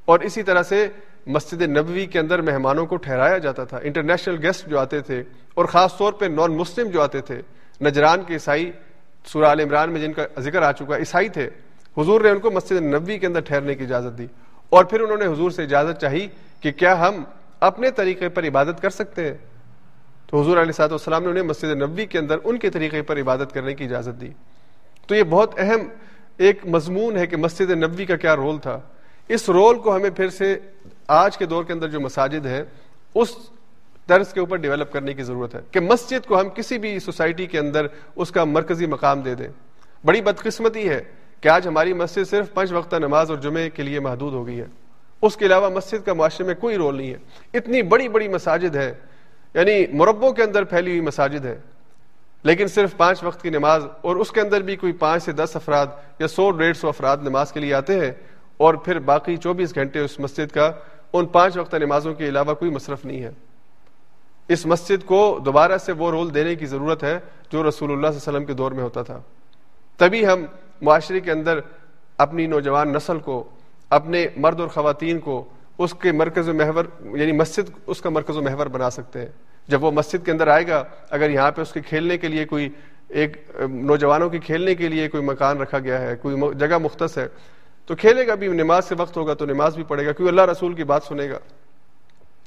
[0.05, 0.89] اور اسی طرح سے
[1.27, 5.23] مسجد نبوی کے اندر مہمانوں کو ٹھہرایا جاتا تھا۔ انٹرنیشنل گیسٹ جو آتے تھے،
[5.55, 7.43] اور خاص طور پہ نان مسلم جو آتے تھے،
[7.81, 8.73] نجران کے عیسائی،
[9.25, 11.51] سورہ عال عمران میں جن کا ذکر آ چکا، عیسائی تھے۔
[11.99, 14.27] حضور نے ان کو مسجد نبوی کے اندر ٹھہرنے کی اجازت دی۔
[14.71, 16.29] اور پھر انہوں نے حضور سے اجازت چاہی
[16.61, 17.25] کہ کیا ہم
[17.61, 19.39] اپنے طریقے پر عبادت کر سکتے ہیں؟
[20.31, 23.21] تو حضور علیہ صاحب والسلام نے انہیں مسجد نبوی کے اندر ان کے طریقے پر
[23.21, 24.29] عبادت کرنے کی اجازت دی۔
[25.07, 25.89] تو یہ بہت اہم
[26.37, 28.81] ایک مضمون ہے کہ مسجد نبوی کا کیا رول تھا۔
[29.29, 30.59] اس رول کو ہمیں پھر سے
[31.09, 32.65] آج کے دور کے اندر جو مساجد ہے
[33.15, 33.37] اس
[34.07, 37.47] طرز کے اوپر ڈیولپ کرنے کی ضرورت ہے کہ مسجد کو ہم کسی بھی سوسائٹی
[37.47, 39.49] کے اندر اس کا مرکزی مقام دے دیں۔
[40.05, 41.03] بڑی بدقسمتی ہے
[41.41, 44.61] کہ آج ہماری مسجد صرف پانچ وقتہ نماز اور جمعے کے لیے محدود ہو گئی
[44.61, 44.67] ہے۔
[45.23, 47.17] اس کے علاوہ مسجد کا معاشرے میں کوئی رول نہیں ہے۔
[47.55, 48.95] اتنی بڑی بڑی مساجد ہے
[49.59, 51.59] یعنی مربوں کے اندر پھیلی ہوئی مساجد ہے،
[52.45, 55.57] لیکن صرف پانچ وقت کی نماز اور اس کے اندر بھی کوئی پانچ سے دس
[55.57, 55.87] افراد
[56.19, 58.13] یا سو ڈیڑھ سو افراد نماز کے لیے آتے ہیں
[58.57, 60.71] اور پھر باقی چوبیس گھنٹے اس مسجد کا
[61.13, 63.31] ان پانچ وقت نمازوں کے علاوہ کوئی مصرف نہیں ہے۔
[64.49, 67.19] اس مسجد کو دوبارہ سے وہ رول دینے کی ضرورت ہے
[67.51, 69.21] جو رسول اللہ صلی اللہ علیہ وسلم کے دور میں ہوتا تھا۔
[69.97, 70.45] تبھی ہم
[70.83, 71.61] معاشرے کے اندر
[72.19, 73.43] اپنی نوجوان نسل کو،
[73.91, 75.45] اپنے مرد اور خواتین کو
[75.79, 76.85] اس کے مرکز و محور
[77.17, 79.33] یعنی مسجد اس کا مرکز و محور بنا سکتے ہیں۔
[79.69, 82.45] جب وہ مسجد کے اندر آئے گا، اگر یہاں پہ اس کے کھیلنے کے لیے
[82.45, 82.69] کوئی
[83.09, 83.37] ایک
[83.71, 87.27] نوجوانوں کے کھیلنے کے لیے کوئی مکان رکھا گیا ہے، کوئی جگہ مختص ہے،
[87.87, 90.51] تو کھیلے گا بھی، نماز سے وقت ہوگا تو نماز بھی پڑھے گا، کیونکہ اللہ
[90.51, 91.39] رسول کی بات سنے گا۔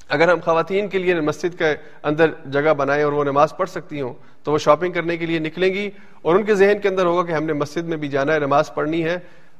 [0.10, 4.02] اگر ہم خواتین کے لیے مسجد کے اندر جگہ بنائیں اور وہ نماز پڑھ سکتی
[4.02, 4.14] ہوں،
[4.44, 5.90] تو وہ شاپنگ کرنے کے لیے نکلیں گی
[6.22, 8.40] اور ان کے ذہن کے اندر ہوگا کہ ہم نے مسجد میں بھی جانا ہے،
[8.40, 9.18] نماز پڑھنی ہے۔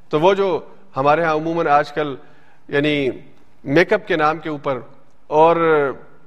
[0.08, 0.58] تو وہ جو
[0.96, 2.14] ہمارے ہاں عموماً آج کل
[2.68, 3.10] یعنی
[3.64, 4.78] میک اپ کے نام کے اوپر
[5.26, 5.56] اور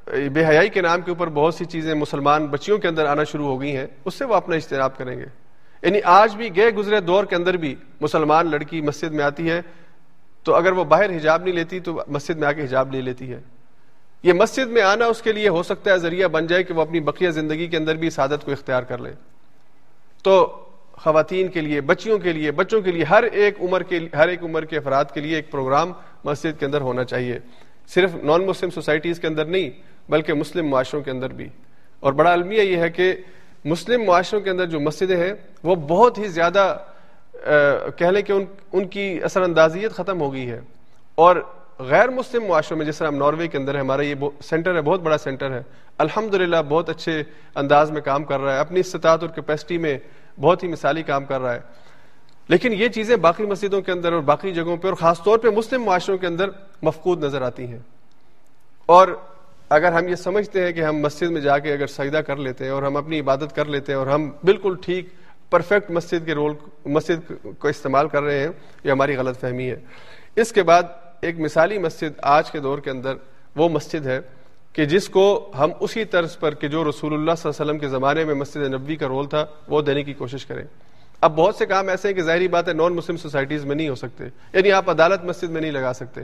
[0.05, 3.45] بے حیائی کے نام کے اوپر بہت سی چیزیں مسلمان بچیوں کے اندر آنا شروع
[3.45, 5.25] ہو گئی ہیں، اس سے وہ اپنا اجتناب کریں گے۔
[5.81, 9.61] یعنی آج بھی گئے گزرے دور کے اندر بھی مسلمان لڑکی مسجد میں آتی ہے،
[10.43, 13.33] تو اگر وہ باہر حجاب نہیں لیتی تو مسجد میں آ کے حجاب لے لیتی
[13.33, 13.39] ہے۔
[14.23, 16.81] یہ مسجد میں آنا اس کے لیے ہو سکتا ہے، ذریعہ بن جائے کہ وہ
[16.81, 19.11] اپنی بقیہ زندگی کے اندر بھی اس عادت کو اختیار کر لے۔
[20.23, 24.27] تو خواتین کے لیے، بچیوں کے لیے، بچوں کے لیے ہر ایک عمر کے، ہر
[24.27, 25.91] ایک عمر کے افراد کے لیے ایک پروگرام
[26.23, 27.39] مسجد کے اندر ہونا چاہیے۔
[27.87, 31.49] صرف نان مسلم سوسائٹیز کے اندر نہیں بلکہ مسلم معاشروں کے اندر بھی۔
[31.99, 33.15] اور بڑا المیہ یہ ہے کہ
[33.65, 35.33] مسلم معاشروں کے اندر جو مسجدیں ہیں،
[35.63, 36.77] وہ بہت ہی زیادہ
[37.95, 40.61] کہہ لیں کہ ان ان کی اثر اندازیت ختم ہو گئی ہے۔
[41.15, 41.35] اور
[41.79, 44.81] غیر مسلم معاشروں میں، جس طرح ہم ناروے کے اندر ہے ہمارا یہ سینٹر ہے،
[44.81, 45.61] بہت بڑا سینٹر ہے۔
[45.97, 46.35] الحمد
[46.69, 47.23] بہت اچھے
[47.55, 49.97] انداز میں کام کر رہا ہے۔ اپنی استطاعت اور کیپیسٹی میں
[50.41, 51.59] بہت ہی مثالی کام کر رہا ہے۔
[52.47, 55.47] لیکن یہ چیزیں باقی مسجدوں کے اندر اور باقی جگہوں پہ اور خاص طور پہ
[55.49, 56.49] مسلم معاشروں کے اندر
[56.81, 57.79] مفقود نظر آتی ہیں۔
[58.85, 59.07] اور
[59.69, 62.63] اگر ہم یہ سمجھتے ہیں کہ ہم مسجد میں جا کے اگر سجدہ کر لیتے
[62.63, 65.07] ہیں اور ہم اپنی عبادت کر لیتے ہیں اور ہم بالکل ٹھیک
[65.49, 66.53] پرفیکٹ مسجد کے رول
[66.85, 68.47] مسجد کو استعمال کر رہے ہیں،
[68.83, 69.75] یہ ہماری غلط فہمی ہے۔
[70.35, 70.83] اس کے بعد
[71.21, 73.13] ایک مثالی مسجد آج کے دور کے اندر
[73.55, 74.19] وہ مسجد ہے
[74.73, 77.77] کہ جس کو ہم اسی طرز پر کہ جو رسول اللہ صلی اللہ علیہ وسلم
[77.77, 80.63] کے زمانے میں مسجد نبوی کا رول تھا، وہ دینے کی کوشش کریں۔
[81.21, 83.89] اب بہت سے کام ایسے ہیں کہ ظاہری بات ہے نان مسلم سوسائٹیز میں نہیں
[83.89, 86.21] ہو سکتے۔ یعنی آپ عدالت مسجد میں نہیں لگا سکتے۔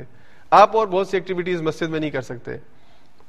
[0.50, 2.52] آپ اور بہت سی ایکٹیویٹیز مسجد میں نہیں کر سکتے۔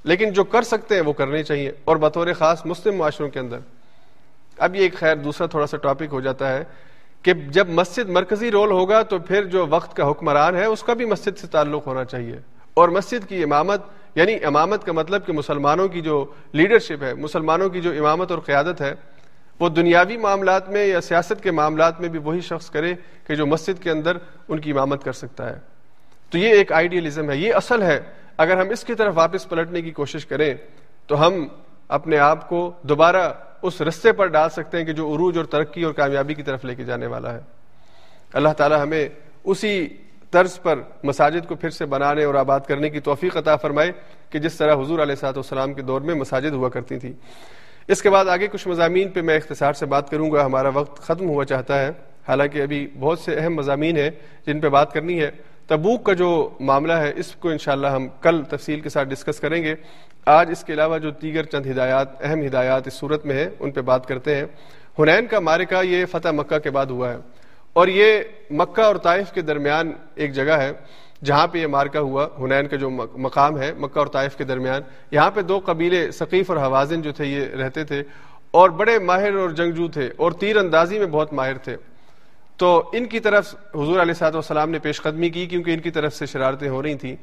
[0.04, 3.58] لیکن جو کر سکتے ہیں وہ کرنے چاہیے اور بطور خاص مسلم معاشروں کے اندر۔
[4.58, 6.64] اب یہ ایک خیر، دوسرا تھوڑا سا ٹاپک ہو جاتا ہے
[7.22, 10.94] کہ جب مسجد مرکزی رول ہوگا تو پھر جو وقت کا حکمران ہے اس کا
[10.94, 12.36] بھی مسجد سے تعلق ہونا چاہیے۔
[12.74, 13.82] اور مسجد کی امامت
[14.14, 18.38] یعنی امامت کا مطلب کہ مسلمانوں کی جو لیڈرشپ ہے، مسلمانوں کی جو امامت اور
[18.38, 18.94] قیادت ہے،
[19.60, 22.94] وہ دنیاوی معاملات میں یا سیاست کے معاملات میں بھی وہی شخص کرے
[23.26, 24.16] کہ جو مسجد کے اندر
[24.48, 25.58] ان کی امامت کر سکتا ہے۔
[26.30, 28.00] تو یہ ایک آئیڈیلزم ہے، یہ اصل ہے۔
[28.42, 30.54] اگر ہم اس کی طرف واپس پلٹنے کی کوشش کریں،
[31.06, 31.48] تو ہم
[31.88, 33.32] اپنے آپ کو دوبارہ
[33.62, 36.64] اس رستے پر ڈال سکتے ہیں کہ جو عروج اور ترقی اور کامیابی کی طرف
[36.64, 37.40] لے کے جانے والا ہے۔
[38.32, 39.08] اللہ تعالی ہمیں
[39.44, 39.88] اسی
[40.30, 43.92] طرز پر مساجد کو پھر سے بنانے اور آباد کرنے کی توفیق عطا فرمائے
[44.30, 47.12] کہ جس طرح حضور علیہ صاحب والسلام کے دور میں مساجد ہوا کرتی تھی
[47.88, 51.02] اس کے بعد آگے کچھ مضامین پہ میں اختصار سے بات کروں گا۔ ہمارا وقت
[51.02, 51.90] ختم ہوا چاہتا ہے۔
[52.28, 54.10] حالانکہ ابھی بہت سے اہم مضامین ہیں
[54.46, 55.30] جن پہ بات کرنی ہے۔
[55.72, 59.62] تبوک کا جو معاملہ ہے، اس کو انشاءاللہ ہم کل تفصیل کے ساتھ ڈسکس کریں
[59.62, 59.74] گے۔
[60.26, 63.70] آج اس کے علاوہ جو دیگر چند ہدایات، اہم ہدایات اس صورت میں ہیں، ان
[63.70, 64.44] پہ بات کرتے ہیں۔
[64.98, 67.16] ہنین کا مارکہ یہ فتح مکہ کے بعد ہوا ہے۔
[67.72, 68.18] اور یہ
[68.50, 70.72] مکہ اور طائف کے درمیان ایک جگہ ہے
[71.24, 74.82] جہاں پہ یہ مارکا ہوا۔ ہنین کا جو مقام ہے مکہ اور طائف کے درمیان،
[75.10, 78.02] یہاں پہ دو قبیلے ثقیف اور حوازن جو تھے، یہ رہتے تھے۔
[78.50, 81.76] اور بڑے ماہر اور جنگجو تھے اور تیر اندازی میں بہت ماہر تھے۔
[82.62, 85.90] تو ان کی طرف حضور علیہ صاحب والسلام نے پیش قدمی کی کیونکہ ان کی
[85.90, 87.16] طرف سے شرارتیں ہو رہی تھیں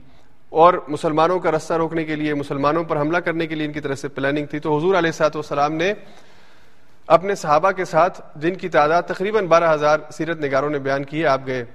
[0.49, 3.79] اور مسلمانوں کا رستہ روکنے کے لیے، مسلمانوں پر حملہ کرنے کے لیے ان کی
[3.79, 5.93] طرف سے پلاننگ تھی۔ تو حضور علیہ صاحب والسلام نے
[7.07, 11.25] اپنے صحابہ کے ساتھ، جن کی تعداد تقریباً بارہ ہزار سیرت نگاروں نے بیان کی
[11.25, 11.65] آپ گئے۔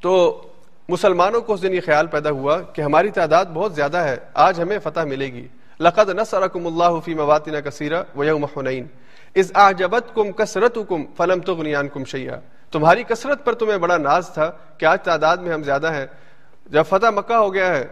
[0.00, 0.42] تو
[0.88, 4.60] مسلمانوں کو اس دن یہ خیال پیدا ہوا کہ ہماری تعداد بہت زیادہ ہے، آج
[4.60, 5.48] ہمیں فتح ملے گی۔
[5.80, 8.86] لقد نصرکم اللہ فی مواتن کثیرہ ویوم حنین۔
[9.36, 12.38] از آجبت کم کثرت کم فلم تو غنیان کم شیا
[12.72, 16.06] تمہاری کثرت پر تمہیں بڑا ناز تھا کہ آج تعداد میں ہم زیادہ ہیں۔
[16.66, 17.84] جب فتح مکہ ہو گیا ہے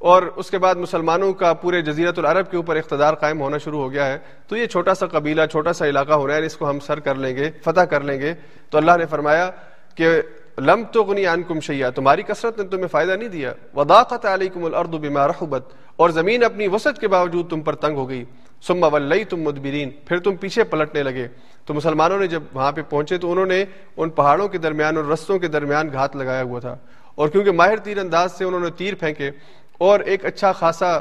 [0.00, 3.80] اور اس کے بعد مسلمانوں کا پورے جزیرت العرب کے اوپر اقتدار قائم ہونا شروع
[3.80, 4.18] ہو گیا ہے،
[4.48, 7.00] تو یہ چھوٹا سا قبیلہ، چھوٹا سا علاقہ ہو رہا ہے، اس کو ہم سر
[7.00, 8.34] کر لیں گے، فتح کر لیں گے۔
[8.70, 9.50] تو اللہ نے فرمایا
[9.94, 10.10] کہ
[10.58, 14.64] لم تو غنی ان کم شیا تمہاری کثرت نے تمہیں فائدہ نہیں دیا۔ وداقت علیکم
[14.64, 18.24] الارض بما رحبت، اور زمین اپنی وسعت کے باوجود تم پر تنگ ہو گئی۔
[18.66, 21.26] ثم ولی تم مدبرین۔ پھر تم پیچھے پلٹنے لگے۔
[21.66, 23.64] تو مسلمانوں نے جب وہاں پہ پہنچے تو انہوں نے
[23.96, 26.76] ان پہاڑوں کے درمیان اور رستوں کے درمیان گھات لگایا ہوا تھا۔
[27.14, 29.30] اور کیونکہ ماہر تیر انداز سے انہوں نے تیر پھینکے،
[29.78, 30.98] اور ایک اچھا خاصا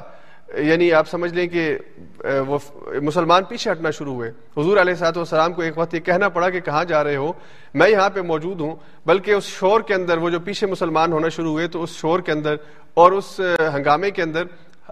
[0.57, 1.77] یعنی آپ سمجھ لیں کہ
[2.47, 2.57] وہ
[3.01, 6.49] مسلمان پیچھے ہٹنا شروع ہوئے۔ حضور علیہ صاحب والسلام کو ایک وقت یہ کہنا پڑا
[6.49, 7.31] کہ کہاں جا رہے ہو؟
[7.73, 8.75] میں یہاں پہ موجود ہوں،
[9.05, 12.19] بلکہ اس شور کے اندر وہ جو پیچھے مسلمان ہونا شروع ہوئے تو اس شور
[12.19, 12.55] کے اندر
[12.93, 13.39] اور اس
[13.73, 14.43] ہنگامے کے اندر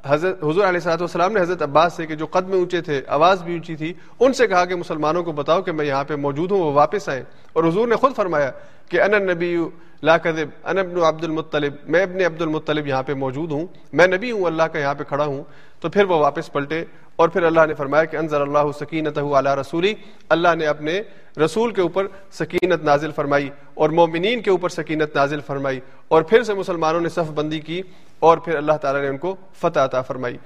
[0.05, 3.43] حضرت حضور علیہ صاحب والسلام نے حضرت عباس سے کہ جو قدم اونچے تھے، آواز
[3.43, 6.51] بھی اونچی تھی، ان سے کہا کہ مسلمانوں کو بتاؤ کہ میں یہاں پہ موجود
[6.51, 7.23] ہوں، وہ واپس آئیں۔
[7.53, 8.51] اور حضور نے خود فرمایا
[8.89, 9.57] کہ ان نبی
[10.03, 14.07] لا کذب ان ابن عبد المطلب، میں ابن عبد المطلب یہاں پہ موجود ہوں، میں
[14.07, 15.43] نبی ہوں، اللہ کا یہاں پہ کھڑا ہوں۔
[15.79, 16.83] تو پھر وہ واپس پلٹے
[17.15, 19.93] اور پھر اللہ نے فرمایا کہ انضر اللہ سکینت علی رسولی،
[20.29, 21.01] اللہ نے اپنے
[21.45, 26.43] رسول کے اوپر سکینت نازل فرمائی اور مومنین کے اوپر سکینت نازل فرمائی۔ اور پھر
[26.43, 27.81] سے مسلمانوں نے صف بندی کی
[28.21, 30.37] اور پھر اللہ تعالیٰ نے ان کو فتح عطا فرمائی۔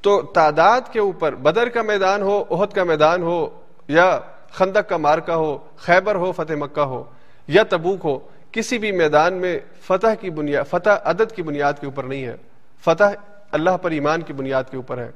[0.00, 3.48] تو تعداد کے اوپر، بدر کا میدان ہو عہد کا میدان ہو،
[3.88, 4.18] یا
[4.52, 7.04] خندق کا مارکا ہو، خیبر ہو، فتح مکہ ہو،
[7.48, 8.18] یا تبوک ہو،
[8.52, 12.36] کسی بھی میدان میں فتح کی بنیاد فتح عدد کی بنیاد کے اوپر نہیں ہے۔
[12.84, 13.04] فتح
[13.52, 15.10] اللہ پر ایمان کی بنیاد کے اوپر ہے۔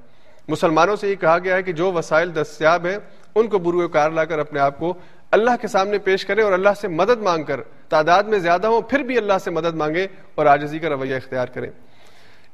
[0.49, 2.99] مسلمانوں سے یہ کہا گیا ہے کہ جو وسائل دستیاب ہیں،
[3.35, 4.95] ان کو برو کار لا کر اپنے آپ کو
[5.31, 8.81] اللہ کے سامنے پیش کرے اور اللہ سے مدد مانگ کر تعداد میں زیادہ ہوں،
[8.81, 11.71] پھر بھی اللہ سے مدد مانگے اور آجزی کا رویہ اختیار کریں۔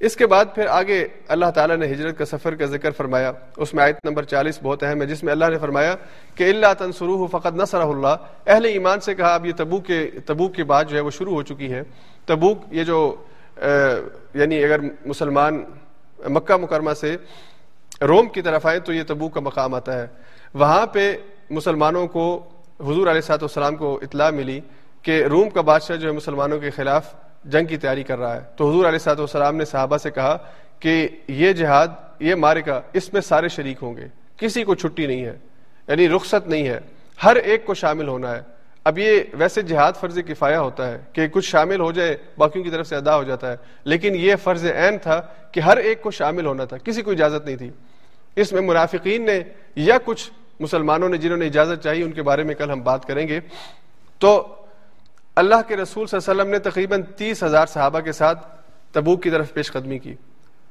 [0.01, 3.73] اس کے بعد پھر آگے اللہ تعالیٰ نے ہجرت کا سفر کا ذکر فرمایا۔ اس
[3.75, 5.95] میں آیت نمبر چالیس بہت اہم ہے، جس میں اللہ نے فرمایا
[6.35, 8.15] کہ اللہ تنسرو فقط نصر اللہ
[8.47, 11.35] اہل ایمان سے کہا، اب یہ تبوک کے تبوک کی بات جو ہے وہ شروع
[11.35, 11.83] ہو چکی ہے
[12.27, 13.01] تبوک یہ جو
[14.35, 15.63] یعنی اگر مسلمان
[16.19, 17.17] مکہ مکرمہ سے
[18.01, 20.07] روم کی طرف آئے تو یہ تبوک کا مقام آتا ہے۔
[20.55, 21.13] وہاں پہ
[21.51, 22.25] مسلمانوں کو
[22.81, 24.61] حضور علیہ صاحب السلام کو اطلاع ملی
[25.03, 28.41] کہ روم کا بادشاہ جو ہے مسلمانوں کے خلاف جنگ کی تیاری کر رہا ہے۔
[28.57, 30.39] تو حضور علیہ صاحب والسلام نے صحابہ سے کہا
[30.81, 31.89] کہ یہ جہاد،
[32.21, 34.07] یہ مارے کا، اس میں سارے شریک ہوں گے۔
[34.37, 35.39] کسی کو چھٹی نہیں ہے
[35.89, 36.81] یعنی رخصت نہیں ہے۔
[37.25, 38.41] ہر ایک کو شامل ہونا ہے۔
[38.85, 42.71] اب یہ ویسے جہاد فرض کفایا ہوتا ہے کہ کچھ شامل ہو جائے، باقیوں کی
[42.71, 46.11] طرف سے ادا ہو جاتا ہے۔ لیکن یہ فرض عین تھا کہ ہر ایک کو
[46.11, 47.71] شامل ہونا تھا، کسی کو اجازت نہیں تھی۔
[48.37, 49.41] اس میں منافقین نے
[49.77, 53.05] یا کچھ مسلمانوں نے جنہوں نے اجازت چاہی، ان کے بارے میں کل ہم بات
[53.05, 53.41] کریں گے۔
[54.19, 54.55] تو
[55.39, 58.47] اللہ کے رسول صلی اللہ علیہ وسلم نے تقریباً تیس ہزار صحابہ کے ساتھ
[58.93, 60.15] تبوک کی طرف پیش قدمی کی۔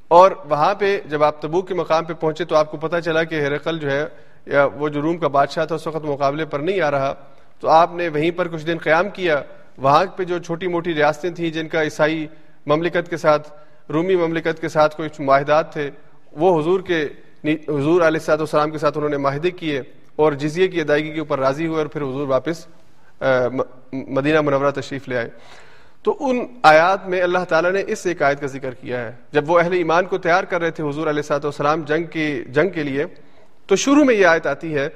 [0.08, 3.24] اور وہاں پہ جب آپ تبوک کے مقام پہ پہنچے تو آپ کو پتہ چلا
[3.24, 4.06] کہ ہرقل جو ہے،
[4.46, 7.14] یا وہ جو روم کا بادشاہ تھا، اس وقت مقابلے پر نہیں آ رہا۔
[7.60, 9.42] تو آپ نے وہیں پر کچھ دن قیام کیا۔
[9.78, 12.28] وہاں پہ جو چھوٹی موٹی ریاستیں تھیں جن کا عیسائی
[12.66, 13.50] مملکت کے ساتھ،
[13.90, 15.92] رومی مملکت کے ساتھ کچھ معاہدات تھے،
[16.32, 17.08] وہ حضور کے
[17.46, 19.82] حضور علیہ صاحب السلام کے ساتھ انہوں نے معاہدے کیے
[20.16, 22.68] اور جزیے کی ادائیگی کے اوپر راضی ہوئے اور پھر حضور واپس
[23.94, 25.30] مدینہ منورہ تشریف لے آئے۔
[26.04, 29.50] تو ان آیات میں اللہ تعالیٰ نے اس ایک آیت کا ذکر کیا ہے۔ جب
[29.50, 32.70] وہ اہل ایمان کو تیار کر رہے تھے حضور علیہ صاحب والسلام جنگ کی، جنگ
[32.70, 33.06] کے لیے،
[33.66, 34.90] تو شروع میں یہ آیت آتی ہے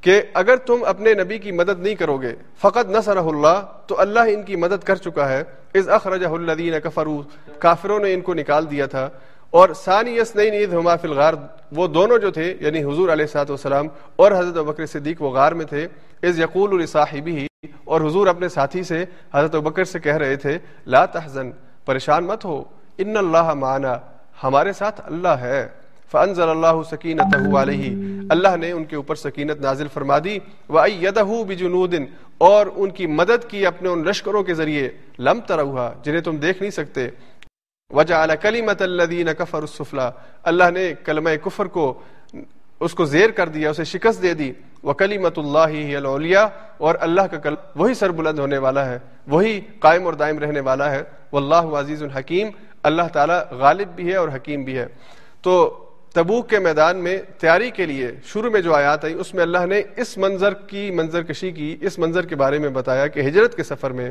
[0.00, 4.20] کہ اگر تم اپنے نبی کی مدد نہیں کرو گے، فقط نصر اللہ، تو اللہ
[4.20, 5.42] ان کی مدد کر چکا ہے۔
[5.74, 7.22] اس اخرجہ الدین کفرو
[7.58, 9.10] کافروں نے ان کو نکال دیا تھا۔
[9.50, 11.34] اور ثانی عید ہما فی الغار،
[11.72, 13.86] وہ دونوں جو تھے یعنی حضور علیہ صاحب والسلام
[14.16, 15.86] اور حضرت بکر صدیق، وہ غار میں تھے۔
[16.22, 17.46] اس یقول الصاحبی
[17.84, 21.50] اور حضور اپنے ساتھی سے حضرت بکر سے کہہ رہے تھے، لا تحزن،
[21.84, 22.64] پریشان مت ہو،
[22.98, 23.98] ان اللہ معنا،
[24.44, 25.68] ہمارے ساتھ اللہ ہے۔
[26.10, 30.38] فانزل اللہ سکینت علیہ، اللہ نے ان کے اوپر سکینت نازل فرما دی۔
[30.68, 31.98] وَأَيَّدَهُ بِجُنُودٍ،
[32.38, 34.88] اور ان کی مدد کی اپنے ان لشکروں کے ذریعے۔
[35.18, 37.08] لم تروہا، جنہیں تم دیکھ نہیں سکتے۔
[37.90, 40.10] وجعل کلمت الذین کفر السفلا
[40.42, 41.94] اللہ نے کلمہ کفر کو،
[42.80, 44.52] اس کو زیر کر دیا، اسے شکست دے دی۔
[44.86, 44.94] وہ
[45.36, 46.46] اللہ ہی الاولیاء
[46.78, 50.60] اور اللہ کا کلم وہی سر بلند ہونے والا ہے، وہی قائم اور دائم رہنے
[50.60, 51.02] والا ہے۔
[51.32, 52.48] واللہ عزیز الحکیم
[52.82, 54.86] اللہ تعالی غالب بھی ہے اور حکیم بھی ہے۔
[55.42, 55.54] تو
[56.14, 59.66] تبوک کے میدان میں تیاری کے لیے شروع میں جو آیات آئی اس میں اللہ
[59.66, 63.54] نے اس منظر کی منظر کشی کی، اس منظر کے بارے میں بتایا کہ ہجرت
[63.54, 64.10] کے سفر میں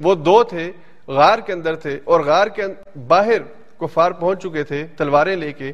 [0.00, 0.70] وہ دو تھے،
[1.08, 2.62] غار کے اندر تھے اور غار کے
[3.08, 3.42] باہر
[3.80, 5.72] کفار پہنچ چکے تھے، تلواریں لے کے۔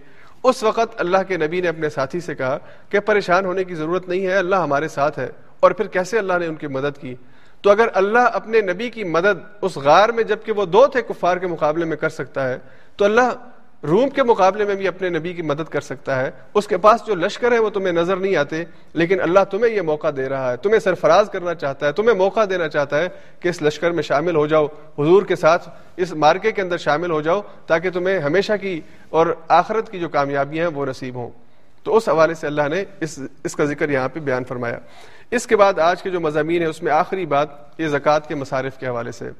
[0.48, 2.58] اس وقت اللہ کے نبی نے اپنے ساتھی سے کہا
[2.88, 5.28] کہ پریشان ہونے کی ضرورت نہیں ہے، اللہ ہمارے ساتھ ہے۔
[5.60, 7.14] اور پھر کیسے اللہ نے ان کی مدد کی؟
[7.62, 11.36] تو اگر اللہ اپنے نبی کی مدد اس غار میں جبکہ وہ دو تھے کفار
[11.36, 12.58] کے مقابلے میں کر سکتا ہے،
[12.96, 13.32] تو اللہ
[13.86, 17.06] روم کے مقابلے میں بھی اپنے نبی کی مدد کر سکتا ہے۔ اس کے پاس
[17.06, 20.52] جو لشکر ہے وہ تمہیں نظر نہیں آتے، لیکن اللہ تمہیں یہ موقع دے رہا
[20.52, 23.08] ہے، تمہیں سرفراز کرنا چاہتا ہے، تمہیں موقع دینا چاہتا ہے
[23.40, 24.66] کہ اس لشکر میں شامل ہو جاؤ۔
[24.98, 29.26] حضور کے ساتھ اس مارکے کے اندر شامل ہو جاؤ تاکہ تمہیں ہمیشہ کی اور
[29.48, 31.30] آخرت کی جو کامیابیاں ہیں وہ نصیب ہوں۔
[31.84, 34.78] تو اس حوالے سے اللہ نے اس اس کا ذکر یہاں پہ بیان فرمایا۔
[35.30, 37.48] اس کے بعد آج کے جو مضامین ہے اس میں آخری بات
[37.78, 39.30] یہ زکوٰۃ کے مصارف کے حوالے سے۔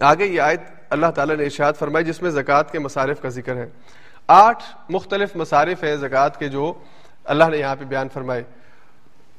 [0.00, 0.60] آگے یہ آیت
[0.90, 3.66] اللہ تعالیٰ نے ارشاد فرمائی جس میں زکوٰۃ کے مصارف کا ذکر ہے۔
[4.26, 6.74] آٹھ مختلف مصارف ہیں زکوٰۃ کے جو
[7.24, 8.42] اللہ نے یہاں پہ بیان فرمائے۔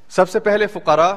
[0.09, 1.13] سب سے پہلے فقراء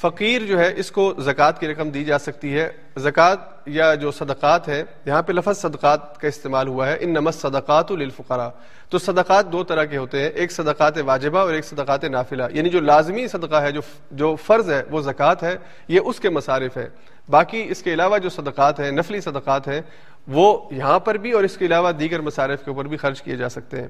[0.00, 4.10] فقیر جو ہے، اس کو زکوٰۃ کی رقم دی جا سکتی ہے۔ زکوٰۃ یا جو
[4.10, 8.48] صدقات ہے یہاں پہ لفظ صدقات کا استعمال ہوا ہے۔ ان نمس صدقات للفقراء۔
[8.90, 12.68] تو صدقات دو طرح کے ہوتے ہیں، ایک صدقات واجبہ اور ایک صدقات نافلہ۔ یعنی
[12.68, 13.80] جو لازمی صدقہ ہے، جو
[14.10, 15.56] جو فرض ہے، وہ زکوٰۃ ہے،
[15.88, 16.88] یہ اس کے مصارف ہے
[17.28, 19.80] باقی اس کے علاوہ جو صدقات ہیں، نفلی صدقات ہیں،
[20.28, 23.36] وہ یہاں پر بھی اور اس کے علاوہ دیگر مصارف کے اوپر بھی خرچ کیے
[23.36, 23.88] جا سکتے ہیں۔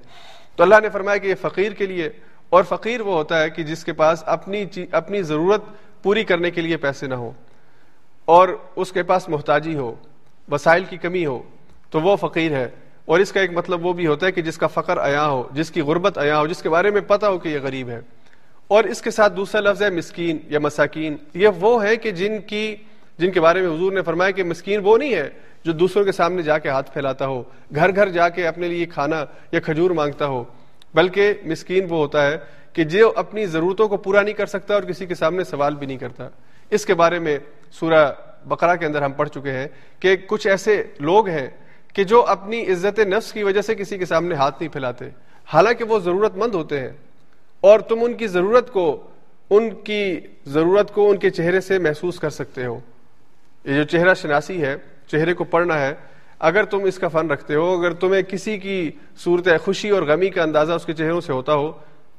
[0.56, 2.10] تو اللہ نے فرمایا کہ یہ فقیر کے لیے،
[2.51, 5.60] اور فقیر وہ ہوتا ہے کہ جس کے پاس اپنی اپنی ضرورت
[6.05, 7.32] پوری کرنے کے لیے پیسے نہ ہو
[8.24, 9.94] اور اس کے پاس محتاجی ہو،
[10.51, 11.43] وسائل کی کمی ہو،
[11.90, 12.68] تو وہ فقیر ہے۔
[13.05, 15.48] اور اس کا ایک مطلب وہ بھی ہوتا ہے کہ جس کا فقر آیا ہو،
[15.52, 18.01] جس کی غربت آیا ہو، جس کے بارے میں پتہ ہو کہ یہ غریب ہے۔
[18.68, 22.40] اور اس کے ساتھ دوسرا لفظ ہے مسکین یا مساکین۔ یہ وہ ہے کہ جن
[22.40, 22.76] کی،
[23.18, 25.31] جن کے بارے میں حضور نے فرمایا کہ مسکین وہ نہیں ہے
[25.64, 27.43] جو دوسروں کے سامنے جا کے ہاتھ پھیلاتا ہو،
[27.74, 30.44] گھر گھر جا کے اپنے لیے کھانا یا کھجور مانگتا ہو،
[30.94, 32.39] بلکہ مسکین وہ ہوتا ہے
[32.74, 35.86] کہ جو اپنی ضرورتوں کو پورا نہیں کر سکتا اور کسی کے سامنے سوال بھی
[35.86, 36.28] نہیں کرتا۔
[36.70, 37.38] اس کے بارے میں
[37.72, 38.12] سورہ
[38.44, 39.68] بقرہ کے اندر ہم پڑھ چکے ہیں
[40.01, 41.46] کہ کچھ ایسے لوگ ہیں
[41.92, 45.05] کہ جو اپنی عزت نفس کی وجہ سے کسی کے سامنے ہاتھ نہیں پھیلاتے،
[45.46, 46.90] حالانکہ وہ ضرورت مند ہوتے ہیں۔
[47.60, 49.06] اور تم ان کی ضرورت کو،
[49.51, 52.80] ان کی ضرورت کو ان کے چہرے سے محسوس کر سکتے ہو۔
[53.64, 54.76] یہ جو چہرہ شناسی ہے،
[55.06, 55.94] چہرے کو پڑھنا ہے،
[56.38, 60.28] اگر تم اس کا فن رکھتے ہو، اگر تمہیں کسی کی صورت خوشی اور غمی
[60.28, 61.72] کا اندازہ اس کے چہروں سے ہوتا ہو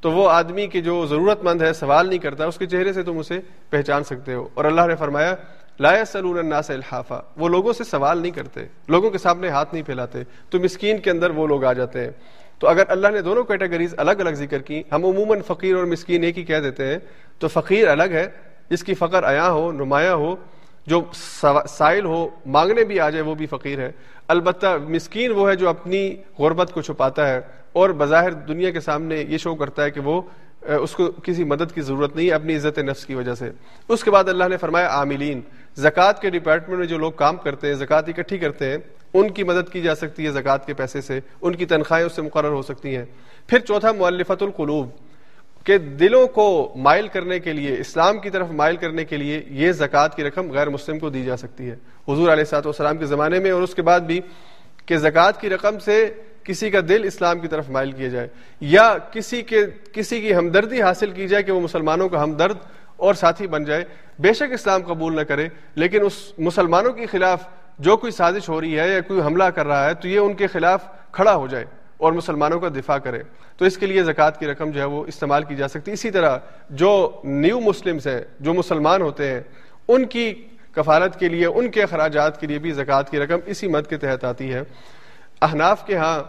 [0.05, 3.03] تو وہ آدمی کی جو ضرورت مند ہے، سوال نہیں کرتا، اس کے چہرے سے
[3.03, 5.35] تم اسے پہچان سکتے ہو۔ اور اللہ نے فرمایا،
[5.79, 9.83] لا سلون الناس الحافہ وہ لوگوں سے سوال نہیں کرتے، لوگوں کے سامنے ہاتھ نہیں
[9.83, 10.19] پھیلاتے۔
[10.49, 12.11] تو مسکین کے اندر وہ لوگ آ جاتے ہیں۔
[12.59, 16.23] تو اگر اللہ نے دونوں کیٹیگریز الگ الگ ذکر کی، ہم عموماً فقیر اور مسکین
[16.23, 16.99] ایک ہی کہہ دیتے ہیں،
[17.39, 18.27] تو فقیر الگ ہے۔
[18.69, 20.35] جس کی فقر عیاں ہو، نمایاں ہو،
[20.87, 21.01] جو
[21.67, 23.91] سائل ہو، مانگنے بھی آ جائے، وہ بھی فقیر ہے۔
[24.27, 27.41] البتہ مسکین وہ ہے جو اپنی غربت کو چھپاتا ہے۔
[27.75, 30.21] اور بظاہر دنیا کے سامنے یہ شو کرتا ہے کہ وہ
[30.61, 33.49] اس کو کسی مدد کی ضرورت نہیں ہے اپنی عزت نفس کی وجہ سے۔
[33.89, 35.41] اس کے بعد اللہ نے فرمایا، عاملین،
[35.77, 38.77] زکوٰۃ کے ڈپارٹمنٹ میں جو لوگ کام کرتے ہیں، زکوٰۃ اکٹھی کرتے ہیں،
[39.13, 42.15] ان کی مدد کی جا سکتی ہے زکوٰۃ کے پیسے سے، ان کی تنخواہیں اس
[42.15, 43.05] سے مقرر ہو سکتی ہیں۔
[43.49, 44.89] پھر چوتھا مولفت القلوب،
[45.65, 49.71] کہ دلوں کو مائل کرنے کے لیے، اسلام کی طرف مائل کرنے کے لیے یہ
[49.73, 51.75] زکوٰۃ کی رقم غیر مسلم کو دی جا سکتی ہے۔
[52.07, 54.19] حضور علیہ سات والسلام کے زمانے میں اور اس کے بعد بھی،
[54.85, 56.05] کہ زکوٰۃ کی رقم سے
[56.45, 58.27] کسی کا دل اسلام کی طرف مائل کیا جائے
[58.61, 59.61] یا کسی کے
[59.91, 62.57] کسی کی ہمدردی حاصل کی جائے کہ وہ مسلمانوں کا ہمدرد
[62.97, 63.83] اور ساتھی بن جائے،
[64.19, 67.47] بے شک اسلام قبول نہ کرے، لیکن اس مسلمانوں کے خلاف
[67.79, 70.33] جو کوئی سازش ہو رہی ہے یا کوئی حملہ کر رہا ہے تو یہ ان
[70.33, 71.65] کے خلاف کھڑا ہو جائے
[71.97, 73.23] اور مسلمانوں کا دفاع کرے۔
[73.57, 76.11] تو اس کے لیے زکوٰۃ کی رقم جو ہے وہ استعمال کی جا سکتی۔ اسی
[76.11, 76.37] طرح
[76.69, 79.41] جو نیو مسلمس ہیں، جو مسلمان ہوتے ہیں،
[79.87, 80.33] ان کی
[80.71, 83.97] کفالت کے لیے، ان کے اخراجات کے لیے بھی زکوٰۃ کی رقم اسی مد کے
[83.97, 84.61] تحت آتی ہے۔
[85.41, 86.23] احناف کے ہاں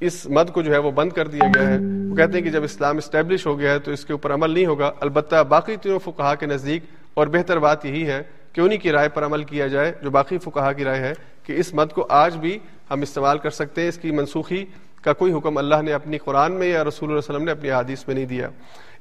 [0.00, 1.78] اس مد کو جو ہے وہ بند کر دیا گیا ہے۔
[2.10, 4.50] وہ کہتے ہیں کہ جب اسلام اسٹیبلش ہو گیا ہے تو اس کے اوپر عمل
[4.50, 6.84] نہیں ہوگا۔ البتہ باقی تینوں فقہا کے نزدیک
[7.14, 8.22] اور بہتر بات یہی ہے
[8.52, 11.12] کہ انہی کی رائے پر عمل کیا جائے، جو باقی فقہا کی رائے ہے
[11.42, 12.58] کہ اس مد کو آج بھی
[12.90, 14.64] ہم استعمال کر سکتے ہیں۔ اس کی منسوخی
[15.02, 17.70] کا کوئی حکم اللہ نے اپنی قرآن میں یا رسول اللہ علیہ وسلم نے اپنی
[17.70, 18.48] حادیث میں نہیں دیا۔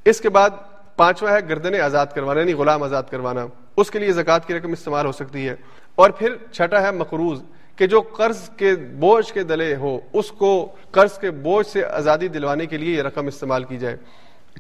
[0.06, 0.50] اس کے بعد
[0.96, 3.46] پانچواں ہے گردن آزاد کروانا یعنی غلام آزاد کروانا۔
[3.78, 5.56] اس کے لیے زکوٰۃ کی رقم استعمال ہو سکتی ہے۔
[5.96, 7.44] اور پھر چھٹا ہے مقروض۔
[7.76, 12.28] کہ جو قرض کے بوجھ کے دلے ہو، اس کو قرض کے بوجھ سے آزادی
[12.28, 13.98] دلوانے کے لیے یہ رقم استعمال کی جائے۔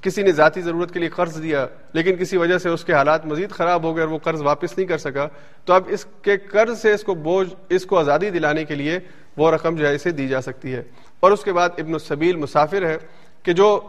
[0.02, 3.26] کسی نے ذاتی ضرورت کے لیے قرض دیا، لیکن کسی وجہ سے اس کے حالات
[3.26, 5.28] مزید خراب ہو گئے اور وہ قرض واپس نہیں کر سکا،
[5.66, 9.00] تو اب اس کے قرض سے اس کو بوجھ، اس کو آزادی دلانے کے لیے
[9.38, 10.84] وہ رقم جو ہے اسے دی جا سکتی ہے۔
[11.20, 12.98] اور اس کے بعد ابن السبیل مسافر ہے
[13.44, 13.80] کہ جو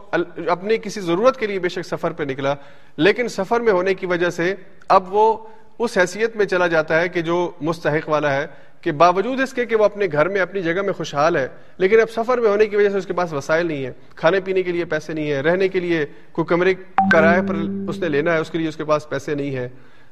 [0.49, 2.55] اپنی کسی ضرورت کے لیے بے شک سفر پہ نکلا،
[2.97, 4.55] لیکن سفر میں ہونے کی وجہ سے
[4.89, 5.37] اب وہ
[5.79, 8.47] اس حیثیت میں چلا جاتا ہے کہ جو مستحق والا ہے
[8.83, 11.47] کہ باوجود اس کے کہ وہ اپنے گھر میں، اپنی جگہ میں خوشحال ہے،
[11.79, 14.41] لیکن اب سفر میں ہونے کی وجہ سے اس کے پاس وسائل نہیں ہے کھانے
[14.41, 16.75] پینے کے لیے پیسے نہیں ہے رہنے کے لیے کوئی کمرے
[17.13, 17.55] کرائے پر
[17.89, 19.69] اس نے لینا ہے، اس کے لیے اس کے پاس پیسے نہیں ہے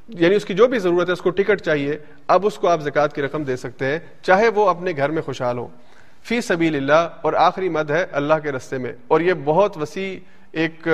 [0.09, 2.81] یعنی اس کی جو بھی ضرورت ہے، اس کو ٹکٹ چاہیے، اب اس کو آپ
[2.83, 5.69] زکوٰۃ کی رقم دے سکتے ہیں، چاہے وہ اپنے گھر میں خوشحال ہو۔
[6.25, 10.19] فی سبیل اللہ، اور آخری مد ہے اللہ کے رستے میں۔ اور یہ بہت وسیع
[10.53, 10.89] ایک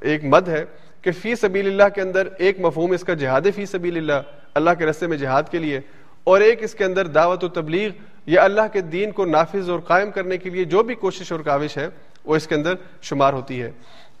[0.00, 0.64] ایک مد ہے
[1.02, 4.20] کہ فی سبیل اللہ کے اندر ایک مفہوم اس کا جہاد فی سبیل اللہ
[4.54, 5.80] اللہ کے رستے میں جہاد کے لیے۔
[6.24, 7.90] اور ایک اس کے اندر دعوت و تبلیغ
[8.26, 11.40] یا اللہ کے دین کو نافذ اور قائم کرنے کے لیے جو بھی کوشش اور
[11.40, 11.88] کاوش ہے،
[12.24, 13.70] وہ اس کے اندر شمار ہوتی ہے۔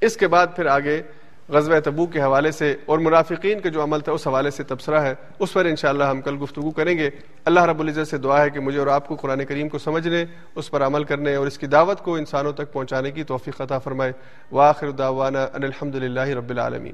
[0.00, 1.02] اس کے بعد پھر آگے
[1.48, 5.00] غزوہ تبو کے حوالے سے اور منافقین کا جو عمل تھا، اس حوالے سے تبصرہ
[5.00, 7.10] ہے۔ اس پر انشاءاللہ ہم کل گفتگو کریں گے۔
[7.44, 10.24] اللہ رب العزت سے دعا ہے کہ مجھے اور آپ کو قرآن کریم کو سمجھنے
[10.54, 13.78] اس پر عمل کرنے اور اس کی دعوت کو انسانوں تک پہنچانے کی توفیق عطا
[13.78, 14.12] فرمائے۔
[14.52, 16.82] واخر دعوانا ان الحمد للہ رب العالمین۔